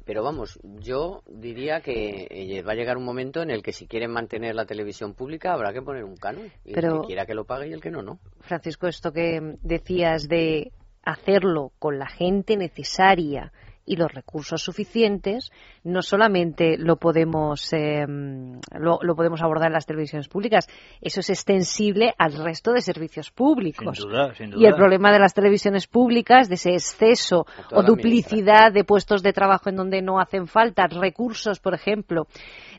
Pero 0.04 0.24
vamos, 0.24 0.58
yo 0.64 1.22
diría 1.28 1.80
que 1.80 2.26
eh, 2.28 2.62
va 2.62 2.72
a 2.72 2.74
llegar 2.74 2.96
un 2.96 3.04
momento 3.04 3.40
en 3.40 3.52
el 3.52 3.62
que 3.62 3.72
si 3.72 3.86
quieren 3.86 4.10
mantener 4.10 4.56
la 4.56 4.66
televisión 4.66 5.14
pública 5.14 5.52
habrá 5.52 5.72
que 5.72 5.80
poner 5.80 6.02
un 6.02 6.16
canon. 6.16 6.50
Y 6.64 6.74
Pero- 6.74 6.96
el 6.96 7.00
que 7.02 7.06
quiera 7.06 7.26
que 7.26 7.34
lo 7.34 7.44
pague 7.44 7.68
y 7.68 7.72
el 7.72 7.80
que 7.80 7.92
no, 7.92 8.02
no. 8.02 8.18
Francisco, 8.40 8.88
esto 8.88 9.12
que 9.12 9.40
decías 9.62 10.28
de 10.28 10.72
hacerlo 11.04 11.72
con 11.78 11.98
la 11.98 12.08
gente 12.08 12.56
necesaria 12.56 13.52
y 13.84 13.96
los 13.96 14.12
recursos 14.12 14.62
suficientes, 14.62 15.50
no 15.82 16.02
solamente 16.02 16.76
lo 16.78 16.96
podemos 16.96 17.72
eh, 17.72 18.06
lo, 18.06 18.98
lo 19.02 19.16
podemos 19.16 19.42
abordar 19.42 19.66
en 19.68 19.72
las 19.72 19.86
televisiones 19.86 20.28
públicas, 20.28 20.68
eso 21.00 21.20
es 21.20 21.30
extensible 21.30 22.14
al 22.16 22.34
resto 22.34 22.72
de 22.72 22.80
servicios 22.80 23.26
Sin 23.26 23.34
públicos. 23.34 23.98
duda, 23.98 24.34
sin 24.34 24.50
duda. 24.50 24.62
Y 24.62 24.66
el 24.66 24.74
problema 24.74 25.12
de 25.12 25.18
las 25.18 25.34
televisiones 25.34 25.88
públicas, 25.88 26.48
de 26.48 26.54
ese 26.54 26.74
exceso 26.74 27.46
o 27.72 27.82
duplicidad 27.82 28.72
de 28.72 28.84
puestos 28.84 29.22
de 29.22 29.32
trabajo 29.32 29.68
en 29.68 29.76
donde 29.76 30.00
no 30.00 30.20
hacen 30.20 30.46
falta, 30.46 30.86
recursos, 30.86 31.58
por 31.58 31.74
ejemplo, 31.74 32.28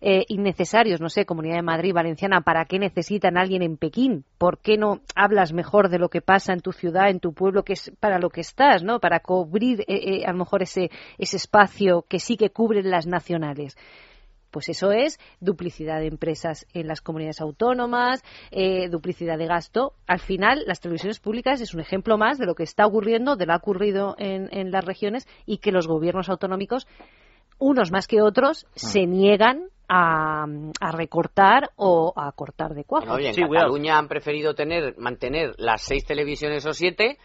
eh, 0.05 0.25
innecesarios, 0.27 0.99
no 0.99 1.07
sé, 1.07 1.25
Comunidad 1.25 1.55
de 1.55 1.61
Madrid, 1.61 1.93
Valenciana, 1.93 2.41
¿para 2.41 2.65
qué 2.65 2.77
necesitan 2.77 3.37
a 3.37 3.41
alguien 3.41 3.61
en 3.61 3.77
Pekín? 3.77 4.25
¿Por 4.37 4.59
qué 4.59 4.77
no 4.77 4.99
hablas 5.15 5.53
mejor 5.53 5.87
de 5.87 5.97
lo 5.97 6.09
que 6.09 6.21
pasa 6.21 6.51
en 6.51 6.59
tu 6.59 6.73
ciudad, 6.73 7.09
en 7.09 7.21
tu 7.21 7.33
pueblo, 7.33 7.63
que 7.63 7.73
es 7.73 7.89
para 8.01 8.19
lo 8.19 8.29
que 8.29 8.41
estás, 8.41 8.83
¿no? 8.83 8.99
Para 8.99 9.21
cubrir 9.21 9.79
eh, 9.81 9.85
eh, 9.87 10.25
a 10.25 10.33
lo 10.33 10.39
mejor 10.39 10.61
ese, 10.61 10.91
ese 11.17 11.37
espacio 11.37 12.03
que 12.09 12.19
sí 12.19 12.35
que 12.35 12.49
cubren 12.49 12.91
las 12.91 13.07
nacionales. 13.07 13.77
Pues 14.51 14.67
eso 14.67 14.91
es 14.91 15.19
duplicidad 15.39 15.99
de 15.99 16.07
empresas 16.07 16.67
en 16.73 16.87
las 16.87 16.99
comunidades 16.99 17.39
autónomas, 17.39 18.21
eh, 18.51 18.89
duplicidad 18.89 19.37
de 19.37 19.47
gasto. 19.47 19.93
Al 20.05 20.19
final, 20.19 20.63
las 20.67 20.81
televisiones 20.81 21.21
públicas 21.21 21.61
es 21.61 21.73
un 21.73 21.79
ejemplo 21.79 22.17
más 22.17 22.37
de 22.37 22.45
lo 22.45 22.55
que 22.55 22.63
está 22.63 22.85
ocurriendo, 22.85 23.37
de 23.37 23.45
lo 23.45 23.51
que 23.51 23.53
ha 23.53 23.57
ocurrido 23.57 24.15
en, 24.19 24.49
en 24.51 24.69
las 24.69 24.83
regiones 24.83 25.27
y 25.45 25.59
que 25.59 25.71
los 25.71 25.87
gobiernos 25.87 26.29
autonómicos, 26.29 26.87
unos 27.63 27.91
más 27.91 28.07
que 28.07 28.21
otros, 28.21 28.67
se 28.75 29.05
niegan 29.05 29.67
a, 29.87 30.45
a 30.79 30.91
recortar 30.91 31.71
o 31.75 32.13
a 32.15 32.31
cortar 32.33 32.73
de 32.73 32.83
cuajo. 32.83 33.05
Bueno, 33.05 33.17
oye, 33.19 33.29
en 33.29 33.35
Sí. 33.35 33.41
Cataluña 33.41 33.97
han 33.97 34.07
preferido 34.07 34.53
tener, 34.55 34.95
mantener 34.97 35.53
las 35.57 35.81
seis 35.81 36.05
televisiones 36.05 36.65
o 36.65 36.73
siete 36.73 37.17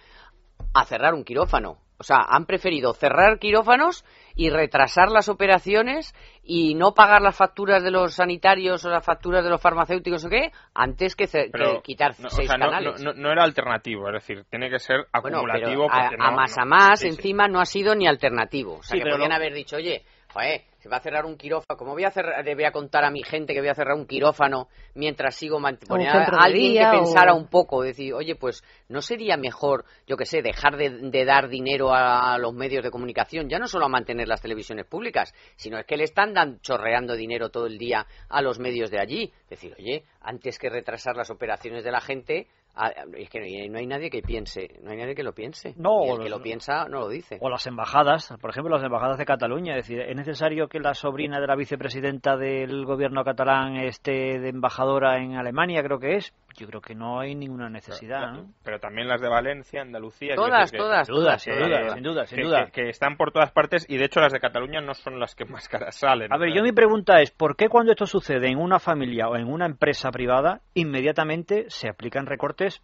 a 0.74 0.84
cerrar 0.84 1.14
un 1.14 1.24
quirófano. 1.24 1.78
O 2.00 2.04
sea, 2.04 2.18
han 2.28 2.46
preferido 2.46 2.92
cerrar 2.94 3.40
quirófanos 3.40 4.04
y 4.36 4.50
retrasar 4.50 5.10
las 5.10 5.28
operaciones 5.28 6.14
y 6.44 6.76
no 6.76 6.94
pagar 6.94 7.22
las 7.22 7.34
facturas 7.36 7.82
de 7.82 7.90
los 7.90 8.14
sanitarios 8.14 8.84
o 8.84 8.90
las 8.90 9.04
facturas 9.04 9.42
de 9.42 9.50
los 9.50 9.60
farmacéuticos 9.60 10.24
o 10.24 10.28
qué, 10.28 10.52
antes 10.74 11.16
que, 11.16 11.26
ce- 11.26 11.50
que 11.50 11.80
quitar 11.82 12.14
no, 12.20 12.28
o 12.28 12.30
seis 12.30 12.48
sea, 12.48 12.56
canales. 12.58 13.02
no- 13.02 13.14
no 13.14 13.32
era 13.32 13.42
alternativo, 13.42 14.06
es 14.08 14.12
decir, 14.14 14.44
tiene 14.48 14.70
que 14.70 14.78
ser 14.78 15.06
Bueno, 15.20 15.38
acumulativo. 15.38 15.86
pero 15.88 15.92
a, 15.92 16.02
porque 16.02 16.16
no- 16.18 16.24
a 16.24 16.30
más 16.30 16.56
no- 16.56 16.62
a 16.62 16.66
más, 16.66 17.00
sí, 17.00 17.10
sí. 17.10 17.16
encima 17.16 17.48
no 17.48 17.60
ha 17.60 17.66
sido 17.66 17.96
ni 17.96 18.06
alternativo. 18.06 18.74
O 18.74 18.82
sea, 18.84 18.94
Sí, 18.94 18.98
que 18.98 19.02
pero 19.02 19.14
podrían 19.16 19.30
lo- 19.30 19.36
haber 19.36 19.54
dicho, 19.54 19.74
oye, 19.76 20.04
joder, 20.32 20.62
se 20.78 20.88
va 20.88 20.98
a 20.98 21.00
cerrar 21.00 21.26
un 21.26 21.36
quirófano, 21.36 21.76
¿cómo 21.76 21.92
voy 21.92 22.04
a, 22.04 22.10
cerrar, 22.10 22.44
le 22.44 22.54
voy 22.54 22.64
a 22.64 22.70
contar 22.72 23.04
a 23.04 23.10
mi 23.10 23.22
gente 23.22 23.52
que 23.52 23.60
voy 23.60 23.68
a 23.68 23.74
cerrar 23.74 23.96
un 23.96 24.06
quirófano 24.06 24.68
mientras 24.94 25.34
sigo 25.34 25.58
manteniendo 25.58 26.18
a 26.18 26.44
alguien 26.44 26.72
día, 26.72 26.82
que 26.90 26.96
o- 26.96 27.00
pensara 27.00 27.34
un 27.34 27.48
poco, 27.48 27.82
decir, 27.82 28.12
oye, 28.14 28.36
pues 28.36 28.62
no 28.88 29.00
sería 29.00 29.36
mejor, 29.36 29.84
yo 30.06 30.16
que 30.16 30.26
sé, 30.26 30.42
dejar 30.42 30.76
de, 30.76 30.90
de 31.10 31.24
dar 31.24 31.48
dinero 31.48 31.92
a, 31.92 32.38
los 32.38 32.54
medios 32.54 32.84
de 32.84 32.90
comunicación, 32.90 33.48
ya 33.48 33.58
no 33.58 33.66
solo 33.66 33.86
a 33.86 33.88
mantener 33.88 34.28
las 34.28 34.40
televisiones 34.40 34.86
públicas, 34.86 35.32
sino 35.56 35.78
es 35.78 35.86
que 35.86 35.96
le 35.96 36.04
están 36.04 36.34
dan, 36.34 36.60
chorreando 36.60 37.14
dinero 37.14 37.48
todo 37.50 37.66
el 37.66 37.78
día 37.78 38.06
a 38.28 38.42
los 38.42 38.58
medios 38.58 38.90
de 38.90 39.00
allí. 39.00 39.32
Decir, 39.50 39.74
oye, 39.78 40.04
antes 40.20 40.58
que 40.58 40.68
retrasar 40.68 41.16
las 41.16 41.30
operaciones 41.30 41.84
de 41.84 41.90
la 41.90 42.00
gente, 42.00 42.46
a- 42.74 42.92
es 43.16 43.28
que 43.30 43.40
no 43.40 43.44
hay- 43.44 43.68
no 43.68 43.78
hay 43.78 43.86
nadie 43.86 44.10
que 44.10 44.22
piense, 44.22 44.68
no 44.82 44.90
hay 44.90 44.96
nadie 44.98 45.14
que 45.14 45.22
lo 45.22 45.32
piense. 45.32 45.74
No, 45.76 46.04
Y 46.04 46.10
el 46.10 46.18
que 46.20 46.28
lo 46.28 46.40
piensa 46.42 46.86
no 46.88 47.00
lo 47.00 47.08
dice. 47.08 47.38
O 47.40 47.48
las 47.50 47.66
embajadas, 47.66 48.34
por 48.40 48.50
ejemplo, 48.50 48.74
las 48.76 48.84
embajadas 48.84 49.18
de 49.18 49.24
Cataluña. 49.24 49.76
Es 49.76 49.86
decir, 49.88 50.00
¿es 50.00 50.16
necesario 50.16 50.68
que 50.68 50.78
la 50.80 50.94
sobrina 50.94 51.40
de 51.40 51.46
la 51.46 51.56
vicepresidenta 51.56 52.36
del 52.36 52.84
gobierno 52.84 53.24
catalán 53.24 53.76
esté 53.76 54.38
de 54.38 54.48
embajadora 54.48 55.18
en 55.18 55.36
Alemania, 55.36 55.82
creo 55.82 55.98
que 55.98 56.16
es? 56.16 56.32
Yo 56.58 56.66
creo 56.66 56.80
que 56.80 56.94
no 56.94 57.20
hay 57.20 57.34
ninguna 57.34 57.68
necesidad. 57.70 58.32
¿no? 58.32 58.52
Pero 58.64 58.80
también 58.80 59.06
las 59.08 59.20
de 59.20 59.28
Valencia, 59.28 59.80
Andalucía. 59.82 60.34
Todas, 60.34 60.70
que- 60.72 60.76
todas, 60.78 61.06
Sin 61.06 61.14
duda, 61.16 61.38
sin 61.38 61.54
duda, 61.54 61.94
sin 61.94 62.02
duda, 62.02 62.26
sin 62.26 62.36
que, 62.36 62.44
duda. 62.44 62.64
que- 62.66 62.72
que 62.72 62.88
están 62.90 63.16
por 63.16 63.32
todas 63.32 63.52
partes 63.52 63.86
y 63.88 63.96
de 63.96 64.04
hecho 64.06 64.20
las 64.20 64.32
de 64.32 64.40
Cataluña 64.40 64.80
no 64.80 64.94
son 64.94 65.18
las 65.20 65.34
que 65.34 65.44
más 65.44 65.68
caras 65.68 65.96
salen. 65.96 66.32
A 66.32 66.36
ver, 66.36 66.52
yo 66.54 66.62
mi 66.62 66.72
pregunta 66.72 67.20
es, 67.20 67.30
¿por 67.30 67.56
qué 67.56 67.68
cuando 67.68 67.92
esto 67.92 68.06
sucede 68.06 68.48
en 68.48 68.58
una 68.58 68.78
familia 68.78 69.28
o 69.28 69.36
en 69.36 69.46
una 69.46 69.66
empresa 69.66 70.10
privada, 70.10 70.60
inmediatamente 70.74 71.66
se 71.68 71.88
aplican 71.88 72.26
recortes 72.26 72.82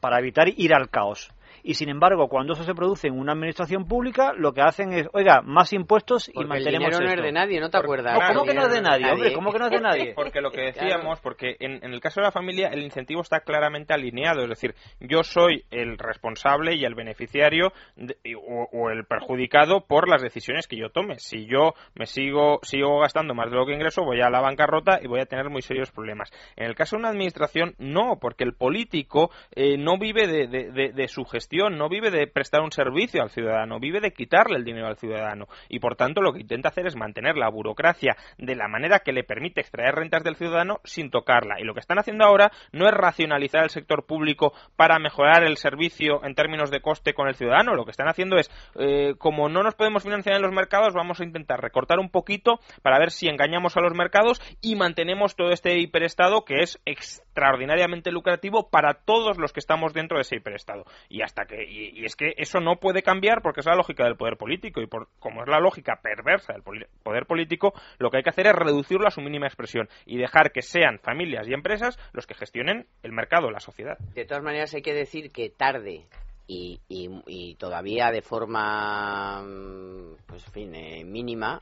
para 0.00 0.18
evitar 0.18 0.48
ir 0.48 0.74
al 0.74 0.90
caos? 0.90 1.32
Y 1.64 1.74
sin 1.74 1.88
embargo, 1.88 2.28
cuando 2.28 2.52
eso 2.52 2.62
se 2.62 2.74
produce 2.74 3.08
en 3.08 3.18
una 3.18 3.32
administración 3.32 3.86
pública, 3.86 4.32
lo 4.36 4.52
que 4.52 4.60
hacen 4.60 4.92
es, 4.92 5.08
oiga, 5.14 5.40
más 5.42 5.72
impuestos 5.72 6.28
y 6.28 6.32
Porque 6.32 6.42
el 6.44 6.48
mantenemos 6.48 6.86
dinero 6.90 6.98
no 7.00 7.06
es 7.06 7.12
esto. 7.14 7.22
de 7.24 7.32
nadie, 7.32 7.60
¿no 7.60 7.70
te 7.70 7.78
acuerdas? 7.78 8.14
No, 8.14 8.26
¿Cómo 8.34 8.44
que 8.44 8.54
no 8.54 8.66
es 8.66 8.72
de 8.72 8.82
nadie, 8.82 9.10
hombre? 9.10 9.32
¿Cómo 9.32 9.50
que 9.52 9.58
no 9.58 9.64
es 9.64 9.70
de 9.72 9.80
nadie? 9.80 10.12
Porque 10.14 10.40
lo 10.42 10.50
que 10.50 10.60
decíamos, 10.72 11.20
porque 11.20 11.56
en, 11.58 11.82
en 11.82 11.92
el 11.94 12.00
caso 12.00 12.20
de 12.20 12.26
la 12.26 12.32
familia 12.32 12.68
el 12.68 12.82
incentivo 12.82 13.22
está 13.22 13.40
claramente 13.40 13.94
alineado, 13.94 14.42
es 14.42 14.48
decir, 14.50 14.74
yo 15.00 15.22
soy 15.24 15.64
el 15.70 15.96
responsable 15.98 16.74
y 16.74 16.84
el 16.84 16.94
beneficiario 16.94 17.72
de- 17.96 18.16
o, 18.46 18.68
o 18.70 18.90
el 18.90 19.06
perjudicado 19.06 19.86
por 19.86 20.08
las 20.08 20.20
decisiones 20.20 20.66
que 20.68 20.76
yo 20.76 20.90
tome. 20.90 21.18
Si 21.18 21.46
yo 21.46 21.72
me 21.94 22.04
sigo 22.04 22.60
sigo 22.62 23.00
gastando 23.00 23.34
más 23.34 23.50
de 23.50 23.56
lo 23.56 23.64
que 23.64 23.72
ingreso, 23.72 24.04
voy 24.04 24.20
a 24.20 24.28
la 24.28 24.40
bancarrota 24.42 25.00
y 25.02 25.06
voy 25.06 25.20
a 25.20 25.26
tener 25.26 25.48
muy 25.48 25.62
serios 25.62 25.90
problemas. 25.90 26.30
En 26.56 26.66
el 26.66 26.74
caso 26.74 26.96
de 26.96 27.00
una 27.00 27.08
administración, 27.08 27.74
no, 27.78 28.18
porque 28.20 28.44
el 28.44 28.52
político 28.54 29.30
eh, 29.54 29.78
no 29.78 29.96
vive 29.98 30.26
de, 30.26 30.46
de- 30.46 30.70
de- 30.70 30.92
de 30.92 31.08
su 31.08 31.24
gestión, 31.24 31.53
no 31.70 31.88
vive 31.88 32.10
de 32.10 32.26
prestar 32.26 32.60
un 32.62 32.72
servicio 32.72 33.22
al 33.22 33.30
ciudadano, 33.30 33.78
vive 33.78 34.00
de 34.00 34.12
quitarle 34.12 34.56
el 34.56 34.64
dinero 34.64 34.86
al 34.86 34.96
ciudadano 34.96 35.46
y 35.68 35.78
por 35.78 35.96
tanto 35.96 36.20
lo 36.20 36.32
que 36.32 36.40
intenta 36.40 36.68
hacer 36.68 36.86
es 36.86 36.96
mantener 36.96 37.36
la 37.36 37.48
burocracia 37.48 38.16
de 38.38 38.54
la 38.56 38.68
manera 38.68 39.00
que 39.00 39.12
le 39.12 39.24
permite 39.24 39.60
extraer 39.60 39.94
rentas 39.94 40.24
del 40.24 40.36
ciudadano 40.36 40.80
sin 40.84 41.10
tocarla. 41.10 41.60
Y 41.60 41.64
lo 41.64 41.74
que 41.74 41.80
están 41.80 41.98
haciendo 41.98 42.24
ahora 42.24 42.50
no 42.72 42.86
es 42.86 42.94
racionalizar 42.94 43.62
el 43.62 43.70
sector 43.70 44.06
público 44.06 44.52
para 44.76 44.98
mejorar 44.98 45.44
el 45.44 45.56
servicio 45.56 46.24
en 46.24 46.34
términos 46.34 46.70
de 46.70 46.80
coste 46.80 47.14
con 47.14 47.28
el 47.28 47.34
ciudadano. 47.34 47.74
Lo 47.74 47.84
que 47.84 47.90
están 47.90 48.08
haciendo 48.08 48.36
es, 48.36 48.50
eh, 48.78 49.14
como 49.18 49.48
no 49.48 49.62
nos 49.62 49.74
podemos 49.74 50.02
financiar 50.02 50.36
en 50.36 50.42
los 50.42 50.52
mercados, 50.52 50.94
vamos 50.94 51.20
a 51.20 51.24
intentar 51.24 51.60
recortar 51.60 51.98
un 51.98 52.10
poquito 52.10 52.60
para 52.82 52.98
ver 52.98 53.10
si 53.10 53.28
engañamos 53.28 53.76
a 53.76 53.80
los 53.80 53.94
mercados 53.94 54.40
y 54.60 54.76
mantenemos 54.76 55.36
todo 55.36 55.50
este 55.50 55.78
hiperestado 55.78 56.44
que 56.44 56.62
es 56.62 56.80
extraordinariamente 56.84 58.10
lucrativo 58.10 58.70
para 58.70 58.94
todos 58.94 59.38
los 59.38 59.52
que 59.52 59.60
estamos 59.60 59.92
dentro 59.92 60.18
de 60.18 60.22
ese 60.22 60.36
hiperestado. 60.36 60.84
Y 61.08 61.22
hasta 61.22 61.43
y, 61.50 62.04
es 62.04 62.16
que 62.16 62.34
eso 62.36 62.60
no 62.60 62.76
puede 62.76 63.02
cambiar 63.02 63.42
porque 63.42 63.60
es 63.60 63.66
la 63.66 63.74
lógica 63.76 64.04
del 64.04 64.16
poder 64.16 64.36
político 64.36 64.80
y 64.80 64.86
por 64.86 65.08
como 65.18 65.42
es 65.42 65.48
la 65.48 65.60
lógica 65.60 66.00
perversa 66.02 66.52
del 66.52 66.62
poder 67.02 67.26
político, 67.26 67.72
lo 67.98 68.10
que 68.10 68.18
hay 68.18 68.22
que 68.22 68.30
hacer 68.30 68.46
es 68.46 68.54
reducirlo 68.54 69.06
a 69.06 69.10
su 69.10 69.20
mínima 69.20 69.46
expresión 69.46 69.88
y 70.06 70.18
dejar 70.18 70.52
que 70.52 70.62
sean 70.62 70.98
familias 70.98 71.48
y 71.48 71.54
empresas 71.54 71.98
los 72.12 72.26
que 72.26 72.34
gestionen 72.34 72.86
el 73.02 73.12
mercado, 73.12 73.50
la 73.50 73.60
sociedad. 73.60 73.98
De 74.14 74.24
todas 74.24 74.42
maneras, 74.42 74.74
hay 74.74 74.82
que 74.82 74.94
decir 74.94 75.30
que 75.30 75.50
tarde 75.50 76.04
y, 76.46 76.80
y- 76.88 77.54
todavía 77.56 78.10
de 78.10 78.22
forma, 78.22 79.42
mm, 79.42 80.16
pues, 80.26 80.44
fin, 80.50 80.74
eh, 80.74 81.04
mínima. 81.04 81.60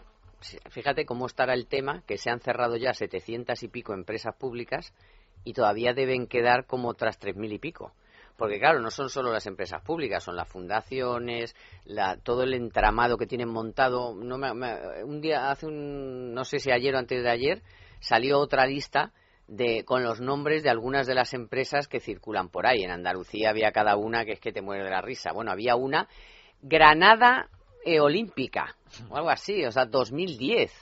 Fíjate 0.70 1.06
cómo 1.06 1.26
estará 1.26 1.54
el 1.54 1.66
tema, 1.68 2.02
que 2.06 2.18
se 2.18 2.30
han 2.30 2.40
cerrado 2.40 2.76
ya 2.76 2.92
700 2.92 3.62
y 3.62 3.68
pico 3.68 3.94
empresas 3.94 4.34
públicas 4.34 4.92
y 5.44 5.52
todavía 5.52 5.92
deben 5.94 6.26
quedar 6.26 6.66
como 6.66 6.88
otras 6.88 7.18
3.000 7.20 7.52
y 7.52 7.58
pico. 7.58 7.92
Porque 8.42 8.58
claro, 8.58 8.80
no 8.80 8.90
son 8.90 9.08
solo 9.08 9.32
las 9.32 9.46
empresas 9.46 9.80
públicas, 9.82 10.24
son 10.24 10.34
las 10.34 10.48
fundaciones, 10.48 11.54
la, 11.84 12.16
todo 12.16 12.42
el 12.42 12.54
entramado 12.54 13.16
que 13.16 13.28
tienen 13.28 13.48
montado. 13.48 14.16
No 14.16 14.36
me- 14.36 14.50
un 15.04 15.20
día, 15.20 15.48
hace 15.48 15.66
un, 15.66 16.34
no 16.34 16.44
sé 16.44 16.58
si 16.58 16.72
ayer 16.72 16.92
o 16.96 16.98
antes 16.98 17.22
de 17.22 17.30
ayer, 17.30 17.62
salió 18.00 18.40
otra 18.40 18.66
lista 18.66 19.12
de, 19.46 19.84
con 19.84 20.02
los 20.02 20.20
nombres 20.20 20.64
de 20.64 20.70
algunas 20.70 21.06
de 21.06 21.14
las 21.14 21.34
empresas 21.34 21.86
que 21.86 22.00
circulan 22.00 22.48
por 22.48 22.66
ahí. 22.66 22.82
En 22.82 22.90
Andalucía 22.90 23.50
había 23.50 23.70
cada 23.70 23.94
una 23.96 24.24
que 24.24 24.32
es 24.32 24.40
que 24.40 24.50
te 24.52 24.60
muere 24.60 24.82
de 24.82 24.90
la 24.90 25.02
risa. 25.02 25.30
Bueno, 25.32 25.52
había 25.52 25.76
una, 25.76 26.08
Granada 26.62 27.48
Olímpica, 28.00 28.74
o 29.08 29.16
algo 29.16 29.30
así, 29.30 29.64
o 29.64 29.70
sea, 29.70 29.86
2010. 29.86 30.72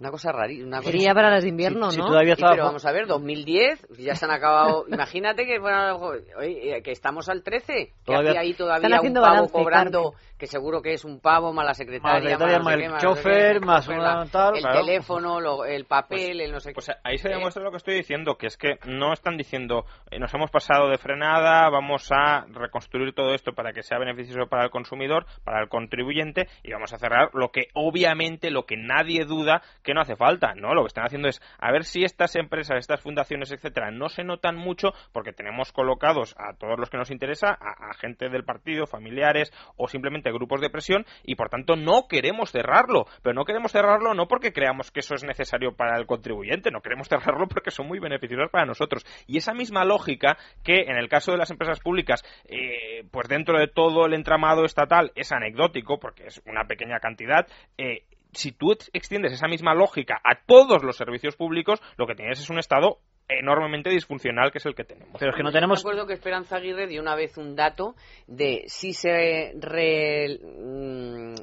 Una 0.00 0.10
cosa 0.10 0.32
rarísima. 0.32 0.80
Sería 0.80 1.12
para 1.12 1.28
las 1.30 1.42
de 1.42 1.50
invierno, 1.50 1.90
Si- 1.90 1.96
si 1.96 2.00
¿no? 2.00 2.06
todavía 2.08 2.34
Sí, 2.34 2.42
pero 2.50 2.64
vamos 2.64 2.86
a 2.86 2.92
ver, 2.92 3.06
2010, 3.06 3.86
ya 3.98 4.14
se 4.14 4.24
han 4.24 4.30
acabado. 4.30 4.84
Imagínate 4.88 5.44
que, 5.44 5.58
bueno, 5.58 5.96
oye, 6.38 6.78
eh, 6.78 6.82
que 6.82 6.90
estamos 6.92 7.28
al 7.28 7.42
13, 7.42 7.66
que 7.66 7.92
Todavía- 8.04 8.30
hacía 8.30 8.40
ahí 8.40 8.54
todavía 8.54 8.88
un 8.88 8.94
haciendo 8.94 9.20
pavo 9.20 9.32
balance, 9.34 9.52
cobrando, 9.52 10.02
Carmen. 10.12 10.28
que 10.38 10.46
seguro 10.46 10.80
que 10.80 10.94
es 10.94 11.04
un 11.04 11.20
pavo, 11.20 11.52
más 11.52 11.66
la 11.66 11.74
secretaria, 11.74 12.38
Más 12.38 12.40
no 12.40 12.46
el 12.46 12.62
más 12.90 12.92
no 12.94 12.98
chofer, 12.98 13.60
qué, 13.60 13.66
más 13.66 13.88
el 13.88 13.98
una 13.98 14.24
tal, 14.26 14.56
el 14.56 14.62
claro. 14.62 14.80
teléfono, 14.80 15.38
lo- 15.38 15.64
el 15.66 15.84
papel, 15.84 16.40
el 16.40 16.50
no 16.52 16.60
sé 16.60 16.70
qué. 16.70 16.74
Pues 16.76 16.90
ahí 17.04 17.18
se 17.18 17.28
Eh, 17.28 17.32
demuestra 17.32 17.62
lo 17.62 17.70
que 17.70 17.76
estoy 17.76 17.94
diciendo, 17.96 18.36
que 18.38 18.46
es 18.46 18.56
que 18.56 18.78
no 18.86 19.12
están 19.12 19.36
diciendo 19.36 19.84
eh, 20.10 20.18
nos 20.18 20.32
hemos 20.32 20.50
pasado 20.50 20.88
de 20.88 20.96
frenada, 20.96 21.68
vamos 21.68 22.08
a 22.10 22.46
reconstruir 22.48 23.12
todo 23.14 23.34
esto 23.34 23.52
para 23.52 23.74
que 23.74 23.82
sea 23.82 23.98
beneficioso 23.98 24.48
para 24.48 24.64
el 24.64 24.70
consumidor, 24.70 25.26
para 25.44 25.60
el 25.60 25.68
contribuyente 25.68 26.48
y 26.62 26.72
vamos 26.72 26.90
a 26.94 26.98
cerrar 26.98 27.28
lo 27.34 27.50
que 27.50 27.66
obviamente, 27.74 28.50
lo 28.50 28.64
que 28.64 28.78
nadie 28.78 29.26
duda 29.26 29.60
que 29.82 29.89
no 29.94 30.00
hace 30.00 30.16
falta, 30.16 30.54
¿no? 30.54 30.74
Lo 30.74 30.82
que 30.82 30.88
están 30.88 31.06
haciendo 31.06 31.28
es 31.28 31.40
a 31.58 31.72
ver 31.72 31.84
si 31.84 32.04
estas 32.04 32.36
empresas, 32.36 32.78
estas 32.78 33.00
fundaciones, 33.00 33.52
etcétera, 33.52 33.90
no 33.90 34.08
se 34.08 34.24
notan 34.24 34.56
mucho 34.56 34.92
porque 35.12 35.32
tenemos 35.32 35.72
colocados 35.72 36.34
a 36.38 36.54
todos 36.56 36.78
los 36.78 36.90
que 36.90 36.98
nos 36.98 37.10
interesa, 37.10 37.48
a, 37.48 37.90
a 37.90 37.94
gente 37.94 38.28
del 38.28 38.44
partido, 38.44 38.86
familiares 38.86 39.52
o 39.76 39.88
simplemente 39.88 40.32
grupos 40.32 40.60
de 40.60 40.70
presión 40.70 41.04
y 41.24 41.34
por 41.34 41.48
tanto 41.48 41.76
no 41.76 42.06
queremos 42.08 42.50
cerrarlo, 42.50 43.06
pero 43.22 43.34
no 43.34 43.44
queremos 43.44 43.72
cerrarlo 43.72 44.14
no 44.14 44.26
porque 44.26 44.52
creamos 44.52 44.90
que 44.90 45.00
eso 45.00 45.14
es 45.14 45.24
necesario 45.24 45.72
para 45.72 45.96
el 45.98 46.06
contribuyente, 46.06 46.70
no 46.70 46.80
queremos 46.80 47.08
cerrarlo 47.08 47.46
porque 47.48 47.70
son 47.70 47.86
muy 47.86 47.98
beneficiosos 47.98 48.50
para 48.50 48.66
nosotros. 48.66 49.04
Y 49.26 49.38
esa 49.38 49.54
misma 49.54 49.84
lógica 49.84 50.36
que 50.64 50.82
en 50.82 50.96
el 50.96 51.08
caso 51.08 51.32
de 51.32 51.38
las 51.38 51.50
empresas 51.50 51.80
públicas, 51.80 52.22
eh, 52.48 53.04
pues 53.10 53.28
dentro 53.28 53.58
de 53.58 53.68
todo 53.68 54.06
el 54.06 54.14
entramado 54.14 54.64
estatal 54.64 55.12
es 55.14 55.32
anecdótico 55.32 55.98
porque 55.98 56.26
es 56.26 56.40
una 56.46 56.64
pequeña 56.64 57.00
cantidad, 57.00 57.46
eh, 57.78 58.04
si 58.32 58.52
tú 58.52 58.72
ex- 58.72 58.90
extiendes 58.92 59.32
esa 59.32 59.48
misma 59.48 59.74
lógica 59.74 60.20
a 60.24 60.40
todos 60.46 60.82
los 60.82 60.96
servicios 60.96 61.36
públicos, 61.36 61.80
lo 61.96 62.06
que 62.06 62.14
tienes 62.14 62.38
es 62.40 62.50
un 62.50 62.58
Estado 62.58 62.98
enormemente 63.28 63.90
disfuncional 63.90 64.50
que 64.50 64.58
es 64.58 64.66
el 64.66 64.74
que 64.74 64.82
tenemos. 64.84 65.16
Pero 65.18 65.30
es 65.30 65.36
que 65.36 65.42
no 65.44 65.52
tenemos... 65.52 65.84
Me 65.84 65.90
acuerdo 65.90 66.06
que 66.06 66.14
Esperanza 66.14 66.56
Aguirre 66.56 66.88
dio 66.88 67.00
una 67.00 67.14
vez 67.14 67.36
un 67.38 67.54
dato 67.54 67.94
de 68.26 68.64
si 68.66 68.92
se, 68.92 69.52
re- 69.58 70.38
mm, 70.42 71.34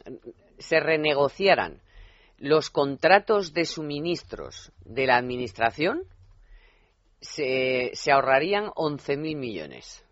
se 0.57 0.79
renegociaran 0.81 1.81
los 2.39 2.69
contratos 2.69 3.53
de 3.53 3.65
suministros 3.65 4.71
de 4.85 5.07
la 5.07 5.15
administración, 5.17 6.03
se, 7.21 7.91
se 7.93 8.11
ahorrarían 8.11 8.65
11.000 8.67 9.35
millones. 9.37 10.03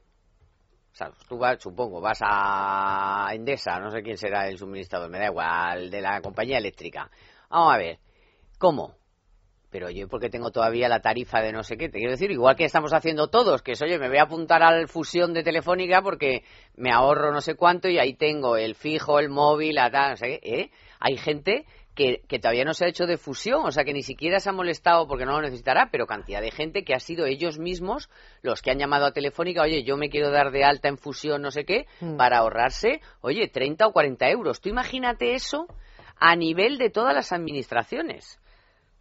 O 0.95 0.97
sea, 0.97 1.12
tú 1.27 1.38
vas, 1.38 1.62
supongo, 1.62 1.99
vas 1.99 2.19
a 2.21 3.27
Endesa, 3.34 3.81
no 3.81 3.91
sé 3.91 4.01
quién 4.01 4.17
será 4.17 4.47
el 4.47 4.58
suministrador, 4.58 5.10
me 5.10 5.19
da 5.19 5.25
igual, 5.25 5.89
de 5.91 5.99
la 5.99 6.21
compañía 6.21 6.58
eléctrica. 6.58 7.12
Vamos 7.49 7.73
a 7.73 7.77
ver, 7.77 7.99
¿cómo? 8.58 8.95
Pero 9.69 9.89
yo 9.89 10.08
porque 10.08 10.29
tengo 10.29 10.51
todavía 10.51 10.88
la 10.88 11.01
tarifa 11.01 11.41
de 11.41 11.51
no 11.51 11.63
sé 11.63 11.75
qué, 11.75 11.89
te 11.89 11.97
quiero 11.97 12.13
decir, 12.13 12.31
igual 12.31 12.55
que 12.55 12.63
estamos 12.63 12.93
haciendo 12.93 13.27
todos, 13.27 13.62
que 13.62 13.73
es, 13.73 13.81
oye, 13.81 13.99
me 13.99 14.08
voy 14.08 14.19
a 14.19 14.23
apuntar 14.23 14.63
al 14.63 14.88
fusión 14.88 15.34
de 15.34 15.43
Telefónica 15.43 16.01
porque 16.01 16.45
me 16.77 16.93
ahorro 16.93 17.34
no 17.34 17.41
sé 17.41 17.55
cuánto 17.55 17.89
y 17.89 17.99
ahí 17.99 18.13
tengo 18.13 18.55
el 18.55 18.73
fijo, 18.73 19.19
el 19.19 19.27
móvil, 19.27 19.75
la 19.75 19.91
tal, 19.91 20.12
no 20.12 20.15
sé 20.15 20.39
qué, 20.39 20.62
¿eh? 20.62 20.71
Hay 21.01 21.17
gente 21.17 21.65
que, 21.95 22.21
que 22.27 22.39
todavía 22.39 22.65
no 22.65 22.73
se 22.73 22.86
ha 22.86 22.89
hecho 22.89 23.05
de 23.05 23.17
fusión, 23.17 23.62
o 23.65 23.71
sea 23.71 23.84
que 23.84 23.93
ni 23.93 24.03
siquiera 24.03 24.39
se 24.39 24.49
ha 24.49 24.53
molestado 24.53 25.08
porque 25.08 25.25
no 25.25 25.31
lo 25.34 25.41
necesitará, 25.41 25.89
pero 25.91 26.05
cantidad 26.05 26.41
de 26.41 26.51
gente 26.51 26.84
que 26.84 26.93
ha 26.93 26.99
sido 26.99 27.25
ellos 27.25 27.58
mismos 27.58 28.10
los 28.41 28.62
que 28.62 28.71
han 28.71 28.77
llamado 28.79 29.05
a 29.05 29.12
Telefónica, 29.13 29.62
oye, 29.63 29.84
yo 29.84 29.97
me 29.97 30.10
quiero 30.10 30.29
dar 30.29 30.51
de 30.51 30.63
alta 30.63 30.89
en 30.89 30.97
fusión, 30.97 31.41
no 31.41 31.51
sé 31.51 31.65
qué, 31.65 31.88
Mm. 32.01 32.17
para 32.17 32.39
ahorrarse, 32.39 33.01
oye, 33.21 33.47
30 33.47 33.88
o 33.88 33.91
40 33.93 34.29
euros. 34.29 34.60
Tú 34.62 34.69
imagínate 34.69 35.34
eso 35.34 35.67
a 36.19 36.36
nivel 36.36 36.77
de 36.77 36.89
todas 36.89 37.13
las 37.15 37.31
administraciones. 37.31 38.39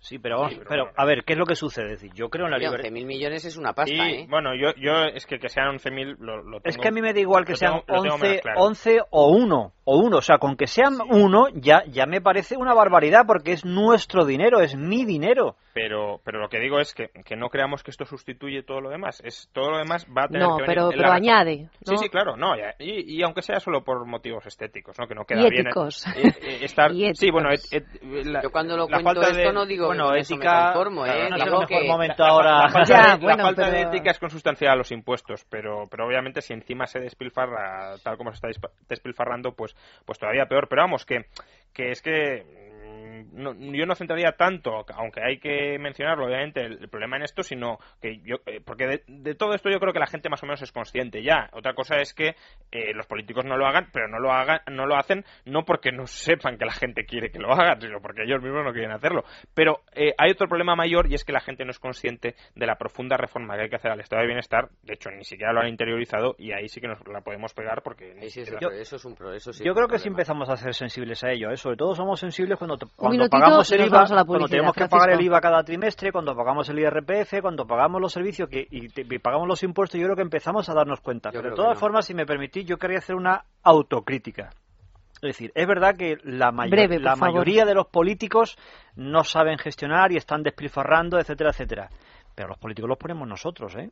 Sí, 0.04 0.18
pero 0.18 0.36
vamos, 0.36 0.52
Sí, 0.52 0.58
pero 0.58 0.68
pero 0.68 0.82
bueno. 0.84 0.94
a 0.98 1.04
ver, 1.06 1.24
¿qué 1.24 1.32
es 1.32 1.38
lo 1.38 1.46
que 1.46 1.54
sucede? 1.54 1.94
Es 1.94 2.00
decir, 2.02 2.12
yo 2.14 2.28
creo 2.28 2.44
en 2.44 2.50
la 2.52 2.58
libertad. 2.58 2.90
11.000 2.90 3.06
millones 3.06 3.44
es 3.46 3.56
una 3.56 3.72
pasta, 3.72 3.90
y 3.94 3.98
¿eh? 4.00 4.26
bueno, 4.28 4.54
yo, 4.54 4.74
yo 4.76 5.04
es 5.06 5.24
que 5.24 5.38
que 5.38 5.48
sean 5.48 5.68
11.000 5.78 6.16
lo, 6.18 6.42
lo 6.42 6.58
Es 6.58 6.62
tengo- 6.74 6.82
que 6.82 6.88
a 6.88 6.90
mí 6.90 7.00
me 7.00 7.14
da 7.14 7.20
igual 7.20 7.46
que 7.46 7.56
sean 7.56 7.80
tengo- 7.80 7.84
lo 7.88 8.02
tengo 8.02 8.14
11, 8.16 8.26
menos 8.28 8.42
claro. 8.42 8.60
11 8.60 8.98
o 9.10 9.28
1, 9.30 9.72
o 9.86 9.98
uno, 9.98 10.16
o 10.18 10.22
sea, 10.22 10.36
con 10.38 10.56
que 10.56 10.66
sean 10.66 10.98
uno 11.10 11.46
ya, 11.54 11.84
ya 11.88 12.04
me 12.04 12.20
parece 12.20 12.56
una 12.58 12.74
barbaridad 12.74 13.22
porque 13.26 13.52
es 13.52 13.64
nuestro 13.64 14.26
dinero, 14.26 14.60
es 14.60 14.76
mi 14.76 15.06
dinero. 15.06 15.56
Pero, 15.72 16.20
pero 16.24 16.38
lo 16.38 16.48
que 16.48 16.60
digo 16.60 16.78
es 16.78 16.94
que, 16.94 17.08
que 17.24 17.34
no 17.34 17.48
creamos 17.48 17.82
que 17.82 17.90
esto 17.90 18.04
sustituye 18.04 18.62
todo 18.62 18.80
lo 18.80 18.90
demás. 18.90 19.20
Es 19.24 19.50
todo 19.52 19.72
lo 19.72 19.78
demás 19.78 20.06
va 20.06 20.24
a 20.24 20.28
tener 20.28 20.42
No, 20.46 20.56
que 20.56 20.62
venir 20.62 20.66
pero, 20.76 20.90
en 20.92 20.96
pero 20.98 21.08
la- 21.08 21.14
añade. 21.16 21.68
Sí, 21.82 21.90
¿no? 21.92 21.96
sí, 21.96 22.08
claro, 22.10 22.36
no, 22.36 22.56
ya- 22.56 22.74
y, 22.78 23.16
y 23.18 23.22
aunque 23.22 23.42
sea 23.42 23.58
solo 23.58 23.82
por 23.82 24.06
motivos 24.06 24.46
estéticos, 24.46 24.96
¿no? 25.00 25.08
Que 25.08 25.14
no 25.16 25.24
queda 25.24 25.40
Y 25.46 25.50
bien. 25.50 25.66
éticos. 25.66 26.06
eh, 26.08 26.32
eh, 26.42 26.58
estar, 26.62 26.92
Y 26.94 27.12
sí, 27.14 27.30
bueno, 27.30 27.48
éticos. 27.50 27.72
et- 27.72 28.02
et- 28.02 28.26
la- 28.26 28.42
Yo 28.42 28.50
cuando 28.52 28.76
lo 28.76 28.86
la 28.88 29.02
cuento 29.02 29.22
esto 29.22 29.36
de- 29.36 29.52
no 29.52 29.66
digo 29.66 29.93
bueno, 29.96 30.14
ética- 30.16 30.64
conformo, 30.72 31.06
¿eh? 31.06 31.28
no 31.30 31.36
es 31.36 31.42
el 31.42 31.50
mejor 31.50 31.66
que- 31.66 31.86
momento 31.88 32.22
la, 32.22 32.28
ahora. 32.28 32.58
la 32.62 32.68
falta, 32.70 32.84
Ya, 32.88 33.02
de, 33.02 33.08
la 33.08 33.16
bueno, 33.16 33.44
falta 33.44 33.66
de 33.66 33.72
pero- 33.78 33.88
ética 33.90 34.10
es 34.10 34.18
consustancial 34.18 34.72
a 34.72 34.76
los 34.76 34.90
impuestos, 34.92 35.44
pero, 35.50 35.86
pero 35.90 36.06
obviamente 36.06 36.40
si 36.42 36.52
encima 36.52 36.86
se 36.86 37.00
despilfarra 37.00 37.96
tal 38.02 38.16
como 38.16 38.30
se 38.32 38.46
está 38.46 38.48
despilfarrando, 38.88 39.52
pues, 39.52 39.74
pues 40.04 40.18
todavía 40.18 40.46
peor. 40.46 40.68
Pero 40.68 40.82
vamos, 40.82 41.04
que, 41.04 41.26
que 41.72 41.90
es 41.90 42.00
que 42.02 42.73
no- 43.32 43.54
yo 43.54 43.86
no 43.86 43.94
centraría 43.94 44.32
tanto, 44.32 44.84
aunque 44.94 45.20
hay 45.22 45.38
que 45.38 45.78
mencionarlo 45.78 46.26
obviamente, 46.26 46.60
el, 46.64 46.78
el 46.82 46.88
problema 46.88 47.16
en 47.16 47.22
esto, 47.22 47.42
sino 47.42 47.78
que 48.00 48.18
yo, 48.24 48.36
eh, 48.46 48.60
porque 48.64 48.86
de, 48.86 49.02
de 49.06 49.34
todo 49.34 49.54
esto 49.54 49.70
yo 49.70 49.78
creo 49.80 49.92
que 49.92 49.98
la 49.98 50.06
gente 50.06 50.28
más 50.28 50.42
o 50.42 50.46
menos 50.46 50.62
es 50.62 50.72
consciente 50.72 51.22
ya. 51.22 51.48
Otra 51.52 51.74
cosa 51.74 51.96
es 52.00 52.14
que 52.14 52.34
eh, 52.72 52.92
los 52.94 53.06
políticos 53.06 53.44
no 53.44 53.56
lo 53.56 53.66
hagan, 53.66 53.88
pero 53.92 54.08
no 54.08 54.18
lo 54.18 54.32
hagan, 54.32 54.60
no 54.70 54.86
lo 54.86 54.96
hacen 54.96 55.24
no 55.44 55.64
porque 55.64 55.92
no 55.92 56.06
sepan 56.06 56.58
que 56.58 56.64
la 56.64 56.72
gente 56.72 57.04
quiere 57.04 57.30
que 57.30 57.38
lo 57.38 57.52
hagan, 57.52 57.80
sino 57.80 58.00
porque 58.00 58.22
ellos 58.24 58.42
mismos 58.42 58.64
no 58.64 58.72
quieren 58.72 58.92
hacerlo. 58.92 59.24
Pero 59.54 59.80
eh, 59.94 60.14
hay 60.18 60.30
otro 60.30 60.48
problema 60.48 60.74
mayor 60.76 61.10
y 61.10 61.14
es 61.14 61.24
que 61.24 61.32
la 61.32 61.40
gente 61.40 61.64
no 61.64 61.70
es 61.70 61.78
consciente 61.78 62.34
de 62.54 62.66
la 62.66 62.76
profunda 62.76 63.16
reforma 63.16 63.54
que 63.56 63.62
hay 63.62 63.68
que 63.70 63.76
hacer 63.76 63.90
al 63.90 64.00
estado 64.00 64.20
de 64.22 64.26
bienestar. 64.28 64.68
De 64.82 64.94
hecho, 64.94 65.10
ni 65.10 65.24
siquiera 65.24 65.52
lo 65.52 65.60
han 65.60 65.68
interiorizado 65.68 66.34
y 66.38 66.52
ahí 66.52 66.68
sí 66.68 66.80
que 66.80 66.88
nos 66.88 66.98
la 67.08 67.20
podemos 67.20 67.52
pegar 67.54 67.82
porque 67.82 68.14
sí 68.30 68.40
pro- 68.50 68.58
eso 68.72 68.96
es 68.96 69.04
un 69.04 69.14
pro- 69.14 69.32
eso 69.32 69.52
sí 69.52 69.64
Yo 69.64 69.72
creo 69.74 69.86
un 69.86 69.90
que 69.92 69.98
sí 69.98 70.08
empezamos 70.08 70.48
a 70.48 70.56
ser 70.56 70.74
sensibles 70.74 71.22
a 71.24 71.30
ello. 71.30 71.50
¿eh? 71.50 71.56
Sobre 71.56 71.76
todo 71.76 71.94
somos 71.94 72.18
sensibles 72.20 72.58
cuando, 72.58 72.76
cuando 73.18 73.28
pagamos 73.30 73.72
el 73.72 73.80
IVA, 73.86 74.04
cuando 74.26 74.48
tenemos 74.48 74.72
que 74.72 74.78
Francisco. 74.80 74.88
pagar 74.98 75.10
el 75.10 75.20
IVA 75.24 75.40
cada 75.40 75.62
trimestre, 75.64 76.12
cuando 76.12 76.34
pagamos 76.36 76.68
el 76.68 76.78
IRPF, 76.78 77.40
cuando 77.42 77.66
pagamos 77.66 78.00
los 78.00 78.12
servicios 78.12 78.48
que, 78.48 78.66
y, 78.70 78.88
te- 78.88 79.06
y 79.08 79.18
pagamos 79.18 79.48
los 79.48 79.62
impuestos. 79.62 79.98
Yo 80.00 80.06
creo 80.06 80.16
que 80.16 80.22
empezamos 80.22 80.68
a 80.68 80.74
darnos 80.74 81.00
cuenta. 81.00 81.30
Yo 81.30 81.40
Pero 81.40 81.50
de 81.50 81.56
todas 81.56 81.74
no. 81.74 81.80
formas, 81.80 82.04
si 82.06 82.14
me 82.14 82.26
permitís, 82.26 82.64
yo 82.66 82.76
quería 82.78 82.98
hacer 82.98 83.16
una 83.16 83.44
autocrítica. 83.62 84.50
Es 85.16 85.20
decir, 85.38 85.52
es 85.54 85.66
verdad 85.66 85.96
que 85.96 86.18
la, 86.24 86.52
mayo- 86.52 86.70
Breve, 86.70 86.98
la 86.98 87.16
favor. 87.16 87.32
mayoría 87.34 87.64
de 87.64 87.74
los 87.74 87.86
políticos 87.86 88.58
no 88.96 89.24
saben 89.24 89.56
gestionar 89.58 90.12
y 90.12 90.16
están 90.16 90.42
despilfarrando, 90.42 91.18
etcétera, 91.18 91.50
etcétera. 91.50 91.88
Pero 92.34 92.48
los 92.48 92.58
políticos 92.58 92.88
los 92.88 92.98
ponemos 92.98 93.26
nosotros, 93.26 93.74
¿eh? 93.76 93.90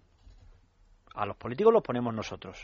A 1.14 1.24
los 1.26 1.36
políticos 1.36 1.72
los 1.72 1.82
ponemos 1.82 2.12
nosotros. 2.14 2.58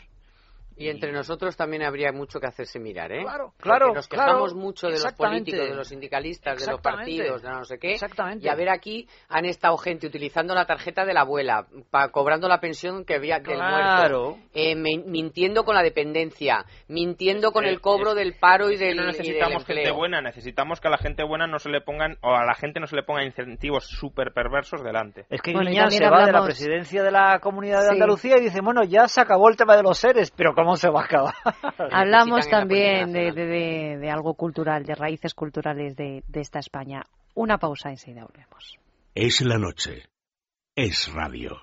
Y 0.79 0.87
entre 0.89 1.11
nosotros 1.11 1.57
también 1.57 1.83
habría 1.83 2.11
mucho 2.13 2.39
que 2.39 2.47
hacerse 2.47 2.79
mirar, 2.79 3.11
¿eh? 3.11 3.21
Claro, 3.23 3.47
Porque 3.57 3.63
claro, 3.63 3.93
nos 3.93 4.07
claro, 4.07 4.31
quejamos 4.31 4.55
mucho 4.55 4.87
de 4.87 4.93
los 4.93 5.13
políticos, 5.13 5.67
de 5.67 5.75
los 5.75 5.87
sindicalistas, 5.89 6.57
de 6.65 6.71
los 6.71 6.81
partidos, 6.81 7.41
de 7.41 7.49
no 7.49 7.65
sé 7.65 7.77
qué. 7.77 7.91
Exactamente. 7.93 8.45
Y 8.45 8.49
a 8.49 8.55
ver 8.55 8.69
aquí 8.69 9.07
han 9.27 9.43
estado 9.45 9.77
gente 9.77 10.07
utilizando 10.07 10.55
la 10.55 10.65
tarjeta 10.65 11.03
de 11.05 11.13
la 11.13 11.21
abuela, 11.21 11.67
pa- 11.91 12.09
cobrando 12.09 12.47
la 12.47 12.59
pensión 12.61 13.03
que 13.03 13.15
había 13.15 13.39
del 13.39 13.57
Claro. 13.57 14.21
muerto, 14.37 14.47
eh, 14.53 14.75
min- 14.75 15.03
mintiendo 15.11 15.65
con 15.65 15.75
la 15.75 15.83
dependencia, 15.83 16.63
mintiendo 16.87 17.51
con 17.51 17.65
Eh, 17.65 17.69
el 17.69 17.81
cobro 17.81 18.11
es- 18.11 18.15
del 18.15 18.35
paro 18.39 18.69
y 18.71 18.77
del, 18.77 18.95
no 18.95 19.03
y 19.03 19.05
del 19.07 19.17
necesitamos 19.17 19.65
gente 19.65 19.81
empleo. 19.81 19.95
buena, 19.95 20.21
necesitamos 20.21 20.79
que 20.79 20.87
a 20.87 20.91
la 20.91 20.97
gente 20.97 21.23
buena 21.23 21.45
no 21.47 21.59
se 21.59 21.69
le 21.69 21.81
pongan, 21.81 22.17
o 22.21 22.33
a 22.33 22.45
la 22.45 22.55
gente 22.55 22.79
no 22.79 22.87
se 22.87 22.95
le 22.95 23.03
pongan 23.03 23.25
incentivos 23.25 23.85
súper 23.85 24.31
perversos 24.33 24.83
delante. 24.83 25.25
Es 25.29 25.41
que 25.41 25.51
Bueno, 25.53 25.71
se 25.89 26.09
va 26.09 26.25
de 26.25 26.31
la 26.31 26.43
presidencia 26.43 27.03
de 27.03 27.11
la 27.11 27.39
Comunidad 27.39 27.81
de 27.81 27.87
Sí. 27.87 27.93
Andalucía 27.93 28.37
y 28.37 28.41
dice, 28.41 28.61
bueno, 28.61 28.83
ya 28.83 29.07
se 29.07 29.19
acabó 29.21 29.49
el 29.49 29.57
tema 29.57 29.75
de 29.75 29.83
los 29.83 29.97
seres, 29.97 30.31
pero 30.31 30.53
¿cómo 30.69 30.77
se 30.77 30.89
va 30.89 31.01
a 31.01 31.05
acabar? 31.05 31.33
Hablamos 31.91 32.47
también 32.47 33.11
de, 33.11 33.25
nacional. 33.31 33.35
de- 33.35 33.45
de- 33.47 33.97
de 33.97 34.09
algo 34.11 34.35
cultural, 34.35 34.85
de 34.85 34.93
raíces 34.93 35.33
culturales 35.33 35.95
de, 35.95 36.23
de 36.27 36.41
esta 36.41 36.59
España. 36.59 37.01
Una 37.33 37.57
pausa 37.57 37.89
enseguida 37.89 38.25
volvemos. 38.25 38.77
Es 39.15 39.41
la 39.41 39.57
noche. 39.57 40.03
Es 40.75 41.11
radio. 41.11 41.57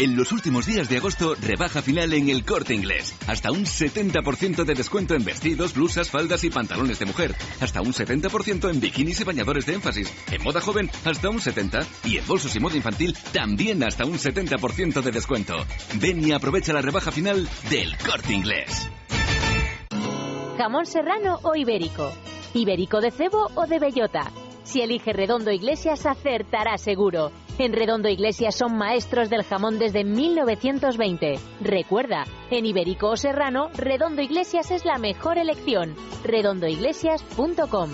En 0.00 0.16
los 0.16 0.32
últimos 0.32 0.64
días 0.64 0.88
de 0.88 0.96
agosto, 0.96 1.34
rebaja 1.42 1.82
final 1.82 2.14
en 2.14 2.30
el 2.30 2.42
corte 2.42 2.72
inglés. 2.72 3.14
Hasta 3.26 3.52
un 3.52 3.66
70% 3.66 4.64
de 4.64 4.72
descuento 4.72 5.14
en 5.14 5.26
vestidos, 5.26 5.74
blusas, 5.74 6.08
faldas 6.08 6.42
y 6.42 6.48
pantalones 6.48 6.98
de 6.98 7.04
mujer. 7.04 7.34
Hasta 7.60 7.82
un 7.82 7.92
70% 7.92 8.70
en 8.70 8.80
bikinis 8.80 9.20
y 9.20 9.24
bañadores 9.24 9.66
de 9.66 9.74
énfasis. 9.74 10.10
En 10.32 10.42
moda 10.42 10.62
joven, 10.62 10.90
hasta 11.04 11.28
un 11.28 11.38
70%. 11.38 11.84
Y 12.04 12.16
en 12.16 12.26
bolsos 12.26 12.56
y 12.56 12.60
moda 12.60 12.76
infantil, 12.76 13.14
también 13.34 13.84
hasta 13.84 14.06
un 14.06 14.14
70% 14.14 15.02
de 15.02 15.10
descuento. 15.10 15.54
Ven 16.00 16.26
y 16.26 16.32
aprovecha 16.32 16.72
la 16.72 16.80
rebaja 16.80 17.12
final 17.12 17.46
del 17.68 17.94
corte 17.98 18.32
inglés. 18.32 18.88
¿Jamón 20.56 20.86
serrano 20.86 21.40
o 21.42 21.54
ibérico? 21.54 22.10
¿Ibérico 22.54 23.02
de 23.02 23.10
cebo 23.10 23.50
o 23.54 23.66
de 23.66 23.78
bellota? 23.78 24.32
Si 24.62 24.80
elige 24.82 25.12
Redondo 25.12 25.50
Iglesias, 25.50 26.06
acertará 26.06 26.76
seguro. 26.78 27.32
En 27.58 27.72
Redondo 27.72 28.08
Iglesias 28.08 28.54
son 28.54 28.76
maestros 28.76 29.28
del 29.28 29.44
jamón 29.44 29.78
desde 29.78 30.04
1920. 30.04 31.38
Recuerda, 31.60 32.24
en 32.50 32.66
ibérico 32.66 33.08
o 33.10 33.16
serrano, 33.16 33.68
Redondo 33.74 34.22
Iglesias 34.22 34.70
es 34.70 34.84
la 34.84 34.98
mejor 34.98 35.38
elección. 35.38 35.94
redondoiglesias.com 36.24 37.90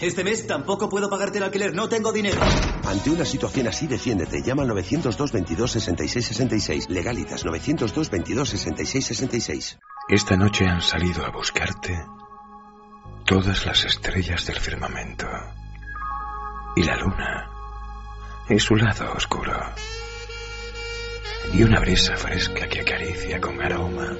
Este 0.00 0.24
mes 0.24 0.46
tampoco 0.46 0.88
puedo 0.88 1.08
pagarte 1.08 1.38
el 1.38 1.44
alquiler, 1.44 1.74
no 1.74 1.88
tengo 1.88 2.12
dinero. 2.12 2.40
Ante 2.84 3.10
una 3.10 3.24
situación 3.24 3.68
así, 3.68 3.86
defiéndete. 3.86 4.42
Llama 4.42 4.62
al 4.62 4.68
902 4.68 5.32
22 5.32 5.70
66 5.70 6.26
66. 6.26 6.90
Legalitas 6.90 7.44
902 7.44 8.10
22 8.10 8.48
66 8.48 9.06
66. 9.06 9.78
Esta 10.08 10.36
noche 10.36 10.66
han 10.66 10.80
salido 10.80 11.24
a 11.24 11.30
buscarte 11.30 11.92
todas 13.32 13.64
las 13.64 13.82
estrellas 13.86 14.44
del 14.44 14.60
firmamento. 14.60 15.26
Y 16.76 16.82
la 16.82 16.96
luna 16.98 17.48
y 18.46 18.58
su 18.58 18.76
lado 18.76 19.10
oscuro. 19.14 19.58
Y 21.54 21.62
una 21.62 21.80
brisa 21.80 22.14
fresca 22.14 22.68
que 22.68 22.82
acaricia 22.82 23.40
con 23.40 23.58
aroma 23.62 24.14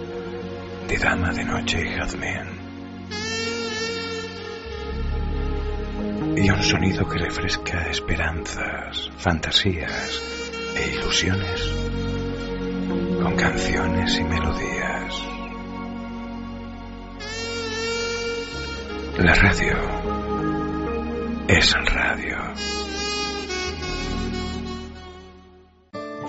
de 0.88 0.96
dama 0.96 1.30
de 1.30 1.44
noche 1.44 1.82
y 1.82 1.94
jazmín. 1.94 2.58
Y 6.34 6.50
un 6.50 6.62
sonido 6.62 7.06
que 7.06 7.18
refresca 7.18 7.90
esperanzas, 7.90 9.10
fantasías 9.18 10.22
e 10.74 10.88
ilusiones 10.94 11.70
con 13.22 13.36
canciones 13.36 14.18
y 14.18 14.24
melodías. 14.24 14.91
La 19.18 19.34
radio 19.34 19.76
es 21.46 21.74
radio. 21.84 22.81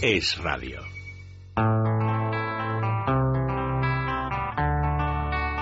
Es 0.00 0.38
radio. 0.40 0.78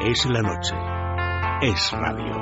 Es 0.02 0.26
la 0.26 0.42
noche. 0.42 0.74
Es 1.62 1.90
radio. 1.92 2.34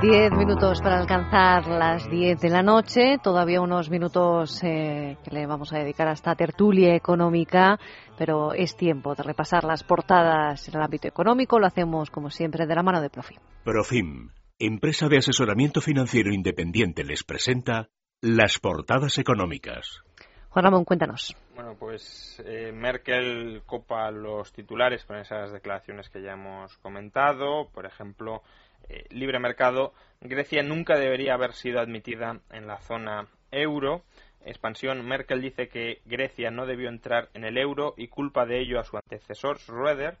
Diez 0.00 0.32
minutos 0.32 0.80
para 0.80 1.00
alcanzar 1.00 1.66
las 1.66 2.08
diez 2.08 2.40
de 2.40 2.48
la 2.48 2.62
noche. 2.62 3.18
Todavía 3.22 3.60
unos 3.60 3.90
minutos 3.90 4.58
eh, 4.62 5.18
que 5.22 5.30
le 5.30 5.46
vamos 5.46 5.74
a 5.74 5.80
dedicar 5.80 6.08
a 6.08 6.12
esta 6.12 6.34
tertulia 6.34 6.94
económica, 6.94 7.78
pero 8.16 8.54
es 8.54 8.74
tiempo 8.74 9.14
de 9.14 9.22
repasar 9.22 9.64
las 9.64 9.84
portadas 9.84 10.66
en 10.66 10.76
el 10.76 10.82
ámbito 10.82 11.08
económico. 11.08 11.58
Lo 11.58 11.66
hacemos, 11.66 12.08
como 12.08 12.30
siempre, 12.30 12.66
de 12.66 12.74
la 12.74 12.82
mano 12.82 13.02
de 13.02 13.10
Profim. 13.10 13.36
Profim, 13.64 14.30
empresa 14.58 15.10
de 15.10 15.18
asesoramiento 15.18 15.82
financiero 15.82 16.32
independiente, 16.32 17.04
les 17.04 17.22
presenta 17.22 17.90
las 18.24 18.58
portadas 18.58 19.18
económicas. 19.18 20.02
Juan 20.48 20.64
Ramón, 20.64 20.84
cuéntanos. 20.86 21.36
Bueno, 21.54 21.76
pues 21.78 22.42
eh, 22.46 22.72
Merkel 22.72 23.62
copa 23.66 24.10
los 24.10 24.50
titulares 24.50 25.04
con 25.04 25.18
esas 25.18 25.52
declaraciones 25.52 26.08
que 26.08 26.22
ya 26.22 26.32
hemos 26.32 26.74
comentado. 26.78 27.68
Por 27.68 27.84
ejemplo, 27.84 28.42
eh, 28.88 29.04
libre 29.10 29.38
mercado. 29.40 29.92
Grecia 30.22 30.62
nunca 30.62 30.96
debería 30.96 31.34
haber 31.34 31.52
sido 31.52 31.80
admitida 31.80 32.40
en 32.50 32.66
la 32.66 32.78
zona 32.78 33.26
euro. 33.50 34.04
Expansión. 34.46 35.06
Merkel 35.06 35.42
dice 35.42 35.68
que 35.68 36.00
Grecia 36.06 36.50
no 36.50 36.64
debió 36.64 36.88
entrar 36.88 37.28
en 37.34 37.44
el 37.44 37.58
euro 37.58 37.92
y 37.98 38.08
culpa 38.08 38.46
de 38.46 38.60
ello 38.60 38.80
a 38.80 38.84
su 38.84 38.96
antecesor 38.96 39.58
Schröder. 39.58 40.16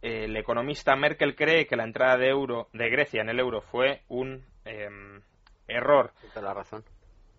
El 0.00 0.36
economista 0.36 0.94
Merkel 0.94 1.34
cree 1.34 1.66
que 1.66 1.74
la 1.74 1.84
entrada 1.84 2.18
de 2.18 2.28
euro 2.28 2.68
de 2.72 2.88
Grecia 2.88 3.20
en 3.20 3.30
el 3.30 3.40
euro 3.40 3.62
fue 3.62 4.02
un 4.08 4.44
em, 4.64 5.22
error. 5.66 6.12
Toda 6.32 6.46
la 6.46 6.54
razón. 6.54 6.84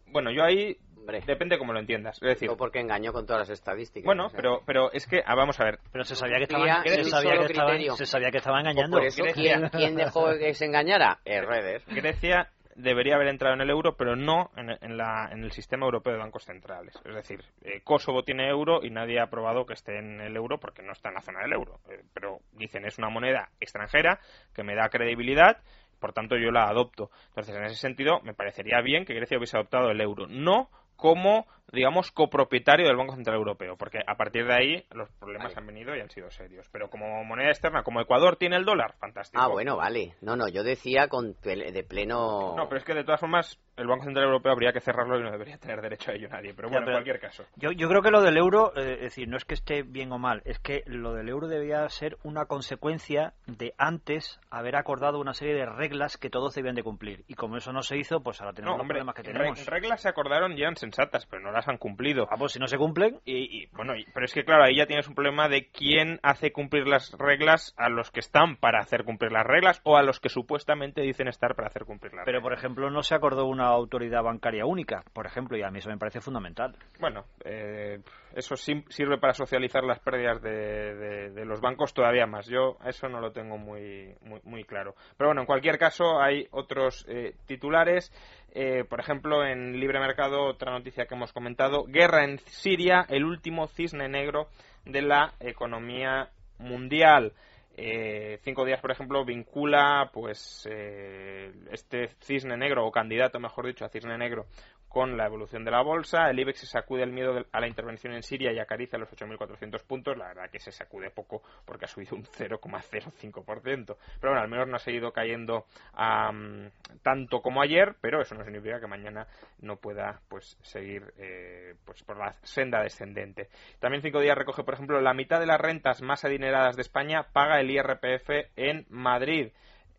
Bueno, 0.07 0.31
yo 0.31 0.43
ahí 0.43 0.77
Hombre. 0.97 1.21
depende 1.25 1.57
cómo 1.57 1.73
lo 1.73 1.79
entiendas. 1.79 2.15
Es 2.21 2.27
decir, 2.27 2.47
Digo 2.49 2.57
porque 2.57 2.79
engañó 2.79 3.13
con 3.13 3.25
todas 3.25 3.41
las 3.47 3.49
estadísticas. 3.49 4.05
bueno, 4.05 4.25
o 4.25 4.29
sea. 4.29 4.37
pero, 4.37 4.61
pero 4.65 4.91
es 4.91 5.05
que, 5.07 5.21
ah, 5.25 5.35
vamos 5.35 5.59
a 5.59 5.63
ver, 5.65 5.79
Pero 5.91 6.03
se 6.03 6.15
sabía 6.15 6.37
que 6.37 6.43
estaban, 6.43 6.83
se 6.83 7.03
sabía 7.05 7.37
que 7.37 7.45
estaban, 7.45 7.97
se 7.97 8.05
sabía 8.05 8.31
que 8.31 8.37
estaban 8.37 8.63
Pues 8.63 8.71
engañando. 8.75 8.97
por 8.97 9.05
eso, 9.05 9.23
¿quién, 9.33 9.69
quién 9.69 9.95
dejó 9.95 10.29
que 10.37 10.53
se 10.53 10.65
engañara? 10.65 11.19
Herreder. 11.25 11.81
Grecia 11.87 12.49
debería 12.79 13.15
haber 13.15 13.29
entrado 13.29 13.55
en 13.55 13.61
el 13.61 13.71
euro, 13.71 13.95
pero 13.97 14.15
no 14.15 14.51
en, 14.55 14.69
en 14.81 14.97
la- 14.97 15.29
en 15.31 15.43
el 15.43 15.51
sistema 15.51 15.85
europeo 15.85 16.13
de 16.13 16.19
bancos 16.19 16.43
centrales. 16.45 16.93
Es 17.05 17.15
decir, 17.15 17.43
eh, 17.63 17.81
Kosovo 17.83 18.21
tiene 18.21 18.47
euro 18.49 18.83
y 18.83 18.91
nadie 18.91 19.19
ha 19.19 19.31
probado 19.31 19.65
que 19.65 19.73
esté 19.73 19.97
en 19.97 20.21
el 20.21 20.35
euro 20.35 20.59
porque 20.59 20.83
no 20.83 20.91
está 20.91 21.09
en 21.09 21.15
la 21.15 21.21
zona 21.21 21.39
del 21.41 21.53
euro. 21.53 21.79
Eh, 21.89 22.03
pero 22.13 22.37
dicen 22.51 22.85
es 22.85 22.99
una 22.99 23.09
moneda 23.09 23.49
extranjera 23.59 24.19
que 24.53 24.61
me 24.63 24.75
da 24.75 24.89
credibilidad, 24.89 25.57
por 25.99 26.13
tanto 26.13 26.37
yo 26.37 26.51
la 26.51 26.69
adopto. 26.69 27.09
Entonces, 27.29 27.55
en 27.55 27.63
ese 27.65 27.75
sentido, 27.75 28.21
me 28.21 28.33
parecería 28.33 28.81
bien 28.81 29.05
que 29.05 29.13
Grecia 29.13 29.37
hubiese 29.37 29.57
adoptado 29.57 29.91
el 29.91 30.01
euro, 30.01 30.27
no 30.27 30.69
como, 30.95 31.45
digamos, 31.71 32.11
copropietario 32.11 32.87
del 32.87 32.95
Banco 32.97 33.15
Central 33.15 33.35
Europeo, 33.37 33.75
porque 33.77 33.99
a 34.05 34.15
partir 34.15 34.45
de 34.45 34.53
ahí 34.53 34.85
los 34.91 35.09
problemas 35.19 35.55
han 35.57 35.67
venido 35.67 35.95
y 35.95 35.99
han 35.99 36.09
sido 36.09 36.29
serios. 36.31 36.67
Pero 36.71 36.89
como 36.89 37.23
moneda 37.23 37.49
externa, 37.49 37.83
como 37.83 37.99
Ecuador 38.01 38.37
tiene 38.37 38.55
el 38.55 38.65
dólar, 38.65 38.95
fantástico. 38.99 39.41
Ah, 39.41 39.47
bueno, 39.47 39.75
vale. 39.77 40.15
No, 40.21 40.35
no, 40.35 40.47
yo 40.47 40.63
decía 40.63 41.07
con 41.07 41.33
de 41.43 41.85
pleno... 41.87 42.55
No, 42.55 42.67
pero 42.69 42.77
es 42.79 42.85
que 42.85 42.93
de 42.93 43.03
todas 43.03 43.19
formas 43.19 43.59
el 43.75 43.87
Banco 43.87 44.05
Central 44.05 44.25
Europeo 44.25 44.51
habría 44.53 44.71
que 44.73 44.79
cerrarlo 44.79 45.19
y 45.19 45.23
no 45.23 45.31
debería 45.31 45.57
tener 45.57 45.81
derecho 45.81 46.11
a 46.11 46.15
ello 46.15 46.29
nadie. 46.29 46.53
Pero 46.53 46.69
Ya, 46.69 46.73
bueno, 46.73 46.85
pero- 46.85 46.97
en 46.97 47.03
cualquier 47.03 47.19
caso. 47.19 47.43
Yo, 47.57 47.71
yo 47.71 47.87
creo 47.89 48.01
que 48.01 48.11
lo 48.11 48.21
del 48.21 48.37
euro, 48.37 48.71
eh, 48.75 48.93
es 48.95 49.01
decir, 49.01 49.27
no 49.27 49.37
es 49.37 49.45
que 49.45 49.53
esté 49.53 49.83
bien 49.83 50.11
o 50.11 50.17
mal, 50.17 50.41
es 50.45 50.59
que 50.59 50.83
lo 50.85 51.13
del 51.13 51.29
euro 51.29 51.47
debía 51.47 51.87
ser 51.89 52.17
una 52.23 52.45
consecuencia 52.45 53.33
de 53.45 53.73
antes 53.77 54.39
haber 54.49 54.75
acordado 54.75 55.19
una 55.19 55.33
serie 55.33 55.53
de 55.55 55.65
reglas 55.65 56.17
que 56.17 56.29
todos 56.29 56.55
debían 56.55 56.75
de 56.75 56.83
cumplir. 56.83 57.23
Y 57.27 57.35
como 57.35 57.57
eso 57.57 57.71
no 57.73 57.81
se 57.81 57.97
hizo, 57.97 58.21
pues 58.21 58.41
ahora 58.41 58.53
tenemos 58.53 58.73
No, 58.73 58.77
los 58.77 58.81
hombre, 58.83 58.95
problemas 58.95 59.15
que 59.15 59.23
tenemos. 59.23 59.65
reglas 59.65 60.01
se 60.01 60.09
acordaron 60.09 60.57
y 60.57 60.61
eran 60.61 60.75
sensatas, 60.75 61.25
pero 61.27 61.41
no 61.43 61.51
las 61.57 61.67
han 61.67 61.77
cumplido. 61.77 62.27
Ah, 62.31 62.35
pues 62.37 62.53
si 62.53 62.59
no 62.59 62.67
se 62.67 62.77
cumplen... 62.77 63.19
Y, 63.25 63.63
y, 63.63 63.67
bueno, 63.73 63.95
y- 63.95 64.05
pero 64.13 64.25
es 64.25 64.33
que 64.33 64.43
claro, 64.45 64.63
ahí 64.63 64.77
ya 64.77 64.85
tienes 64.85 65.07
un 65.07 65.15
problema 65.15 65.49
de 65.49 65.67
quién 65.67 66.19
hace 66.23 66.51
cumplir 66.51 66.87
las 66.87 67.11
reglas 67.17 67.73
a 67.77 67.89
los 67.89 68.11
que 68.11 68.19
están 68.21 68.55
para 68.57 68.79
hacer 68.79 69.03
cumplir 69.03 69.31
las 69.31 69.45
reglas 69.45 69.81
o 69.83 69.97
a 69.97 70.03
los 70.03 70.19
que 70.19 70.29
supuestamente 70.29 71.01
dicen 71.01 71.27
estar 71.27 71.55
para 71.55 71.67
hacer 71.67 71.85
cumplir 71.85 72.13
las 72.13 72.25
Pero, 72.25 72.41
por 72.41 72.53
ejemplo, 72.53 72.89
no 72.89 73.03
se 73.03 73.15
acordó 73.15 73.45
una 73.45 73.65
autoridad 73.67 74.23
bancaria 74.23 74.65
única, 74.65 75.03
por 75.13 75.25
ejemplo, 75.25 75.57
y 75.57 75.63
a 75.63 75.69
mí 75.69 75.79
eso 75.79 75.89
me 75.89 75.97
parece 75.97 76.21
fundamental. 76.21 76.75
Bueno, 76.99 77.25
eh, 77.43 77.99
eso 78.35 78.55
sim- 78.55 78.85
sirve 78.89 79.17
para 79.17 79.33
socializar 79.33 79.83
las 79.83 79.99
pérdidas 79.99 80.41
de, 80.41 80.51
de- 80.95 81.29
de 81.31 81.45
los 81.45 81.59
bancos 81.61 81.93
todavía 81.93 82.25
más. 82.27 82.47
Yo 82.47 82.77
eso 82.85 83.09
no 83.09 83.19
lo 83.19 83.31
tengo 83.31 83.57
muy, 83.57 84.13
muy, 84.21 84.39
muy 84.43 84.63
claro. 84.63 84.93
Pero 85.17 85.29
bueno, 85.29 85.41
en 85.41 85.47
cualquier 85.47 85.77
caso 85.77 86.19
hay 86.21 86.47
otros 86.51 87.05
eh, 87.09 87.33
titulares. 87.47 88.11
Eh, 88.53 88.83
por 88.89 88.99
ejemplo, 88.99 89.45
en 89.45 89.79
Libre 89.79 89.99
Mercado, 89.99 90.43
otra 90.45 90.71
noticia 90.71 91.05
que 91.05 91.15
hemos 91.15 91.33
comentado, 91.33 91.85
guerra 91.85 92.23
en 92.23 92.39
Siria, 92.39 93.05
el 93.09 93.25
último 93.25 93.67
cisne 93.67 94.07
negro 94.07 94.49
de 94.85 95.01
la 95.01 95.33
economía 95.39 96.29
mundial. 96.57 97.33
Eh, 97.79 98.39
cinco 98.43 98.65
días, 98.65 98.81
por 98.81 98.89
ejemplo, 98.89 99.23
vincula 99.23 100.09
pues 100.11 100.67
eh, 100.69 101.53
este 101.71 102.07
cisne 102.21 102.57
negro, 102.57 102.87
o 102.87 102.91
candidato, 102.91 103.39
mejor 103.39 103.67
dicho, 103.67 103.85
a 103.85 103.89
cisne 103.89 104.17
negro 104.17 104.47
con 104.87 105.17
la 105.17 105.25
evolución 105.25 105.63
de 105.63 105.71
la 105.71 105.81
bolsa. 105.81 106.29
El 106.29 106.39
IBEX 106.39 106.61
se 106.61 106.65
sacude 106.65 107.03
el 107.03 107.11
miedo 107.11 107.45
a 107.51 107.59
la 107.59 107.67
intervención 107.67 108.13
en 108.13 108.23
Siria 108.23 108.51
y 108.51 108.59
acaricia 108.59 108.97
los 108.97 109.09
8.400 109.11 109.83
puntos. 109.85 110.17
La 110.17 110.29
verdad 110.29 110.49
que 110.49 110.59
se 110.59 110.71
sacude 110.71 111.11
poco 111.11 111.43
porque 111.65 111.85
ha 111.85 111.87
subido 111.87 112.15
un 112.15 112.23
0,05%. 112.25 113.85
Pero 113.85 113.97
bueno, 114.21 114.41
al 114.41 114.47
menos 114.49 114.67
no 114.67 114.75
ha 114.75 114.79
seguido 114.79 115.11
cayendo 115.11 115.65
am, 115.93 116.71
tanto 117.03 117.41
como 117.41 117.61
ayer, 117.61 117.95
pero 118.01 118.21
eso 118.21 118.35
no 118.35 118.43
significa 118.43 118.79
que 118.79 118.87
mañana 118.87 119.27
no 119.59 119.75
pueda 119.77 120.21
pues 120.29 120.57
seguir 120.61 121.13
eh, 121.17 121.75
pues 121.85 122.03
por 122.03 122.17
la 122.17 122.33
senda 122.43 122.81
descendente. 122.81 123.49
También 123.79 124.01
cinco 124.01 124.19
días 124.19 124.37
recoge, 124.37 124.63
por 124.63 124.73
ejemplo, 124.73 125.01
la 125.01 125.13
mitad 125.13 125.39
de 125.39 125.45
las 125.45 125.59
rentas 125.59 126.01
más 126.01 126.23
adineradas 126.25 126.75
de 126.75 126.81
España 126.81 127.27
paga 127.33 127.59
el 127.59 127.66
IRPF 127.71 128.29
en 128.55 128.85
Madrid 128.89 129.49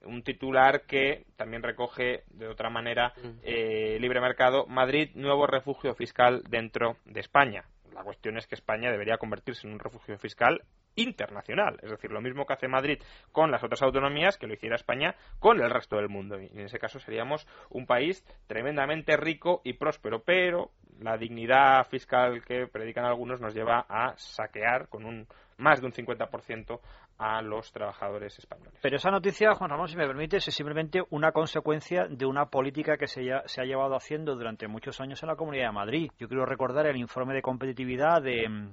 un 0.05 0.23
titular 0.23 0.83
que 0.83 1.27
también 1.37 1.63
recoge 1.63 2.25
de 2.31 2.49
otra 2.49 2.71
manera 2.71 3.13
eh, 3.43 3.99
Libre 4.01 4.21
Mercado, 4.21 4.67
Madrid, 4.67 5.11
nuevo 5.15 5.47
refugio 5.47 5.95
fiscal 5.95 6.43
dentro 6.49 6.97
de 7.05 7.21
España. 7.21 7.65
La 7.93 8.05
cuestión 8.05 8.37
es 8.37 8.47
que 8.47 8.55
España 8.55 8.91
debería 8.93 9.19
convertirse 9.19 9.67
en 9.67 9.73
un 9.73 9.81
refugio 9.81 10.17
fiscal 10.19 10.63
internacional, 10.95 11.79
es 11.83 11.91
decir, 11.91 12.11
lo 12.11 12.21
mismo 12.21 12.45
que 12.45 12.53
hace 12.53 12.69
Madrid 12.69 13.01
con 13.33 13.51
las 13.51 13.63
otras 13.63 13.83
autonomías, 13.83 14.37
que 14.37 14.47
lo 14.47 14.55
hiciera 14.55 14.77
España 14.77 15.15
con 15.39 15.61
el 15.61 15.71
resto 15.71 15.97
del 15.97 16.09
mundo. 16.09 16.41
Y 16.41 16.47
en 16.47 16.67
ese 16.67 16.79
caso 16.79 16.99
seríamos 16.99 17.47
un 17.71 17.87
país 17.87 18.25
tremendamente 18.47 19.17
rico 19.17 19.61
y 19.65 19.75
próspero, 19.75 20.23
pero 20.23 20.71
la 21.01 21.17
dignidad 21.17 21.87
fiscal 21.89 22.45
que 22.45 22.67
predican 22.67 23.05
algunos 23.05 23.41
nos 23.41 23.55
lleva 23.55 23.87
a 23.89 24.15
saquear 24.17 24.89
con 24.89 25.05
un 25.05 25.27
más 25.57 25.81
de 25.81 25.87
un 25.87 25.93
50% 25.93 26.81
a 27.19 27.43
los 27.43 27.73
trabajadores 27.73 28.39
españoles. 28.39 28.75
Pero 28.81 28.97
esa 28.97 29.11
noticia, 29.11 29.53
Juan 29.55 29.71
Ramón, 29.71 29.89
si 29.89 29.97
me 29.97 30.07
permites, 30.07 30.47
es 30.47 30.55
simplemente 30.55 31.03
una 31.11 31.33
consecuencia 31.33 32.07
de 32.09 32.27
una 32.27 32.47
política 32.47 32.97
que 32.97 33.09
se, 33.09 33.25
ya- 33.25 33.43
se 33.47 33.61
ha 33.61 33.65
llevado 33.65 33.97
haciendo 33.97 34.37
durante 34.37 34.69
muchos 34.69 35.01
años 35.01 35.21
en 35.23 35.29
la 35.29 35.35
Comunidad 35.37 35.67
de 35.67 35.73
Madrid. 35.73 36.11
Yo 36.19 36.29
quiero 36.29 36.47
recordar 36.47 36.87
el 36.87 36.97
informe 36.97 37.35
de 37.35 37.43
competitividad 37.43 38.23
de, 38.23 38.69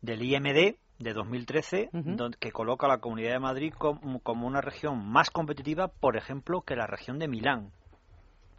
del 0.00 0.22
IMD 0.22 0.76
de 0.98 1.12
2013, 1.12 1.90
Ujú. 1.92 2.16
donde- 2.16 2.38
que 2.38 2.50
coloca 2.50 2.86
a 2.86 2.88
la 2.90 2.98
Comunidad 2.98 3.32
de 3.34 3.38
Madrid 3.38 3.72
como, 3.76 4.18
como 4.20 4.46
una 4.46 4.60
región 4.60 4.98
más 5.08 5.30
competitiva, 5.30 5.88
por 5.88 6.16
ejemplo, 6.16 6.62
que 6.62 6.74
la 6.74 6.86
región 6.88 7.18
de 7.20 7.28
Milán 7.28 7.70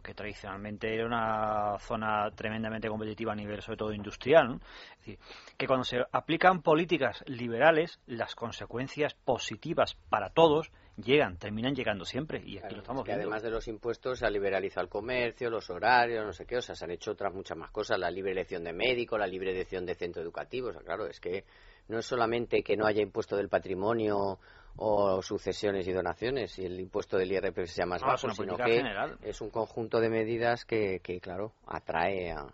que 0.02 0.14
tradicionalmente 0.14 0.94
era 0.94 1.06
una 1.06 1.78
zona 1.78 2.30
tremendamente 2.34 2.88
competitiva 2.88 3.32
a 3.32 3.36
nivel 3.36 3.62
sobre 3.62 3.76
todo 3.78 3.92
industrial, 3.92 4.48
¿no? 4.48 4.54
Es 4.56 4.98
decir, 4.98 5.18
que 5.56 5.66
cuando 5.66 5.84
se 5.84 5.98
aplican 6.12 6.62
políticas 6.62 7.22
liberales, 7.26 8.00
las 8.06 8.34
consecuencias 8.34 9.14
positivas 9.14 9.96
para 10.08 10.30
todos 10.30 10.70
llegan, 10.96 11.38
terminan 11.38 11.74
llegando 11.74 12.04
siempre, 12.04 12.42
y 12.44 12.58
aquí 12.58 12.74
lo 12.74 12.82
estamos 12.82 13.04
que 13.04 13.12
viendo. 13.12 13.22
además 13.22 13.42
de 13.42 13.50
los 13.50 13.68
impuestos 13.68 14.18
se 14.18 14.26
ha 14.26 14.30
liberalizado 14.30 14.84
el 14.84 14.90
comercio, 14.90 15.50
los 15.50 15.70
horarios, 15.70 16.24
no 16.24 16.32
sé 16.32 16.46
qué, 16.46 16.58
o 16.58 16.62
sea, 16.62 16.74
se 16.74 16.84
han 16.84 16.90
hecho 16.90 17.12
otras 17.12 17.32
muchas 17.32 17.56
más 17.56 17.70
cosas, 17.70 17.98
la 17.98 18.10
libre 18.10 18.32
elección 18.32 18.64
de 18.64 18.72
médico, 18.72 19.16
la 19.16 19.26
libre 19.26 19.52
elección 19.52 19.86
de 19.86 19.94
centro 19.94 20.22
educativo, 20.22 20.68
o 20.68 20.72
sea, 20.72 20.82
claro, 20.82 21.06
es 21.06 21.20
que 21.20 21.44
no 21.88 21.98
es 21.98 22.06
solamente 22.06 22.62
que 22.62 22.76
no 22.76 22.86
haya 22.86 23.02
impuesto 23.02 23.36
del 23.36 23.48
patrimonio 23.48 24.38
o 24.76 25.22
sucesiones 25.22 25.86
y 25.86 25.92
donaciones 25.92 26.58
y 26.58 26.64
el 26.64 26.80
impuesto 26.80 27.16
del 27.16 27.32
IRPF 27.32 27.70
sea 27.70 27.86
más 27.86 28.00
es 28.02 28.06
bajo, 28.06 28.30
sino 28.30 28.56
que 28.56 28.76
general. 28.76 29.18
es 29.22 29.40
un 29.40 29.50
conjunto 29.50 30.00
de 30.00 30.08
medidas 30.08 30.64
que, 30.64 31.00
que, 31.02 31.20
claro, 31.20 31.52
atrae 31.66 32.32
a... 32.32 32.46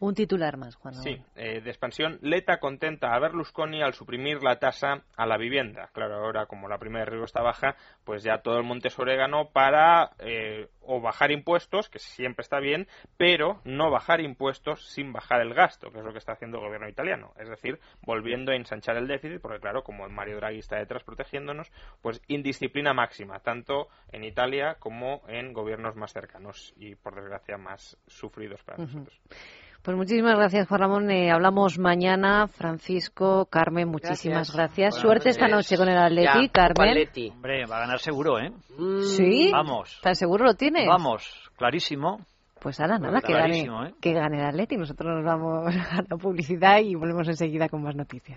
Un 0.00 0.14
titular 0.14 0.56
más, 0.56 0.76
Juan. 0.76 0.94
Sí, 0.94 1.22
eh, 1.34 1.60
de 1.60 1.70
expansión. 1.70 2.18
Leta 2.22 2.58
contenta 2.58 3.14
a 3.14 3.18
Berlusconi 3.18 3.82
al 3.82 3.92
suprimir 3.92 4.42
la 4.42 4.58
tasa 4.58 5.04
a 5.16 5.26
la 5.26 5.36
vivienda. 5.36 5.90
Claro, 5.92 6.24
ahora 6.24 6.46
como 6.46 6.68
la 6.68 6.78
prima 6.78 7.00
de 7.00 7.06
riesgo 7.06 7.26
está 7.26 7.42
baja, 7.42 7.76
pues 8.04 8.22
ya 8.22 8.38
todo 8.38 8.58
el 8.58 8.64
monte 8.64 8.88
es 8.88 8.98
orégano 8.98 9.48
para 9.50 10.12
eh, 10.18 10.68
o 10.80 11.00
bajar 11.00 11.30
impuestos, 11.30 11.88
que 11.88 11.98
siempre 11.98 12.42
está 12.42 12.60
bien, 12.60 12.86
pero 13.16 13.60
no 13.64 13.90
bajar 13.90 14.20
impuestos 14.20 14.86
sin 14.86 15.12
bajar 15.12 15.40
el 15.40 15.54
gasto, 15.54 15.90
que 15.90 15.98
es 15.98 16.04
lo 16.04 16.12
que 16.12 16.18
está 16.18 16.32
haciendo 16.32 16.58
el 16.58 16.64
gobierno 16.64 16.88
italiano. 16.88 17.32
Es 17.38 17.48
decir, 17.48 17.80
volviendo 18.02 18.52
a 18.52 18.56
ensanchar 18.56 18.96
el 18.96 19.08
déficit, 19.08 19.40
porque 19.40 19.60
claro, 19.60 19.82
como 19.82 20.08
Mario 20.08 20.36
Draghi 20.36 20.58
está 20.58 20.76
detrás 20.76 21.02
protegiéndonos, 21.02 21.72
pues 22.02 22.20
indisciplina 22.28 22.92
máxima, 22.92 23.40
tanto 23.40 23.88
en 24.12 24.24
Italia 24.24 24.76
como 24.78 25.22
en 25.28 25.52
gobiernos 25.52 25.96
más 25.96 26.12
cercanos 26.12 26.74
y, 26.76 26.94
por 26.94 27.14
desgracia, 27.14 27.56
más 27.56 27.96
sufridos 28.06 28.62
para 28.62 28.78
nosotros. 28.78 29.20
Pues 29.84 29.98
muchísimas 29.98 30.34
gracias, 30.36 30.66
Juan 30.66 30.80
Ramón. 30.80 31.10
Eh, 31.10 31.30
hablamos 31.30 31.78
mañana. 31.78 32.48
Francisco, 32.48 33.44
Carmen, 33.50 33.86
muchísimas 33.88 34.50
Gracias. 34.50 34.56
gracias. 34.56 34.94
Suerte 34.94 35.28
esta 35.28 35.46
noche 35.46 35.76
con 35.76 35.90
el 35.90 35.98
Atleti, 35.98 36.46
Ya, 36.46 36.48
Carmen. 36.50 36.88
Atleti. 36.88 37.28
Hombre, 37.28 37.66
va 37.66 37.76
a 37.76 37.80
ganar 37.80 37.98
seguro, 38.00 38.38
¿eh? 38.38 38.50
¿Sí? 39.14 39.50
Vamos. 39.52 40.00
¿Tan 40.02 40.14
seguro 40.14 40.46
lo 40.46 40.54
tienes? 40.54 40.88
Vamos, 40.88 41.50
clarísimo. 41.58 42.20
Pues 42.62 42.80
ahora 42.80 42.98
nada, 42.98 43.20
que 43.20 43.30
gane, 43.34 43.44
clarísimo, 43.44 43.84
¿eh? 43.84 43.94
que 44.00 44.14
gane 44.14 44.38
el 44.40 44.46
Atleti. 44.46 44.78
Nosotros 44.78 45.16
nos 45.16 45.22
vamos 45.22 45.66
a 45.92 46.02
la 46.08 46.16
publicidad 46.16 46.78
y 46.78 46.94
volvemos 46.94 47.28
enseguida 47.28 47.68
con 47.68 47.82
más 47.82 47.94
noticias. 47.94 48.32